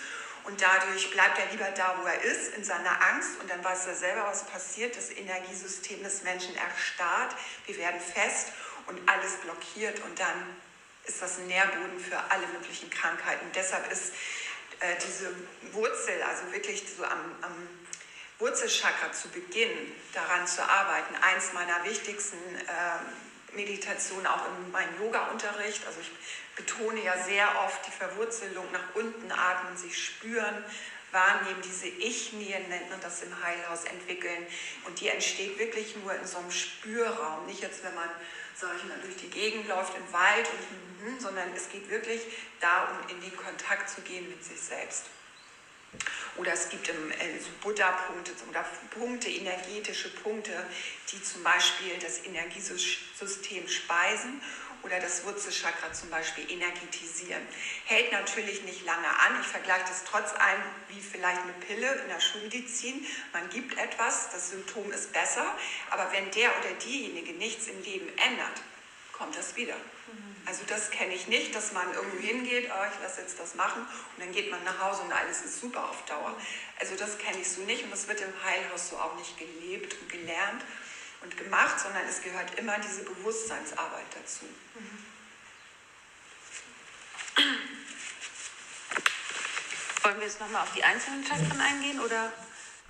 Und 0.46 0.62
dadurch 0.62 1.10
bleibt 1.12 1.40
er 1.40 1.52
lieber 1.52 1.70
da, 1.72 1.96
wo 2.02 2.08
er 2.08 2.22
ist, 2.22 2.56
in 2.56 2.64
seiner 2.64 3.02
Angst. 3.14 3.40
Und 3.42 3.50
dann 3.50 3.64
weiß 3.64 3.88
er 3.88 3.96
selber, 3.96 4.26
was 4.28 4.46
passiert. 4.46 4.96
Das 4.96 5.10
Energiesystem 5.10 6.04
des 6.04 6.22
Menschen 6.22 6.56
erstarrt. 6.56 7.36
Wir 7.66 7.78
werden 7.78 8.00
fest 8.00 8.50
und 8.86 9.00
alles 9.10 9.38
blockiert. 9.38 10.00
Und 10.02 10.20
dann 10.20 10.56
ist 11.08 11.22
das 11.22 11.38
ein 11.38 11.48
Nährboden 11.48 12.00
für 12.00 12.18
alle 12.30 12.48
möglichen 12.48 12.90
Krankheiten. 12.90 13.46
deshalb 13.54 13.92
ist 13.92 14.14
äh, 14.80 14.96
diese 15.06 15.34
Wurzel, 15.74 16.22
also 16.24 16.52
wirklich 16.52 16.84
so 16.98 17.04
am, 17.04 17.36
am 17.42 17.70
Wurzelchakra 18.40 19.12
zu 19.14 19.30
Beginn 19.30 19.70
daran 20.14 20.46
zu 20.46 20.62
arbeiten, 20.62 21.16
eins 21.22 21.54
meiner 21.54 21.84
wichtigsten 21.86 22.38
äh, 22.56 23.56
Meditationen 23.56 24.28
auch 24.28 24.46
in 24.48 24.72
meinem 24.72 25.02
Yoga-Unterricht. 25.02 25.86
Also 25.88 26.02
ich 26.02 26.12
betone 26.56 27.02
ja 27.04 27.18
sehr 27.24 27.48
oft 27.64 27.88
die 27.88 27.92
Verwurzelung 27.92 28.70
nach 28.72 28.96
unten 28.96 29.32
atmen, 29.32 29.78
sich 29.78 29.98
spüren, 29.98 30.64
wahrnehmen, 31.12 31.62
diese 31.64 31.88
Ich-Nien 31.88 32.68
nennt 32.68 32.90
man 32.90 33.00
das 33.00 33.24
im 33.24 33.42
Heilhaus 33.42 33.86
entwickeln. 33.86 34.46
Und 34.86 35.00
die 35.00 35.08
entsteht 35.08 35.58
wirklich 35.58 35.96
nur 35.96 36.14
in 36.14 36.28
so 36.28 36.38
einem 36.38 36.52
Spürraum. 36.52 37.46
Nicht 37.46 37.62
jetzt, 37.62 37.84
wenn 37.84 37.96
man, 37.96 38.10
mal, 38.64 39.00
durch 39.02 39.18
die 39.18 39.30
Gegend 39.30 39.68
läuft 39.68 39.98
im 39.98 40.14
Wald, 40.14 40.48
und, 40.48 41.06
mhm, 41.06 41.20
sondern 41.20 41.52
es 41.54 41.70
geht 41.70 41.90
wirklich 41.90 42.22
darum, 42.60 42.98
in 43.10 43.22
den 43.22 43.36
Kontakt 43.36 43.90
zu 43.90 44.02
gehen 44.02 44.30
mit 44.30 44.44
sich 44.44 44.60
selbst. 44.60 45.06
Oder 46.38 46.54
es 46.54 46.70
gibt 46.70 46.90
im 46.90 47.12
äh, 47.12 47.40
Buddha-Punkte 47.62 48.32
oder 48.50 48.66
Punkte, 48.92 49.30
energetische 49.30 50.10
Punkte, 50.10 50.52
die 51.12 51.22
zum 51.24 51.44
Beispiel 51.44 51.98
das 52.02 52.26
Energiesystem 52.26 53.68
speisen 53.68 54.42
oder 54.86 55.00
das 55.00 55.26
Wurzelchakra 55.26 55.92
zum 55.94 56.12
Beispiel 56.12 56.50
energetisieren. 56.50 57.42
Hält 57.86 58.12
natürlich 58.12 58.62
nicht 58.64 58.86
lange 58.86 59.08
an. 59.08 59.42
Ich 59.42 59.48
vergleiche 59.48 59.86
das 59.88 60.04
trotz 60.04 60.32
allem 60.34 60.62
wie 60.90 61.02
vielleicht 61.02 61.42
eine 61.42 61.54
Pille 61.54 61.92
in 62.04 62.08
der 62.08 62.20
Schulmedizin. 62.20 63.06
Man 63.34 63.50
gibt 63.50 63.78
etwas, 63.80 64.30
das 64.30 64.52
Symptom 64.52 64.92
ist 64.92 65.12
besser, 65.12 65.46
aber 65.90 66.12
wenn 66.12 66.30
der 66.32 66.52
oder 66.60 66.72
diejenige 66.84 67.34
nichts 67.34 67.68
im 67.68 67.82
Leben 67.82 68.08
ändert, 68.18 68.62
kommt 69.12 69.36
das 69.36 69.56
wieder. 69.56 69.76
Also 70.46 70.62
das 70.68 70.92
kenne 70.92 71.16
ich 71.16 71.28
nicht, 71.28 71.56
dass 71.56 71.72
man 71.72 71.92
irgendwo 71.92 72.20
hingeht, 72.20 72.70
oh, 72.70 72.86
ich 72.94 73.02
lasse 73.02 73.22
jetzt 73.22 73.40
das 73.40 73.56
machen 73.56 73.82
und 73.82 74.24
dann 74.24 74.32
geht 74.32 74.52
man 74.52 74.64
nach 74.64 74.80
Hause 74.80 75.02
und 75.02 75.12
alles 75.12 75.42
ist 75.42 75.60
super 75.60 75.90
auf 75.90 76.06
Dauer. 76.06 76.36
Also 76.80 76.96
das 76.96 77.18
kenne 77.18 77.40
ich 77.42 77.50
so 77.50 77.62
nicht 77.62 77.84
und 77.84 77.92
das 77.92 78.08
wird 78.08 78.22
im 78.22 78.34
Heilhaus 78.44 78.90
so 78.90 78.98
auch 78.98 79.16
nicht 79.16 79.36
gelebt 79.40 79.96
und 80.00 80.10
gelernt 80.12 80.62
und 81.26 81.38
gemacht, 81.38 81.80
sondern 81.80 82.04
es 82.08 82.22
gehört 82.22 82.58
immer 82.58 82.78
diese 82.80 83.04
Bewusstseinsarbeit 83.04 84.06
dazu. 84.14 84.46
Wollen 90.04 90.20
wir 90.20 90.28
jetzt 90.28 90.40
nochmal 90.40 90.62
auf 90.62 90.74
die 90.74 90.84
einzelnen 90.84 91.26
Chakren 91.26 91.60
eingehen 91.60 92.00
oder 92.00 92.32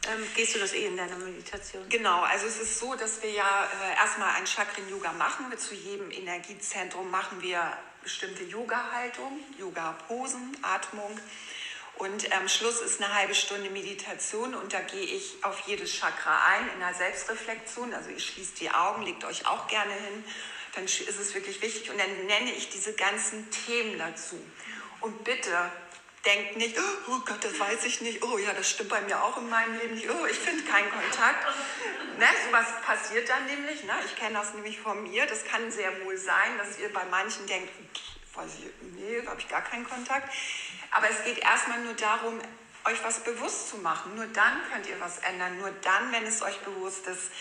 ähm, 0.07 0.23
gehst 0.35 0.53
du 0.55 0.59
das 0.59 0.73
eh 0.73 0.85
in 0.85 0.97
deiner 0.97 1.15
Meditation? 1.15 1.87
Genau, 1.89 2.21
also 2.21 2.45
es 2.45 2.59
ist 2.59 2.77
so, 2.77 2.93
dass 2.95 3.23
wir 3.23 3.31
ja 3.31 3.69
äh, 3.81 3.95
erstmal 3.95 4.35
ein 4.35 4.45
Chakren-Yoga 4.45 5.13
machen. 5.13 5.45
Zu 5.57 5.73
jedem 5.73 6.11
Energiezentrum 6.11 7.09
machen 7.09 7.41
wir 7.41 7.75
bestimmte 8.03 8.43
Yoga-Haltung, 8.43 9.39
Yoga-Posen, 9.57 10.57
Atmung. 10.61 11.19
Und 11.97 12.31
am 12.33 12.49
Schluss 12.49 12.81
ist 12.81 13.01
eine 13.01 13.13
halbe 13.13 13.33
Stunde 13.33 13.69
Meditation 13.69 14.53
und 14.53 14.73
da 14.73 14.81
gehe 14.81 15.03
ich 15.03 15.37
auf 15.43 15.61
jedes 15.61 15.91
Chakra 15.91 16.45
ein 16.47 16.69
in 16.73 16.79
der 16.79 16.93
Selbstreflexion. 16.93 17.93
Also 17.93 18.09
ihr 18.09 18.19
schließt 18.19 18.59
die 18.59 18.69
Augen, 18.69 19.03
legt 19.03 19.23
euch 19.23 19.47
auch 19.47 19.67
gerne 19.67 19.93
hin. 19.93 20.23
Dann 20.73 20.83
ist 20.83 20.99
es 20.99 21.33
wirklich 21.33 21.61
wichtig 21.61 21.89
und 21.89 21.97
dann 21.97 22.25
nenne 22.25 22.51
ich 22.51 22.69
diese 22.69 22.93
ganzen 22.93 23.49
Themen 23.49 23.97
dazu. 23.97 24.37
Und 24.99 25.23
bitte 25.23 25.71
denkt 26.25 26.57
nicht, 26.57 26.75
oh 27.07 27.19
Gott, 27.25 27.43
das 27.43 27.57
weiß 27.57 27.85
ich 27.85 28.01
nicht, 28.01 28.23
oh 28.23 28.37
ja, 28.37 28.51
das 28.53 28.69
stimmt 28.69 28.89
bei 28.89 29.01
mir 29.01 29.23
auch 29.23 29.37
in 29.37 29.49
meinem 29.49 29.77
Leben 29.79 29.93
nicht, 29.93 30.09
oh, 30.09 30.25
ich 30.25 30.37
finde 30.37 30.63
keinen 30.63 30.89
Kontakt. 30.89 31.45
Ne, 32.17 32.25
was 32.51 32.81
passiert 32.81 33.29
dann 33.29 33.45
nämlich, 33.45 33.83
ne? 33.83 33.93
ich 34.05 34.15
kenne 34.15 34.35
das 34.35 34.53
nämlich 34.53 34.79
von 34.79 35.03
mir, 35.03 35.25
das 35.27 35.45
kann 35.45 35.71
sehr 35.71 36.03
wohl 36.03 36.17
sein, 36.17 36.57
dass 36.57 36.79
ihr 36.79 36.91
bei 36.91 37.05
manchen 37.05 37.45
denkt, 37.45 37.69
weiß 38.33 38.51
ich, 38.59 38.91
nee, 38.93 39.25
habe 39.25 39.39
ich 39.39 39.47
gar 39.47 39.61
keinen 39.61 39.87
Kontakt. 39.87 40.33
Aber 40.91 41.09
es 41.09 41.23
geht 41.23 41.39
erstmal 41.39 41.79
nur 41.81 41.93
darum, 41.93 42.39
euch 42.85 43.03
was 43.03 43.19
bewusst 43.23 43.69
zu 43.69 43.77
machen. 43.77 44.15
Nur 44.15 44.27
dann 44.27 44.61
könnt 44.71 44.87
ihr 44.87 44.99
was 44.99 45.17
ändern. 45.19 45.57
Nur 45.59 45.71
dann, 45.81 46.11
wenn 46.11 46.25
es 46.25 46.41
euch 46.41 46.59
bewusst 46.59 47.07
ist, 47.07 47.31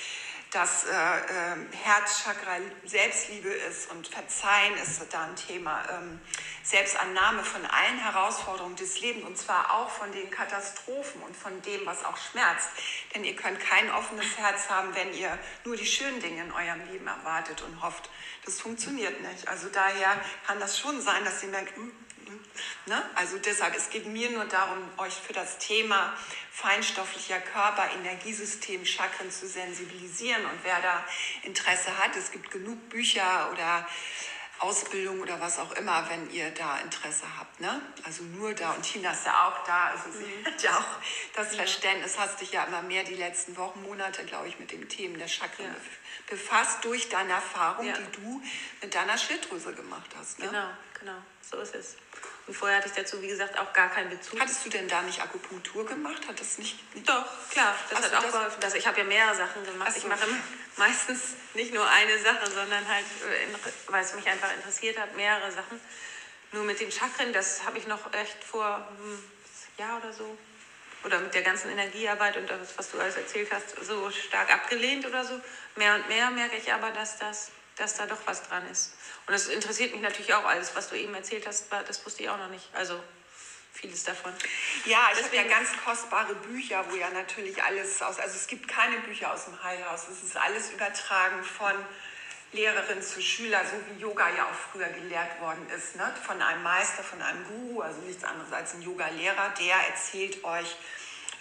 dass 0.54 0.84
äh, 0.84 0.90
äh, 0.90 1.56
Herzchakra 1.82 2.58
Selbstliebe 2.84 3.48
ist 3.48 3.90
und 3.90 4.06
Verzeihen 4.06 4.74
ist 4.74 5.02
da 5.10 5.24
ein 5.24 5.34
Thema. 5.34 5.82
Ähm, 5.90 6.20
Selbstannahme 6.62 7.42
von 7.42 7.60
allen 7.66 7.98
Herausforderungen 7.98 8.76
des 8.76 9.00
Lebens 9.00 9.24
und 9.24 9.36
zwar 9.36 9.74
auch 9.74 9.90
von 9.90 10.12
den 10.12 10.30
Katastrophen 10.30 11.20
und 11.22 11.36
von 11.36 11.60
dem, 11.62 11.84
was 11.84 12.04
auch 12.04 12.16
schmerzt. 12.16 12.68
Denn 13.14 13.24
ihr 13.24 13.34
könnt 13.34 13.58
kein 13.58 13.90
offenes 13.92 14.38
Herz 14.38 14.70
haben, 14.70 14.94
wenn 14.94 15.12
ihr 15.12 15.36
nur 15.64 15.76
die 15.76 15.86
schönen 15.86 16.20
Dinge 16.20 16.44
in 16.44 16.52
eurem 16.52 16.88
Leben 16.90 17.06
erwartet 17.06 17.60
und 17.62 17.82
hofft. 17.82 18.08
Das 18.44 18.60
funktioniert 18.60 19.20
nicht. 19.22 19.48
Also 19.48 19.68
daher 19.68 20.20
kann 20.46 20.60
das 20.60 20.78
schon 20.78 21.00
sein, 21.00 21.24
dass 21.24 21.42
ihr 21.42 21.48
merkt, 21.48 21.74
hm, 21.76 21.92
Ne? 22.86 23.02
Also 23.14 23.38
deshalb, 23.38 23.74
es 23.76 23.90
geht 23.90 24.06
mir 24.06 24.30
nur 24.30 24.44
darum, 24.44 24.78
euch 24.98 25.14
für 25.14 25.32
das 25.32 25.58
Thema 25.58 26.12
feinstofflicher 26.52 27.40
Körper, 27.40 27.90
Energiesystem, 27.92 28.84
Chakren 28.86 29.30
zu 29.30 29.46
sensibilisieren. 29.48 30.44
Und 30.44 30.58
wer 30.62 30.80
da 30.80 31.04
Interesse 31.42 31.96
hat, 31.98 32.14
es 32.16 32.30
gibt 32.30 32.50
genug 32.50 32.88
Bücher 32.88 33.50
oder 33.52 33.86
Ausbildung 34.60 35.20
oder 35.20 35.40
was 35.40 35.58
auch 35.58 35.72
immer, 35.72 36.08
wenn 36.08 36.30
ihr 36.30 36.50
da 36.52 36.78
Interesse 36.78 37.24
habt. 37.38 37.60
Ne? 37.60 37.82
Also 38.04 38.22
nur 38.22 38.54
da. 38.54 38.70
Und 38.72 38.82
Tina 38.82 39.10
ist 39.10 39.26
ja 39.26 39.48
auch 39.48 39.64
da. 39.66 39.88
Also 39.88 40.12
sie 40.12 40.24
Mhm. 40.24 40.46
hat 40.46 40.62
ja 40.62 40.78
auch 40.78 41.34
das 41.34 41.56
Verständnis, 41.56 42.16
hast 42.18 42.40
dich 42.40 42.52
ja 42.52 42.64
immer 42.64 42.80
mehr 42.82 43.02
die 43.04 43.16
letzten 43.16 43.56
Wochen, 43.56 43.82
Monate, 43.82 44.24
glaube 44.24 44.46
ich, 44.48 44.58
mit 44.60 44.70
den 44.70 44.88
Themen 44.88 45.18
der 45.18 45.26
Chakren 45.28 45.66
Ja. 45.66 45.74
befasst 46.30 46.84
durch 46.84 47.08
deine 47.08 47.32
Erfahrung, 47.32 47.86
Ja. 47.86 47.94
die 47.98 48.12
du 48.22 48.40
mit 48.80 48.94
deiner 48.94 49.18
Schilddrüse 49.18 49.74
gemacht 49.74 50.10
hast. 50.16 50.38
Ne? 50.38 50.46
Genau, 50.46 50.68
genau, 51.00 51.18
so 51.42 51.58
ist 51.58 51.74
es. 51.74 51.96
Und 52.46 52.54
vorher 52.54 52.76
hatte 52.78 52.88
ich 52.88 52.94
dazu, 52.94 53.22
wie 53.22 53.28
gesagt, 53.28 53.58
auch 53.58 53.72
gar 53.72 53.88
keinen 53.90 54.10
Bezug. 54.10 54.38
Hattest 54.38 54.64
du 54.66 54.68
denn 54.68 54.86
da 54.86 55.00
nicht 55.02 55.20
Akupunktur 55.22 55.86
gemacht? 55.86 56.28
Hat 56.28 56.38
das 56.38 56.58
nicht, 56.58 56.94
nicht 56.94 57.08
Doch, 57.08 57.24
klar, 57.50 57.74
das 57.88 57.98
Ach 57.98 58.02
hat 58.04 58.10
so, 58.10 58.16
auch 58.18 58.22
das- 58.22 58.32
geholfen. 58.32 58.60
Das, 58.60 58.74
ich 58.74 58.86
habe 58.86 58.98
ja 58.98 59.04
mehrere 59.04 59.34
Sachen 59.34 59.64
gemacht. 59.64 59.88
Ach 59.90 59.94
so. 59.94 59.98
Ich 60.00 60.06
mache 60.06 60.26
meistens 60.76 61.20
nicht 61.54 61.72
nur 61.72 61.88
eine 61.88 62.18
Sache, 62.18 62.50
sondern 62.50 62.86
halt, 62.86 63.04
äh, 63.06 63.46
weil 63.90 64.04
es 64.04 64.14
mich 64.14 64.26
einfach 64.28 64.52
interessiert 64.54 64.98
hat, 64.98 65.16
mehrere 65.16 65.50
Sachen. 65.50 65.80
Nur 66.52 66.64
mit 66.64 66.78
den 66.80 66.92
Chakren, 66.92 67.32
das 67.32 67.64
habe 67.64 67.78
ich 67.78 67.86
noch 67.86 68.12
echt 68.12 68.44
vor 68.44 68.76
einem 68.76 69.24
Jahr 69.78 69.96
oder 69.98 70.12
so, 70.12 70.36
oder 71.02 71.18
mit 71.20 71.34
der 71.34 71.42
ganzen 71.42 71.70
Energiearbeit 71.70 72.36
und 72.36 72.48
das, 72.48 72.76
was 72.76 72.90
du 72.90 73.00
alles 73.00 73.16
erzählt 73.16 73.50
hast, 73.52 73.70
so 73.84 74.10
stark 74.10 74.52
abgelehnt 74.52 75.06
oder 75.06 75.24
so. 75.24 75.40
Mehr 75.76 75.94
und 75.96 76.08
mehr 76.08 76.30
merke 76.30 76.56
ich 76.56 76.72
aber, 76.72 76.90
dass, 76.92 77.18
das, 77.18 77.50
dass 77.76 77.94
da 77.96 78.06
doch 78.06 78.20
was 78.26 78.42
dran 78.48 78.68
ist. 78.70 78.92
Und 79.26 79.32
das 79.32 79.48
interessiert 79.48 79.92
mich 79.92 80.02
natürlich 80.02 80.34
auch 80.34 80.44
alles, 80.44 80.74
was 80.74 80.90
du 80.90 80.96
eben 80.96 81.14
erzählt 81.14 81.46
hast, 81.46 81.66
das 81.70 82.04
wusste 82.04 82.24
ich 82.24 82.28
auch 82.28 82.38
noch 82.38 82.50
nicht. 82.50 82.68
Also 82.74 83.02
vieles 83.72 84.04
davon. 84.04 84.32
Ja, 84.84 85.08
ich 85.12 85.24
habe 85.24 85.36
ja 85.36 85.42
ganz 85.44 85.70
kostbare 85.84 86.34
Bücher, 86.34 86.84
wo 86.90 86.96
ja 86.96 87.10
natürlich 87.10 87.62
alles 87.62 88.00
aus, 88.02 88.18
also 88.18 88.36
es 88.36 88.46
gibt 88.46 88.68
keine 88.68 88.98
Bücher 88.98 89.32
aus 89.32 89.46
dem 89.46 89.62
Heilhaus. 89.62 90.08
Es 90.08 90.22
ist 90.22 90.36
alles 90.36 90.70
übertragen 90.70 91.42
von 91.42 91.72
Lehrerin 92.52 93.02
zu 93.02 93.20
Schüler, 93.20 93.62
so 93.64 93.76
wie 93.90 94.00
Yoga 94.00 94.28
ja 94.30 94.44
auch 94.44 94.72
früher 94.72 94.88
gelehrt 94.88 95.40
worden 95.40 95.66
ist, 95.76 95.96
ne? 95.96 96.14
von 96.24 96.40
einem 96.40 96.62
Meister, 96.62 97.02
von 97.02 97.20
einem 97.20 97.44
Guru, 97.44 97.80
also 97.80 98.00
nichts 98.02 98.22
anderes 98.22 98.52
als 98.52 98.74
ein 98.74 98.82
Yoga-Lehrer, 98.82 99.54
der 99.58 99.76
erzählt 99.88 100.44
euch, 100.44 100.76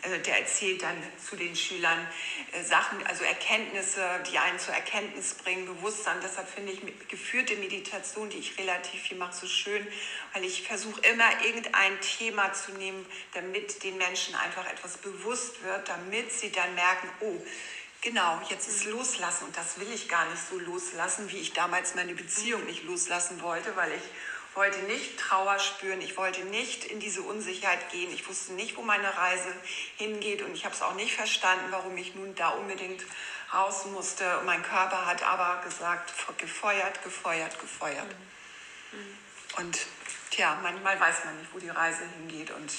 äh, 0.03 0.19
der 0.19 0.39
erzählt 0.39 0.81
dann 0.81 0.95
zu 1.17 1.35
den 1.35 1.55
Schülern 1.55 2.07
äh, 2.51 2.63
Sachen, 2.63 3.05
also 3.07 3.23
Erkenntnisse, 3.23 4.01
die 4.31 4.37
einen 4.37 4.59
zur 4.59 4.73
Erkenntnis 4.73 5.33
bringen, 5.35 5.65
Bewusstsein. 5.65 6.17
Deshalb 6.21 6.49
finde 6.49 6.71
ich 6.73 6.81
geführte 7.07 7.55
Meditation, 7.55 8.29
die 8.29 8.37
ich 8.37 8.57
relativ 8.57 9.01
viel 9.01 9.17
mache, 9.17 9.33
so 9.33 9.47
schön, 9.47 9.85
weil 10.33 10.43
ich 10.43 10.67
versuche 10.67 11.01
immer 11.01 11.45
irgendein 11.45 11.99
Thema 12.01 12.53
zu 12.53 12.73
nehmen, 12.73 13.05
damit 13.33 13.83
den 13.83 13.97
Menschen 13.97 14.35
einfach 14.35 14.69
etwas 14.71 14.97
bewusst 14.97 15.63
wird, 15.63 15.87
damit 15.87 16.31
sie 16.31 16.51
dann 16.51 16.75
merken, 16.75 17.09
oh, 17.21 17.41
Genau, 18.03 18.41
jetzt 18.49 18.67
ist 18.67 18.83
loslassen 18.83 19.45
und 19.45 19.55
das 19.55 19.79
will 19.79 19.89
ich 19.93 20.09
gar 20.09 20.29
nicht 20.29 20.41
so 20.49 20.59
loslassen, 20.59 21.31
wie 21.31 21.37
ich 21.37 21.53
damals 21.53 21.95
meine 21.95 22.13
Beziehung 22.13 22.65
nicht 22.65 22.83
loslassen 22.83 23.41
wollte, 23.41 23.77
weil 23.77 23.93
ich 23.93 24.03
wollte 24.55 24.79
nicht 24.83 25.19
Trauer 25.19 25.59
spüren, 25.59 26.01
ich 26.01 26.17
wollte 26.17 26.43
nicht 26.45 26.85
in 26.85 26.99
diese 26.99 27.21
Unsicherheit 27.21 27.89
gehen, 27.91 28.11
ich 28.13 28.27
wusste 28.27 28.53
nicht, 28.53 28.75
wo 28.77 28.81
meine 28.81 29.15
Reise 29.17 29.53
hingeht 29.97 30.41
und 30.41 30.53
ich 30.53 30.65
habe 30.65 30.75
es 30.75 30.81
auch 30.81 30.95
nicht 30.95 31.13
verstanden, 31.13 31.65
warum 31.71 31.97
ich 31.97 32.15
nun 32.15 32.35
da 32.35 32.49
unbedingt 32.49 33.03
raus 33.53 33.85
musste. 33.85 34.39
Und 34.39 34.45
mein 34.45 34.63
Körper 34.63 35.05
hat 35.05 35.23
aber 35.23 35.61
gesagt, 35.63 36.13
gefeuert, 36.37 37.03
gefeuert, 37.03 37.59
gefeuert. 37.59 38.15
Und 39.57 39.79
tja, 40.31 40.57
manchmal 40.61 40.99
weiß 40.99 41.25
man 41.25 41.37
nicht, 41.39 41.53
wo 41.53 41.59
die 41.59 41.69
Reise 41.69 42.03
hingeht 42.17 42.51
und 42.51 42.71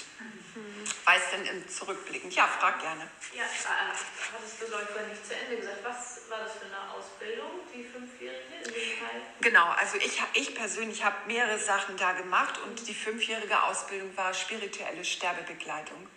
weiß 1.04 1.22
dann 1.32 1.46
im 1.46 1.68
Zurückblickend. 1.68 2.34
Ja, 2.34 2.46
frag 2.46 2.80
gerne. 2.80 3.08
Ja, 3.34 3.42
äh, 3.42 3.46
hattest 3.46 4.60
du, 4.60 4.66
glaube 4.66 4.86
ich, 4.88 5.08
nicht 5.08 5.26
zu 5.26 5.34
Ende 5.34 5.56
gesagt. 5.56 5.78
Was 5.82 6.30
war 6.30 6.40
das 6.40 6.52
für 6.54 6.66
eine 6.66 6.90
Ausbildung, 6.92 7.50
die 7.72 7.84
fünfjährige 7.84 8.54
in 8.58 8.64
dem 8.64 8.98
Fall? 8.98 9.20
Genau, 9.40 9.68
also 9.70 9.96
ich, 9.96 10.22
ich 10.34 10.54
persönlich 10.54 11.04
habe 11.04 11.16
mehrere 11.26 11.58
Sachen 11.58 11.96
da 11.96 12.12
gemacht 12.12 12.58
und 12.64 12.86
die 12.86 12.94
fünfjährige 12.94 13.62
Ausbildung 13.64 14.16
war 14.16 14.32
spirituelle 14.32 15.04
Sterbebegleitung. 15.04 16.08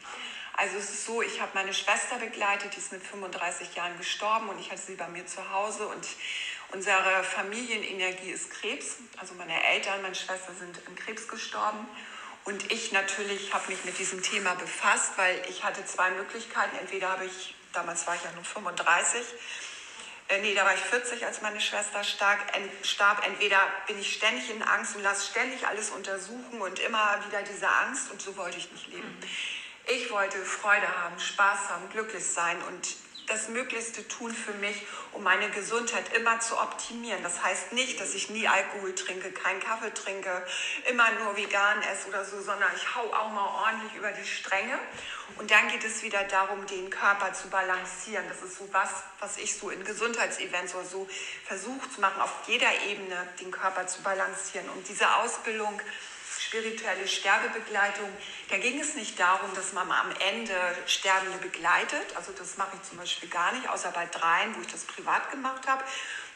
Also 0.54 0.78
es 0.78 0.90
ist 0.90 1.06
so, 1.06 1.22
ich 1.22 1.40
habe 1.40 1.52
meine 1.54 1.74
Schwester 1.74 2.18
begleitet, 2.18 2.74
die 2.76 2.80
ist 2.80 2.92
mit 2.92 3.04
35 3.04 3.76
Jahren 3.76 3.96
gestorben 3.98 4.50
und 4.50 4.60
ich 4.60 4.72
hatte 4.72 4.82
sie 4.82 4.96
bei 4.96 5.08
mir 5.08 5.26
zu 5.28 5.52
Hause 5.52 5.88
und 5.88 6.08
unsere 6.72 7.24
Familienenergie 7.24 8.32
ist 8.32 8.50
Krebs. 8.50 8.98
Also 9.18 9.36
meine 9.36 9.64
Eltern, 9.64 10.02
meine 10.02 10.16
Schwester 10.16 10.54
sind 10.58 10.80
an 10.88 10.96
Krebs 10.96 11.28
gestorben 11.28 11.88
und 12.48 12.72
ich 12.72 12.94
natürlich 12.94 13.54
habe 13.54 13.68
mich 13.68 13.84
mit 13.84 14.00
diesem 14.00 14.24
Thema 14.24 14.56
befasst, 14.56 15.12
weil 15.18 15.42
ich 15.50 15.66
hatte 15.66 15.86
zwei 15.86 16.10
Möglichkeiten. 16.12 16.78
Entweder 16.78 17.10
habe 17.10 17.26
ich, 17.26 17.54
damals 17.74 18.08
war 18.08 18.16
ich 18.16 18.24
ja 18.24 18.32
nur 18.32 18.46
35, 18.46 19.22
äh, 20.30 20.42
nee, 20.42 20.56
da 20.56 20.64
war 20.64 20.74
ich 20.74 20.80
40, 20.80 21.26
als 21.26 21.42
meine 21.42 21.60
Schwester 21.60 22.06
stark, 22.06 22.40
en, 22.56 22.70
starb. 22.84 23.26
Entweder 23.28 23.60
bin 23.88 24.00
ich 24.00 24.14
ständig 24.14 24.50
in 24.50 24.64
Angst 24.64 24.96
und 24.96 25.04
lasse 25.04 25.30
ständig 25.30 25.68
alles 25.68 25.90
untersuchen 25.90 26.62
und 26.62 26.80
immer 26.80 27.20
wieder 27.28 27.42
diese 27.42 27.68
Angst 27.68 28.12
und 28.12 28.22
so 28.22 28.38
wollte 28.38 28.58
ich 28.58 28.72
nicht 28.72 28.88
leben. 28.88 29.18
Ich 29.88 30.10
wollte 30.10 30.38
Freude 30.38 30.88
haben, 30.88 31.20
Spaß 31.20 31.68
haben, 31.70 31.90
glücklich 31.90 32.26
sein 32.26 32.62
und 32.64 32.96
das 33.28 33.50
Möglichste 33.50 34.08
tun 34.08 34.34
für 34.34 34.54
mich, 34.54 34.86
um 35.12 35.22
meine 35.22 35.50
Gesundheit 35.50 36.14
immer 36.14 36.40
zu 36.40 36.58
optimieren. 36.58 37.22
Das 37.24 37.44
heißt 37.44 37.74
nicht, 37.74 38.00
dass 38.00 38.14
ich 38.14 38.30
nie 38.30 38.48
Alkohol 38.48 38.96
trinke, 38.96 39.32
keinen 39.32 39.60
Kaffee 39.60 39.94
trinke, 39.94 40.46
immer 40.90 41.12
nur 41.24 41.36
vegan 41.36 41.82
esse 41.84 42.08
oder 42.08 42.24
so, 42.24 42.42
sondern 42.42 42.70
ich 42.76 42.96
hau 42.96 43.14
auch 43.14 43.30
mal 43.32 43.66
ordentlich 43.66 43.94
über 43.96 44.12
die 44.12 44.26
Stränge. 44.26 44.80
Und 45.36 45.52
dann 45.52 45.68
geht 45.68 45.84
es 45.84 46.04
wieder 46.04 46.24
darum, 46.24 46.66
den 46.68 46.90
Körper 46.90 47.34
zu 47.34 47.50
balancieren. 47.50 48.26
Das 48.30 48.42
ist 48.42 48.58
so 48.58 48.68
was, 48.72 48.90
was 49.20 49.38
ich 49.38 49.58
so 49.58 49.70
in 49.70 49.84
Gesundheitsevents 49.84 50.74
oder 50.74 50.86
so 50.86 51.08
versuche 51.46 51.90
zu 51.90 52.00
machen, 52.00 52.22
auf 52.22 52.32
jeder 52.48 52.70
Ebene 52.88 53.28
den 53.42 53.52
Körper 53.52 53.88
zu 53.88 54.02
balancieren. 54.04 54.70
Und 54.70 54.88
diese 54.88 55.16
Ausbildung, 55.18 55.82
spirituelle 56.48 57.08
Sterbebegleitung, 57.08 58.10
da 58.50 58.58
ging 58.58 58.80
es 58.80 58.96
nicht 58.96 59.20
darum, 59.20 59.54
dass 59.54 59.74
man 59.74 59.92
am 59.92 60.12
Ende 60.32 60.54
Sterbende 60.86 61.38
begleitet. 61.40 62.16
Also 62.16 62.32
das 62.32 62.58
mache 62.58 62.78
ich 62.82 62.88
zum 62.88 62.98
Beispiel 62.98 63.28
gar 63.30 63.52
nicht, 63.52 63.68
außer 63.70 63.92
bei 63.92 64.06
dreien, 64.06 64.56
wo 64.56 64.62
ich 64.62 64.68
das 64.68 64.86
privat 64.86 65.30
gemacht 65.32 65.68
habe. 65.68 65.84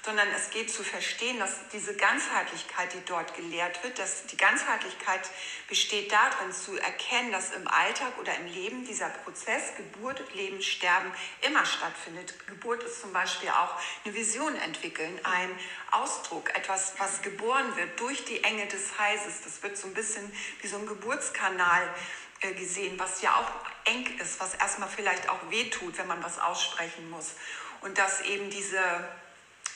Sondern 0.03 0.27
es 0.35 0.49
geht 0.49 0.71
zu 0.71 0.83
verstehen, 0.83 1.37
dass 1.37 1.51
diese 1.71 1.95
Ganzheitlichkeit, 1.95 2.91
die 2.93 3.05
dort 3.05 3.35
gelehrt 3.35 3.83
wird, 3.83 3.99
dass 3.99 4.25
die 4.25 4.37
Ganzheitlichkeit 4.37 5.29
besteht 5.67 6.11
darin, 6.11 6.51
zu 6.51 6.75
erkennen, 6.77 7.31
dass 7.31 7.51
im 7.51 7.67
Alltag 7.67 8.17
oder 8.19 8.35
im 8.35 8.47
Leben 8.47 8.83
dieser 8.83 9.09
Prozess 9.09 9.75
Geburt, 9.77 10.23
Leben, 10.33 10.61
Sterben 10.61 11.11
immer 11.41 11.65
stattfindet. 11.65 12.33
Geburt 12.47 12.81
ist 12.83 13.01
zum 13.01 13.13
Beispiel 13.13 13.49
auch 13.49 13.75
eine 14.03 14.15
Vision 14.15 14.55
entwickeln, 14.55 15.19
ein 15.23 15.49
Ausdruck, 15.91 16.49
etwas, 16.55 16.93
was 16.97 17.21
geboren 17.21 17.75
wird 17.75 17.99
durch 17.99 18.25
die 18.25 18.43
Enge 18.43 18.65
des 18.65 18.97
Heises. 18.97 19.41
Das 19.43 19.61
wird 19.61 19.77
so 19.77 19.87
ein 19.87 19.93
bisschen 19.93 20.31
wie 20.61 20.67
so 20.67 20.77
ein 20.77 20.87
Geburtskanal 20.87 21.87
äh, 22.41 22.53
gesehen, 22.53 22.97
was 22.97 23.21
ja 23.21 23.35
auch 23.35 23.51
eng 23.85 24.17
ist, 24.17 24.39
was 24.39 24.55
erstmal 24.55 24.89
vielleicht 24.89 25.29
auch 25.29 25.49
wehtut, 25.49 25.97
wenn 25.99 26.07
man 26.07 26.23
was 26.23 26.39
aussprechen 26.39 27.09
muss. 27.09 27.35
Und 27.81 27.97
dass 27.97 28.21
eben 28.21 28.49
diese 28.49 28.79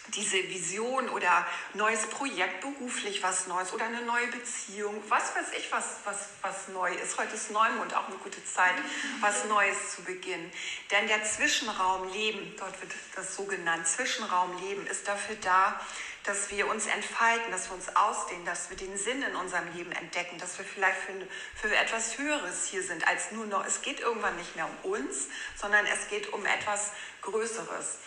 diese 0.09 0.37
Vision 0.49 1.09
oder 1.09 1.45
neues 1.73 2.05
Projekt, 2.07 2.61
beruflich 2.61 3.23
was 3.23 3.47
Neues 3.47 3.73
oder 3.73 3.85
eine 3.85 4.01
neue 4.01 4.27
Beziehung, 4.27 5.01
was 5.09 5.35
weiß 5.35 5.47
ich, 5.57 5.71
was, 5.71 5.97
was, 6.03 6.29
was 6.41 6.67
neu 6.69 6.93
ist. 6.93 7.17
Heute 7.17 7.35
ist 7.35 7.51
Neumond 7.51 7.95
auch 7.95 8.07
eine 8.07 8.17
gute 8.17 8.43
Zeit, 8.45 8.75
was 9.19 9.45
Neues 9.45 9.95
zu 9.95 10.03
beginnen. 10.03 10.51
Denn 10.91 11.07
der 11.07 11.23
Zwischenraum 11.23 12.11
Leben, 12.11 12.55
dort 12.57 12.79
wird 12.81 12.91
das 13.15 13.35
so 13.35 13.45
genannt, 13.45 13.87
Zwischenraum 13.87 14.57
Leben 14.61 14.85
ist 14.87 15.07
dafür 15.07 15.35
da, 15.41 15.79
dass 16.25 16.49
wir 16.49 16.67
uns 16.67 16.87
entfalten, 16.87 17.51
dass 17.51 17.69
wir 17.69 17.75
uns 17.75 17.95
ausdehnen, 17.95 18.45
dass 18.45 18.69
wir 18.69 18.77
den 18.77 18.97
Sinn 18.97 19.21
in 19.21 19.35
unserem 19.35 19.71
Leben 19.75 19.91
entdecken, 19.91 20.37
dass 20.39 20.57
wir 20.57 20.65
vielleicht 20.65 20.97
für, 20.97 21.13
für 21.55 21.75
etwas 21.75 22.17
Höheres 22.17 22.65
hier 22.65 22.81
sind 22.81 23.07
als 23.07 23.31
nur 23.31 23.45
noch, 23.45 23.65
es 23.65 23.81
geht 23.81 23.99
irgendwann 23.99 24.35
nicht 24.37 24.55
mehr 24.55 24.67
um 24.83 24.91
uns, 24.91 25.27
sondern 25.55 25.85
es 25.85 26.07
geht 26.09 26.33
um 26.33 26.43
etwas 26.45 26.91
Größeres. 27.21 27.97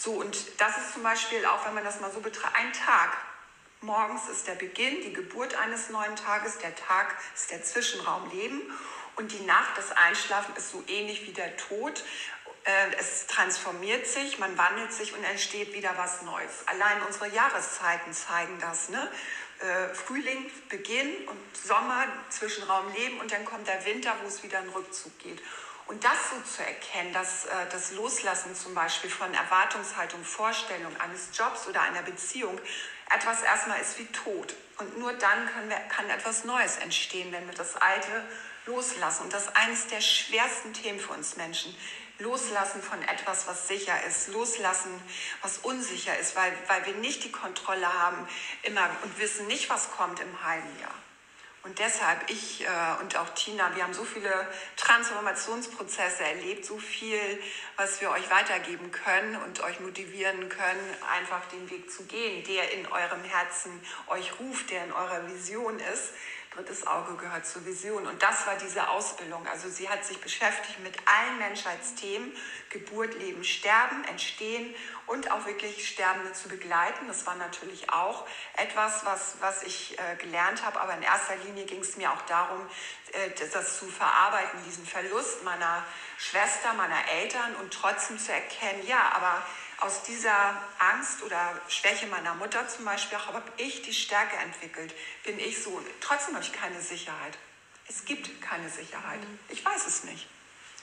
So, 0.00 0.12
und 0.12 0.60
das 0.60 0.78
ist 0.78 0.92
zum 0.92 1.02
Beispiel 1.02 1.44
auch, 1.46 1.66
wenn 1.66 1.74
man 1.74 1.82
das 1.82 2.00
mal 2.00 2.12
so 2.12 2.20
betrachtet, 2.20 2.56
ein 2.56 2.72
Tag. 2.72 3.16
Morgens 3.80 4.28
ist 4.28 4.46
der 4.46 4.54
Beginn, 4.54 5.02
die 5.02 5.12
Geburt 5.12 5.56
eines 5.56 5.90
neuen 5.90 6.14
Tages, 6.14 6.58
der 6.58 6.74
Tag 6.76 7.16
ist 7.34 7.50
der 7.50 7.64
Zwischenraum 7.64 8.30
Leben 8.30 8.60
und 9.16 9.32
die 9.32 9.40
Nacht, 9.40 9.76
das 9.76 9.90
Einschlafen 9.90 10.54
ist 10.56 10.70
so 10.70 10.84
ähnlich 10.86 11.26
wie 11.26 11.32
der 11.32 11.56
Tod. 11.56 12.04
Äh, 12.64 12.96
Es 12.96 13.26
transformiert 13.26 14.06
sich, 14.06 14.38
man 14.38 14.56
wandelt 14.56 14.92
sich 14.92 15.14
und 15.14 15.24
entsteht 15.24 15.72
wieder 15.72 15.92
was 15.96 16.22
Neues. 16.22 16.66
Allein 16.66 17.02
unsere 17.02 17.28
Jahreszeiten 17.28 18.12
zeigen 18.12 18.56
das. 18.60 18.90
Ne? 18.90 19.10
Äh, 19.58 19.94
Frühling, 19.94 20.48
Beginn 20.68 21.26
und 21.26 21.56
Sommer, 21.56 22.06
Zwischenraum 22.30 22.92
Leben 22.94 23.18
und 23.18 23.32
dann 23.32 23.44
kommt 23.44 23.66
der 23.66 23.84
Winter, 23.84 24.14
wo 24.22 24.28
es 24.28 24.44
wieder 24.44 24.58
einen 24.58 24.70
Rückzug 24.70 25.18
geht. 25.18 25.42
Und 25.88 26.04
das 26.04 26.30
so 26.30 26.40
zu 26.42 26.62
erkennen, 26.62 27.14
dass 27.14 27.46
äh, 27.46 27.48
das 27.70 27.92
Loslassen 27.92 28.54
zum 28.54 28.74
Beispiel 28.74 29.08
von 29.08 29.32
Erwartungshaltung, 29.32 30.22
Vorstellung 30.22 30.94
eines 31.00 31.30
Jobs 31.32 31.66
oder 31.66 31.80
einer 31.80 32.02
Beziehung 32.02 32.60
etwas 33.10 33.42
erstmal 33.42 33.80
ist 33.80 33.98
wie 33.98 34.06
tot. 34.06 34.54
Und 34.76 34.98
nur 34.98 35.14
dann 35.14 35.46
können 35.46 35.70
wir, 35.70 35.78
kann 35.88 36.10
etwas 36.10 36.44
Neues 36.44 36.76
entstehen, 36.76 37.32
wenn 37.32 37.46
wir 37.46 37.54
das 37.54 37.76
Alte 37.76 38.22
loslassen. 38.66 39.24
Und 39.24 39.32
das 39.32 39.44
ist 39.44 39.56
eines 39.56 39.86
der 39.86 40.02
schwersten 40.02 40.74
Themen 40.74 41.00
für 41.00 41.14
uns 41.14 41.36
Menschen. 41.36 41.74
Loslassen 42.18 42.82
von 42.82 43.00
etwas, 43.02 43.46
was 43.46 43.66
sicher 43.66 43.94
ist. 44.04 44.28
Loslassen, 44.28 44.90
was 45.40 45.56
unsicher 45.58 46.18
ist, 46.18 46.36
weil, 46.36 46.52
weil 46.66 46.84
wir 46.84 46.94
nicht 46.96 47.24
die 47.24 47.32
Kontrolle 47.32 47.90
haben 47.90 48.28
immer 48.62 48.90
und 49.04 49.18
wissen 49.18 49.46
nicht, 49.46 49.70
was 49.70 49.90
kommt 49.92 50.20
im 50.20 50.44
halben 50.44 50.78
Jahr. 50.80 50.94
Und 51.68 51.78
deshalb, 51.78 52.30
ich 52.30 52.64
äh, 52.64 53.02
und 53.02 53.14
auch 53.18 53.28
Tina, 53.34 53.76
wir 53.76 53.82
haben 53.82 53.92
so 53.92 54.02
viele 54.02 54.48
Transformationsprozesse 54.78 56.24
erlebt, 56.24 56.64
so 56.64 56.78
viel, 56.78 57.20
was 57.76 58.00
wir 58.00 58.10
euch 58.10 58.30
weitergeben 58.30 58.90
können 58.90 59.36
und 59.36 59.62
euch 59.62 59.78
motivieren 59.80 60.48
können, 60.48 60.96
einfach 61.12 61.46
den 61.48 61.68
Weg 61.68 61.90
zu 61.90 62.04
gehen, 62.04 62.42
der 62.44 62.72
in 62.72 62.86
eurem 62.86 63.22
Herzen 63.22 63.82
euch 64.06 64.40
ruft, 64.40 64.70
der 64.70 64.86
in 64.86 64.92
eurer 64.92 65.28
Vision 65.28 65.78
ist 65.78 66.14
drittes 66.58 66.86
Auge 66.86 67.14
gehört 67.14 67.46
zur 67.46 67.64
Vision. 67.64 68.06
Und 68.06 68.20
das 68.20 68.46
war 68.46 68.56
diese 68.56 68.88
Ausbildung. 68.88 69.46
Also 69.46 69.68
sie 69.68 69.88
hat 69.88 70.04
sich 70.04 70.20
beschäftigt 70.20 70.80
mit 70.80 70.96
allen 71.06 71.38
Menschheitsthemen, 71.38 72.32
Geburt, 72.70 73.14
Leben, 73.14 73.44
Sterben, 73.44 74.04
Entstehen 74.04 74.74
und 75.06 75.30
auch 75.30 75.46
wirklich 75.46 75.88
Sterbende 75.88 76.32
zu 76.32 76.48
begleiten. 76.48 77.06
Das 77.06 77.26
war 77.26 77.36
natürlich 77.36 77.90
auch 77.90 78.26
etwas, 78.56 79.04
was, 79.04 79.36
was 79.40 79.62
ich 79.62 79.96
äh, 79.98 80.16
gelernt 80.16 80.64
habe. 80.64 80.80
Aber 80.80 80.94
in 80.94 81.02
erster 81.02 81.36
Linie 81.46 81.64
ging 81.64 81.80
es 81.80 81.96
mir 81.96 82.12
auch 82.12 82.22
darum, 82.22 82.66
äh, 83.12 83.30
das 83.52 83.78
zu 83.78 83.86
verarbeiten, 83.86 84.58
diesen 84.66 84.84
Verlust 84.84 85.44
meiner 85.44 85.84
Schwester, 86.18 86.74
meiner 86.74 87.08
Eltern 87.20 87.54
und 87.56 87.72
trotzdem 87.72 88.18
zu 88.18 88.32
erkennen, 88.32 88.84
ja, 88.84 89.12
aber 89.14 89.46
aus 89.80 90.02
dieser 90.02 90.60
Angst 90.78 91.22
oder 91.22 91.60
Schwäche 91.68 92.06
meiner 92.06 92.34
Mutter 92.34 92.66
zum 92.68 92.84
Beispiel 92.84 93.16
auch, 93.18 93.26
habe 93.28 93.52
ich 93.56 93.82
die 93.82 93.94
Stärke 93.94 94.36
entwickelt, 94.36 94.94
bin 95.24 95.38
ich 95.38 95.62
so. 95.62 95.80
Trotzdem 96.00 96.34
habe 96.34 96.44
ich 96.44 96.52
keine 96.52 96.80
Sicherheit. 96.80 97.38
Es 97.88 98.04
gibt 98.04 98.42
keine 98.42 98.68
Sicherheit. 98.68 99.20
Mhm. 99.20 99.38
Ich 99.48 99.64
weiß 99.64 99.86
es 99.86 100.04
nicht. 100.04 100.26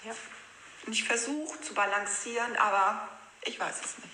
Ja. 0.03 0.15
Und 0.85 0.93
ich 0.93 1.03
versuche 1.03 1.59
zu 1.61 1.73
balancieren, 1.73 2.55
aber 2.57 3.09
ich 3.41 3.59
weiß 3.59 3.75
es 3.83 3.97
nicht. 3.97 4.13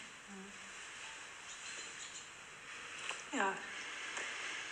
Mhm. 3.31 3.39
Ja, 3.39 3.53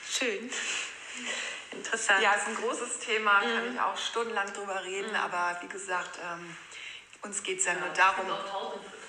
schön. 0.10 0.52
Interessant. 1.72 2.24
Ja, 2.24 2.34
ist 2.34 2.48
ein 2.48 2.56
großes 2.56 3.00
Thema, 3.00 3.40
mhm. 3.40 3.44
kann 3.44 3.74
ich 3.74 3.80
auch 3.80 3.98
stundenlang 3.98 4.52
drüber 4.54 4.84
reden, 4.84 5.12
mhm. 5.12 5.16
aber 5.16 5.62
wie 5.62 5.68
gesagt, 5.68 6.18
ähm, 6.24 6.58
uns 7.22 7.44
geht 7.44 7.60
es 7.60 7.66
ja, 7.66 7.74
ja, 7.74 7.80
nur 7.80 7.90
darum. 7.90 8.26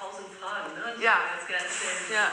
Tausend, 0.01 0.28
Fragen, 0.40 0.74
ne? 0.74 0.94
Die 0.96 1.03
ja. 1.03 1.20
ja. 2.11 2.32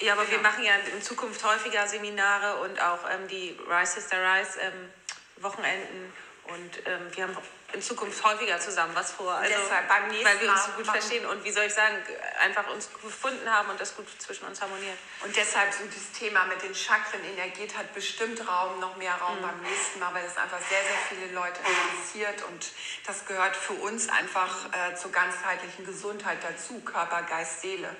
Ja, 0.00 0.12
aber 0.12 0.24
genau. 0.24 0.36
wir 0.36 0.42
machen 0.42 0.64
ja 0.64 0.74
in 0.94 1.02
Zukunft 1.02 1.44
häufiger 1.44 1.86
Seminare 1.86 2.56
und 2.62 2.80
auch 2.80 2.98
ähm, 3.10 3.28
die 3.28 3.56
Rise 3.68 4.00
Sister 4.00 4.16
Rise 4.16 4.60
ähm, 4.60 4.90
Wochenenden 5.36 6.12
und 6.48 6.86
ähm, 6.86 7.14
wir 7.14 7.24
haben 7.24 7.36
in 7.74 7.82
Zukunft 7.82 8.24
häufiger 8.24 8.58
zusammen 8.58 8.94
was 8.94 9.12
vor. 9.12 9.34
Also, 9.34 9.54
Deshalb 9.60 9.88
beim 9.88 10.08
nächsten 10.08 10.24
weil 10.24 10.40
wir 10.40 10.50
uns 10.50 10.64
so 10.64 10.72
gut 10.72 10.86
verstehen 10.86 11.26
und 11.26 11.44
wie 11.44 11.50
soll 11.50 11.64
ich 11.64 11.74
sagen, 11.74 11.96
einfach 12.42 12.66
uns 12.72 12.88
gefunden 12.90 13.50
haben 13.50 13.68
und 13.68 13.78
das 13.78 13.94
gut 13.94 14.06
zwischen 14.18 14.46
uns 14.46 14.60
harmoniert. 14.62 14.96
Und 15.22 15.36
deshalb 15.36 15.72
so 15.74 15.84
das 15.84 16.18
Thema 16.18 16.46
mit 16.46 16.62
den 16.62 16.74
Chakren 16.74 17.22
Energie 17.24 17.68
hat 17.76 17.92
bestimmt 17.92 18.46
Raum, 18.48 18.80
noch 18.80 18.96
mehr 18.96 19.14
Raum 19.14 19.36
mhm. 19.38 19.42
beim 19.42 19.60
nächsten 19.62 19.98
Mal, 20.00 20.14
weil 20.14 20.24
es 20.24 20.36
einfach 20.38 20.60
sehr, 20.60 20.80
sehr 20.80 20.98
viele 21.08 21.32
Leute 21.34 21.60
interessiert 21.60 22.42
und 22.48 22.66
das 23.06 23.26
gehört 23.26 23.54
für 23.54 23.74
uns 23.74 24.08
einfach 24.08 24.66
äh, 24.72 24.94
zur 24.94 25.12
ganzheitlichen 25.12 25.84
Gesundheit 25.84 26.38
dazu, 26.42 26.80
Körper, 26.80 27.22
Geist, 27.22 27.60
Seele. 27.60 27.94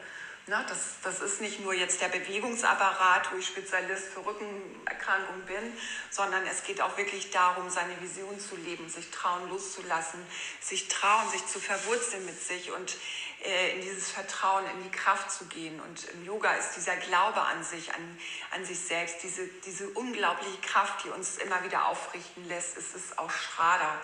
Ne, 0.49 0.65
das, 0.67 0.79
das 1.03 1.21
ist 1.21 1.43
nicht 1.43 1.61
nur 1.61 1.75
jetzt 1.75 2.01
der 2.01 2.09
Bewegungsapparat, 2.09 3.31
wo 3.31 3.37
ich 3.37 3.47
Spezialist 3.47 4.07
für 4.07 4.25
Rückenerkrankungen 4.25 5.45
bin, 5.45 5.77
sondern 6.09 6.43
es 6.47 6.63
geht 6.63 6.81
auch 6.81 6.97
wirklich 6.97 7.31
darum, 7.31 7.69
seine 7.69 8.01
Vision 8.01 8.41
zu 8.41 8.57
leben, 8.57 8.89
sich 8.89 9.11
trauen 9.11 9.47
loszulassen, 9.51 10.21
sich 10.63 10.89
trauen, 10.89 11.29
sich 11.29 11.45
zu 11.47 11.61
verwurzeln 11.61 12.25
mit 12.25 12.43
sich. 12.43 12.73
Und 12.73 12.97
in 13.45 13.81
dieses 13.81 14.11
Vertrauen, 14.11 14.65
in 14.75 14.83
die 14.83 14.91
Kraft 14.91 15.31
zu 15.31 15.45
gehen. 15.47 15.81
Und 15.81 16.05
im 16.11 16.25
Yoga 16.25 16.55
ist 16.55 16.75
dieser 16.75 16.97
Glaube 16.97 17.41
an 17.41 17.63
sich, 17.63 17.95
an, 17.95 18.19
an 18.51 18.65
sich 18.65 18.81
selbst, 18.81 19.23
diese, 19.23 19.47
diese 19.65 19.89
unglaubliche 19.91 20.59
Kraft, 20.61 21.05
die 21.05 21.09
uns 21.11 21.37
immer 21.39 21.63
wieder 21.63 21.87
aufrichten 21.87 22.47
lässt, 22.49 22.77
ist 22.77 22.97
es 22.97 23.17
auch 23.17 23.31
Schrader. 23.31 24.01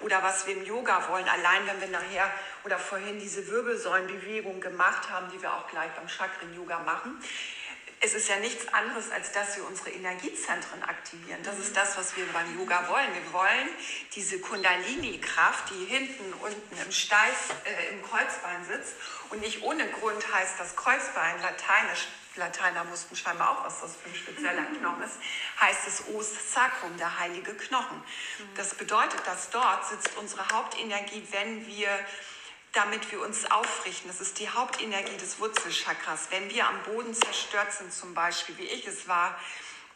Oder 0.00 0.22
was 0.22 0.46
wir 0.46 0.56
im 0.56 0.64
Yoga 0.64 1.06
wollen, 1.08 1.28
allein 1.28 1.66
wenn 1.66 1.80
wir 1.80 1.88
nachher 1.88 2.32
oder 2.64 2.78
vorhin 2.78 3.18
diese 3.20 3.46
Wirbelsäulenbewegung 3.48 4.60
gemacht 4.60 5.10
haben, 5.10 5.30
die 5.32 5.42
wir 5.42 5.52
auch 5.52 5.68
gleich 5.68 5.90
beim 5.92 6.08
Chakren-Yoga 6.08 6.78
machen, 6.80 7.22
es 8.00 8.14
ist 8.14 8.28
ja 8.28 8.36
nichts 8.36 8.68
anderes, 8.68 9.10
als 9.10 9.32
dass 9.32 9.56
wir 9.56 9.66
unsere 9.66 9.90
Energiezentren 9.90 10.82
aktivieren. 10.82 11.42
Das 11.42 11.58
ist 11.58 11.76
das, 11.76 11.96
was 11.96 12.16
wir 12.16 12.24
beim 12.32 12.58
Yoga 12.58 12.88
wollen. 12.88 13.12
Wir 13.12 13.32
wollen 13.32 13.68
diese 14.14 14.38
Kundalini-Kraft, 14.40 15.70
die 15.70 15.84
hinten 15.84 16.32
unten 16.34 16.78
im 16.84 16.92
Steif, 16.92 17.54
äh, 17.64 17.94
im 17.94 18.02
Kreuzbein 18.02 18.64
sitzt. 18.64 18.94
Und 19.30 19.40
nicht 19.40 19.62
ohne 19.62 19.88
Grund 19.88 20.32
heißt 20.32 20.54
das 20.58 20.76
Kreuzbein 20.76 21.40
lateinisch, 21.42 22.06
Lateiner 22.38 22.88
wussten 22.90 23.16
scheinbar 23.16 23.50
auch, 23.50 23.64
was 23.64 23.80
das 23.80 23.96
für 23.96 24.08
ein 24.08 24.14
spezieller 24.14 24.62
Knochen 24.62 25.02
ist, 25.02 25.16
heißt 25.60 25.88
es 25.88 26.04
Os 26.14 26.52
Sacrum, 26.52 26.96
der 26.96 27.18
heilige 27.18 27.52
Knochen. 27.54 28.00
Das 28.54 28.74
bedeutet, 28.74 29.26
dass 29.26 29.50
dort 29.50 29.86
sitzt 29.88 30.16
unsere 30.16 30.48
Hauptenergie, 30.48 31.26
wenn 31.32 31.66
wir 31.66 31.88
damit 32.72 33.10
wir 33.10 33.20
uns 33.20 33.50
aufrichten. 33.50 34.08
Das 34.08 34.20
ist 34.20 34.38
die 34.38 34.48
Hauptenergie 34.48 35.16
des 35.16 35.40
Wurzelchakras. 35.40 36.28
Wenn 36.30 36.50
wir 36.50 36.66
am 36.66 36.82
Boden 36.84 37.14
zerstört 37.14 37.72
sind, 37.72 37.92
zum 37.92 38.14
Beispiel, 38.14 38.56
wie 38.58 38.64
ich 38.64 38.86
es 38.86 39.08
war, 39.08 39.38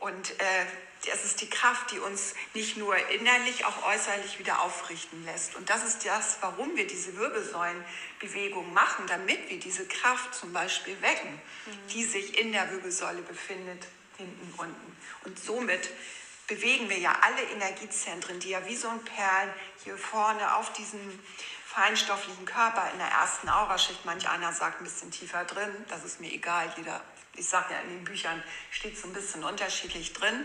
und 0.02 0.30
äh, 0.40 0.66
es 1.12 1.24
ist 1.24 1.40
die 1.40 1.48
Kraft, 1.48 1.92
die 1.92 2.00
uns 2.00 2.34
nicht 2.54 2.76
nur 2.76 2.96
innerlich, 3.10 3.64
auch 3.64 3.86
äußerlich 3.86 4.40
wieder 4.40 4.60
aufrichten 4.62 5.24
lässt. 5.24 5.54
Und 5.54 5.70
das 5.70 5.84
ist 5.84 6.04
das, 6.04 6.38
warum 6.40 6.76
wir 6.76 6.88
diese 6.88 7.16
Wirbelsäulenbewegung 7.16 8.72
machen, 8.72 9.06
damit 9.06 9.48
wir 9.48 9.60
diese 9.60 9.86
Kraft 9.86 10.34
zum 10.34 10.52
Beispiel 10.52 11.00
wecken, 11.02 11.30
mhm. 11.30 11.88
die 11.92 12.04
sich 12.04 12.36
in 12.36 12.50
der 12.50 12.68
Wirbelsäule 12.72 13.22
befindet, 13.22 13.86
hinten, 14.16 14.54
unten. 14.56 14.96
Und 15.24 15.38
somit 15.38 15.88
bewegen 16.48 16.90
wir 16.90 16.98
ja 16.98 17.16
alle 17.22 17.42
Energiezentren, 17.54 18.40
die 18.40 18.50
ja 18.50 18.66
wie 18.66 18.76
so 18.76 18.88
ein 18.88 19.04
Perlen 19.04 19.52
hier 19.84 19.96
vorne 19.96 20.56
auf 20.56 20.72
diesem 20.72 21.00
feinstofflichen 21.72 22.44
Körper 22.44 22.90
in 22.92 22.98
der 22.98 23.08
ersten 23.08 23.48
Auraschicht, 23.48 24.04
manch 24.04 24.28
einer 24.28 24.52
sagt 24.52 24.80
ein 24.80 24.84
bisschen 24.84 25.10
tiefer 25.10 25.44
drin, 25.44 25.70
das 25.88 26.04
ist 26.04 26.20
mir 26.20 26.30
egal, 26.30 26.70
jeder, 26.76 27.00
ich 27.34 27.48
sage 27.48 27.72
ja 27.72 27.80
in 27.80 27.88
den 27.88 28.04
Büchern 28.04 28.42
steht 28.70 28.98
so 28.98 29.08
ein 29.08 29.14
bisschen 29.14 29.42
unterschiedlich 29.42 30.12
drin, 30.12 30.44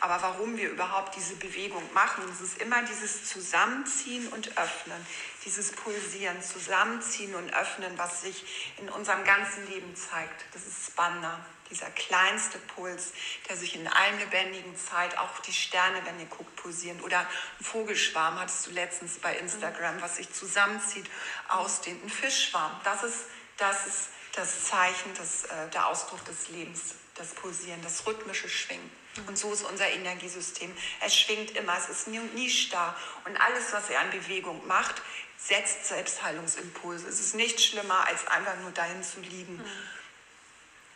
aber 0.00 0.20
warum 0.20 0.56
wir 0.56 0.68
überhaupt 0.68 1.14
diese 1.14 1.36
Bewegung 1.36 1.82
machen, 1.92 2.24
es 2.28 2.40
ist 2.40 2.60
immer 2.60 2.82
dieses 2.82 3.24
Zusammenziehen 3.24 4.26
und 4.28 4.58
Öffnen, 4.58 5.06
dieses 5.44 5.72
Pulsieren, 5.72 6.42
Zusammenziehen 6.42 7.34
und 7.34 7.52
Öffnen, 7.54 7.96
was 7.98 8.22
sich 8.22 8.74
in 8.78 8.88
unserem 8.88 9.24
ganzen 9.24 9.68
Leben 9.68 9.94
zeigt. 9.94 10.44
Das 10.52 10.66
ist 10.66 10.86
Spanda 10.86 11.44
dieser 11.70 11.90
kleinste 11.90 12.58
Puls, 12.58 13.12
der 13.48 13.56
sich 13.56 13.74
in 13.74 13.88
allen 13.88 14.18
lebendigen 14.18 14.76
Zeit, 14.76 15.16
auch 15.18 15.38
die 15.40 15.52
Sterne, 15.52 16.00
wenn 16.04 16.20
ihr 16.20 16.26
guckt, 16.26 16.54
pulsieren. 16.56 17.00
Oder 17.00 17.20
ein 17.20 17.64
Vogelschwarm 17.64 18.38
hattest 18.38 18.66
du 18.66 18.70
letztens 18.70 19.18
bei 19.18 19.36
Instagram, 19.36 20.00
was 20.00 20.16
sich 20.16 20.32
zusammenzieht, 20.32 21.06
ausdehnt. 21.48 22.02
Ein 22.04 22.10
Fischschwarm, 22.10 22.72
das 22.84 23.02
ist 23.02 23.24
das, 23.56 23.86
ist 23.86 24.08
das 24.34 24.64
Zeichen, 24.64 25.14
das, 25.16 25.44
äh, 25.44 25.70
der 25.72 25.86
Ausdruck 25.86 26.24
des 26.24 26.48
Lebens, 26.48 26.96
das 27.14 27.34
Pulsieren, 27.34 27.80
das 27.82 28.06
rhythmische 28.06 28.48
Schwingen. 28.48 28.90
Und 29.28 29.38
so 29.38 29.52
ist 29.52 29.62
unser 29.62 29.88
Energiesystem. 29.88 30.74
Es 31.00 31.16
schwingt 31.16 31.52
immer, 31.52 31.78
es 31.78 31.88
ist 31.88 32.08
nie, 32.08 32.18
nie 32.34 32.50
starr. 32.50 32.96
Und 33.24 33.36
alles, 33.36 33.72
was 33.72 33.88
er 33.88 34.00
an 34.00 34.10
Bewegung 34.10 34.66
macht, 34.66 35.02
setzt 35.36 35.86
Selbstheilungsimpulse. 35.86 37.08
Es 37.08 37.20
ist 37.20 37.34
nicht 37.34 37.60
schlimmer, 37.60 38.06
als 38.08 38.26
einfach 38.26 38.58
nur 38.60 38.70
dahin 38.70 39.02
zu 39.02 39.20
liegen. 39.20 39.56
Mhm 39.56 39.64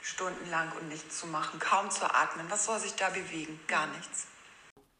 stundenlang 0.09 0.73
und 0.81 0.89
nichts 0.89 1.21
zu 1.21 1.27
machen, 1.27 1.61
kaum 1.61 1.91
zu 1.91 2.05
atmen. 2.05 2.47
Was 2.49 2.65
soll 2.65 2.79
sich 2.79 2.95
da 2.95 3.11
bewegen? 3.11 3.61
Gar 3.67 3.87
nichts. 3.89 4.27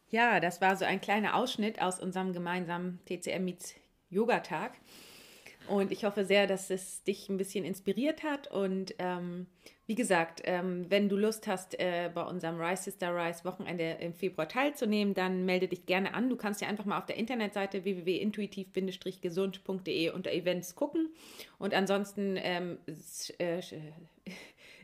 Ja, 0.09 0.39
das 0.39 0.61
war 0.61 0.75
so 0.75 0.85
ein 0.85 1.01
kleiner 1.01 1.35
Ausschnitt 1.35 1.81
aus 1.81 1.99
unserem 1.99 2.33
gemeinsamen 2.33 2.99
TCM 3.05 3.43
Meets 3.43 3.75
Yoga 4.09 4.39
Tag. 4.39 4.73
Und 5.69 5.91
ich 5.91 6.03
hoffe 6.03 6.25
sehr, 6.25 6.47
dass 6.47 6.71
es 6.71 7.03
dich 7.03 7.29
ein 7.29 7.37
bisschen 7.37 7.63
inspiriert 7.63 8.23
hat. 8.23 8.47
Und 8.47 8.95
ähm, 8.97 9.45
wie 9.85 9.93
gesagt, 9.93 10.41
ähm, 10.45 10.87
wenn 10.89 11.09
du 11.09 11.15
Lust 11.15 11.45
hast, 11.45 11.79
äh, 11.79 12.09
bei 12.13 12.23
unserem 12.23 12.59
Rise 12.59 12.81
Sister 12.83 13.15
Rise 13.15 13.45
Wochenende 13.45 13.97
im 14.01 14.13
Februar 14.13 14.47
teilzunehmen, 14.47 15.13
dann 15.13 15.45
melde 15.45 15.67
dich 15.67 15.85
gerne 15.85 16.15
an. 16.15 16.27
Du 16.27 16.37
kannst 16.37 16.61
ja 16.61 16.67
einfach 16.67 16.85
mal 16.85 16.97
auf 16.97 17.05
der 17.05 17.17
Internetseite 17.17 17.83
www.intuitiv-gesund.de 17.83 20.09
unter 20.09 20.31
Events 20.31 20.73
gucken. 20.75 21.09
Und 21.59 21.75
ansonsten 21.75 22.35
ähm, 22.37 22.79
äh, 23.37 23.59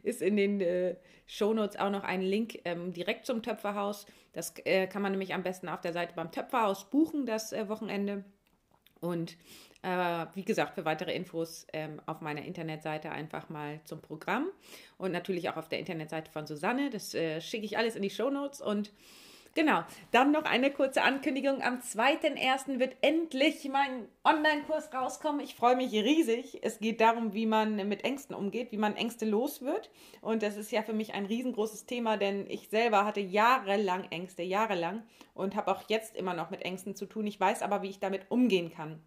ist 0.03 0.21
in 0.21 0.37
den 0.37 0.61
äh, 0.61 0.97
Shownotes 1.25 1.79
auch 1.79 1.89
noch 1.89 2.03
ein 2.03 2.21
Link 2.21 2.59
ähm, 2.63 2.93
direkt 2.93 3.25
zum 3.25 3.41
Töpferhaus. 3.41 4.05
Das 4.33 4.53
äh, 4.65 4.85
kann 4.85 5.01
man 5.01 5.13
nämlich 5.13 5.33
am 5.33 5.41
besten 5.41 5.67
auf 5.67 5.81
der 5.81 5.93
Seite 5.93 6.13
beim 6.15 6.31
Töpferhaus 6.31 6.91
buchen, 6.91 7.25
das 7.25 7.53
äh, 7.53 7.67
Wochenende. 7.69 8.23
Und 9.01 9.35
äh, 9.85 10.25
wie 10.33 10.43
gesagt, 10.43 10.73
für 10.73 10.83
weitere 10.83 11.13
Infos 11.13 11.67
ähm, 11.71 12.01
auf 12.07 12.19
meiner 12.19 12.43
Internetseite 12.43 13.11
einfach 13.11 13.49
mal 13.49 13.79
zum 13.85 14.01
Programm 14.01 14.47
und 14.97 15.11
natürlich 15.11 15.47
auch 15.49 15.57
auf 15.57 15.69
der 15.69 15.79
Internetseite 15.79 16.31
von 16.31 16.47
Susanne. 16.47 16.89
Das 16.89 17.13
äh, 17.13 17.39
schicke 17.39 17.65
ich 17.65 17.77
alles 17.77 17.95
in 17.95 18.01
die 18.01 18.09
Shownotes 18.09 18.61
und 18.61 18.91
Genau. 19.57 19.85
Dann 20.11 20.33
noch 20.33 20.43
eine 20.43 20.69
kurze 20.69 21.01
Ankündigung. 21.01 21.61
Am 21.61 21.79
2.1. 21.79 22.77
wird 22.77 22.97
endlich 22.99 23.69
mein 23.71 24.09
Online-Kurs 24.25 24.93
rauskommen. 24.93 25.39
Ich 25.39 25.55
freue 25.55 25.77
mich 25.77 25.93
riesig. 25.93 26.59
Es 26.61 26.79
geht 26.79 26.99
darum, 26.99 27.33
wie 27.33 27.45
man 27.45 27.87
mit 27.87 28.03
Ängsten 28.03 28.35
umgeht, 28.35 28.73
wie 28.73 28.77
man 28.77 28.97
Ängste 28.97 29.25
los 29.25 29.61
wird. 29.61 29.89
Und 30.19 30.43
das 30.43 30.57
ist 30.57 30.73
ja 30.73 30.81
für 30.83 30.91
mich 30.91 31.13
ein 31.13 31.25
riesengroßes 31.25 31.85
Thema, 31.85 32.17
denn 32.17 32.49
ich 32.49 32.67
selber 32.67 33.05
hatte 33.05 33.21
jahrelang 33.21 34.03
Ängste, 34.11 34.43
jahrelang 34.43 35.03
und 35.33 35.55
habe 35.55 35.71
auch 35.71 35.83
jetzt 35.87 36.17
immer 36.17 36.33
noch 36.33 36.49
mit 36.49 36.63
Ängsten 36.63 36.93
zu 36.93 37.05
tun. 37.05 37.25
Ich 37.25 37.39
weiß 37.39 37.61
aber, 37.61 37.81
wie 37.81 37.89
ich 37.89 37.99
damit 38.01 38.29
umgehen 38.29 38.71
kann. 38.71 39.01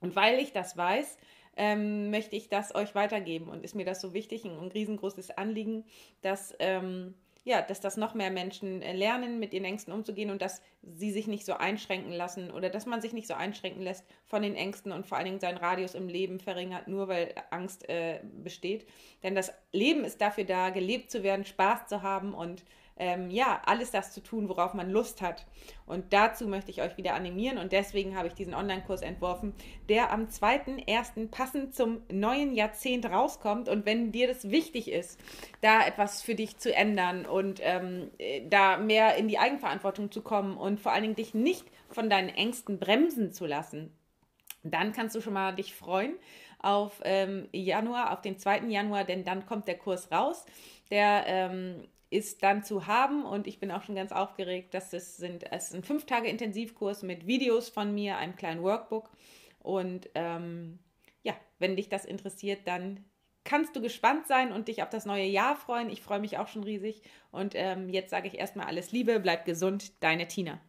Und 0.00 0.16
weil 0.16 0.38
ich 0.38 0.52
das 0.52 0.76
weiß, 0.76 1.18
ähm, 1.56 2.10
möchte 2.10 2.36
ich 2.36 2.48
das 2.48 2.74
euch 2.74 2.94
weitergeben 2.94 3.48
und 3.48 3.64
ist 3.64 3.74
mir 3.74 3.86
das 3.86 4.00
so 4.00 4.12
wichtig, 4.12 4.44
ein, 4.44 4.58
ein 4.58 4.68
riesengroßes 4.68 5.30
Anliegen, 5.30 5.84
dass 6.20 6.54
ähm, 6.58 7.14
ja, 7.46 7.62
dass 7.62 7.80
das 7.80 7.96
noch 7.96 8.12
mehr 8.14 8.32
Menschen 8.32 8.82
äh, 8.82 8.92
lernen, 8.92 9.38
mit 9.38 9.54
ihren 9.54 9.64
Ängsten 9.64 9.94
umzugehen 9.94 10.30
und 10.30 10.42
dass 10.42 10.60
sie 10.82 11.12
sich 11.12 11.28
nicht 11.28 11.46
so 11.46 11.54
einschränken 11.54 12.10
lassen 12.10 12.50
oder 12.50 12.70
dass 12.70 12.86
man 12.86 13.00
sich 13.00 13.12
nicht 13.12 13.28
so 13.28 13.34
einschränken 13.34 13.82
lässt 13.82 14.04
von 14.26 14.42
den 14.42 14.56
Ängsten 14.56 14.90
und 14.90 15.06
vor 15.06 15.16
allen 15.16 15.26
Dingen 15.26 15.38
seinen 15.38 15.56
Radius 15.56 15.94
im 15.94 16.08
Leben 16.08 16.40
verringert, 16.40 16.88
nur 16.88 17.06
weil 17.06 17.32
Angst 17.50 17.88
äh, 17.88 18.18
besteht. 18.42 18.88
Denn 19.22 19.36
das 19.36 19.52
Leben 19.70 20.04
ist 20.04 20.20
dafür 20.20 20.42
da, 20.42 20.70
gelebt 20.70 21.12
zu 21.12 21.22
werden, 21.22 21.44
Spaß 21.44 21.86
zu 21.86 22.02
haben 22.02 22.34
und 22.34 22.64
ähm, 22.98 23.30
ja, 23.30 23.60
alles 23.66 23.90
das 23.90 24.12
zu 24.12 24.22
tun, 24.22 24.48
worauf 24.48 24.74
man 24.74 24.90
Lust 24.90 25.20
hat. 25.20 25.46
Und 25.84 26.12
dazu 26.12 26.48
möchte 26.48 26.70
ich 26.70 26.82
euch 26.82 26.96
wieder 26.96 27.14
animieren 27.14 27.58
und 27.58 27.72
deswegen 27.72 28.16
habe 28.16 28.28
ich 28.28 28.34
diesen 28.34 28.54
Online-Kurs 28.54 29.02
entworfen, 29.02 29.54
der 29.88 30.10
am 30.10 30.26
2.1. 30.26 31.28
passend 31.30 31.74
zum 31.74 32.00
neuen 32.10 32.54
Jahrzehnt 32.54 33.06
rauskommt. 33.06 33.68
Und 33.68 33.84
wenn 33.84 34.12
dir 34.12 34.28
das 34.28 34.50
wichtig 34.50 34.90
ist, 34.90 35.20
da 35.60 35.86
etwas 35.86 36.22
für 36.22 36.34
dich 36.34 36.58
zu 36.58 36.74
ändern 36.74 37.26
und 37.26 37.60
ähm, 37.62 38.10
da 38.48 38.78
mehr 38.78 39.16
in 39.16 39.28
die 39.28 39.38
Eigenverantwortung 39.38 40.10
zu 40.10 40.22
kommen 40.22 40.56
und 40.56 40.80
vor 40.80 40.92
allen 40.92 41.02
Dingen 41.02 41.16
dich 41.16 41.34
nicht 41.34 41.66
von 41.90 42.08
deinen 42.08 42.30
Ängsten 42.30 42.78
bremsen 42.78 43.32
zu 43.32 43.46
lassen, 43.46 43.92
dann 44.62 44.92
kannst 44.92 45.14
du 45.14 45.20
schon 45.20 45.34
mal 45.34 45.54
dich 45.54 45.74
freuen 45.74 46.14
auf 46.58 47.00
ähm, 47.04 47.48
Januar, 47.52 48.12
auf 48.12 48.22
den 48.22 48.38
2. 48.38 48.60
Januar, 48.68 49.04
denn 49.04 49.24
dann 49.24 49.46
kommt 49.46 49.68
der 49.68 49.78
Kurs 49.78 50.10
raus. 50.10 50.44
Der 50.90 51.24
ähm, 51.26 51.86
ist 52.10 52.42
dann 52.42 52.62
zu 52.62 52.86
haben 52.86 53.24
und 53.24 53.46
ich 53.46 53.58
bin 53.58 53.70
auch 53.70 53.82
schon 53.82 53.96
ganz 53.96 54.12
aufgeregt, 54.12 54.74
dass 54.74 54.92
es 54.92 55.16
sind, 55.16 55.50
es 55.50 55.68
ist 55.68 55.74
ein 55.74 55.82
fünf 55.82 56.06
Tage 56.06 56.28
Intensivkurs 56.28 57.02
mit 57.02 57.26
Videos 57.26 57.68
von 57.68 57.94
mir, 57.94 58.16
einem 58.18 58.36
kleinen 58.36 58.62
Workbook 58.62 59.10
und 59.58 60.08
ähm, 60.14 60.78
ja, 61.22 61.34
wenn 61.58 61.76
dich 61.76 61.88
das 61.88 62.04
interessiert, 62.04 62.60
dann 62.66 63.04
kannst 63.42 63.74
du 63.74 63.80
gespannt 63.80 64.26
sein 64.26 64.52
und 64.52 64.68
dich 64.68 64.82
auf 64.82 64.90
das 64.90 65.06
neue 65.06 65.24
Jahr 65.24 65.56
freuen. 65.56 65.90
Ich 65.90 66.02
freue 66.02 66.20
mich 66.20 66.38
auch 66.38 66.48
schon 66.48 66.64
riesig 66.64 67.02
und 67.30 67.54
ähm, 67.54 67.88
jetzt 67.88 68.10
sage 68.10 68.28
ich 68.28 68.38
erstmal 68.38 68.66
alles 68.66 68.92
Liebe, 68.92 69.18
bleib 69.20 69.44
gesund, 69.44 69.92
deine 70.02 70.28
Tina. 70.28 70.60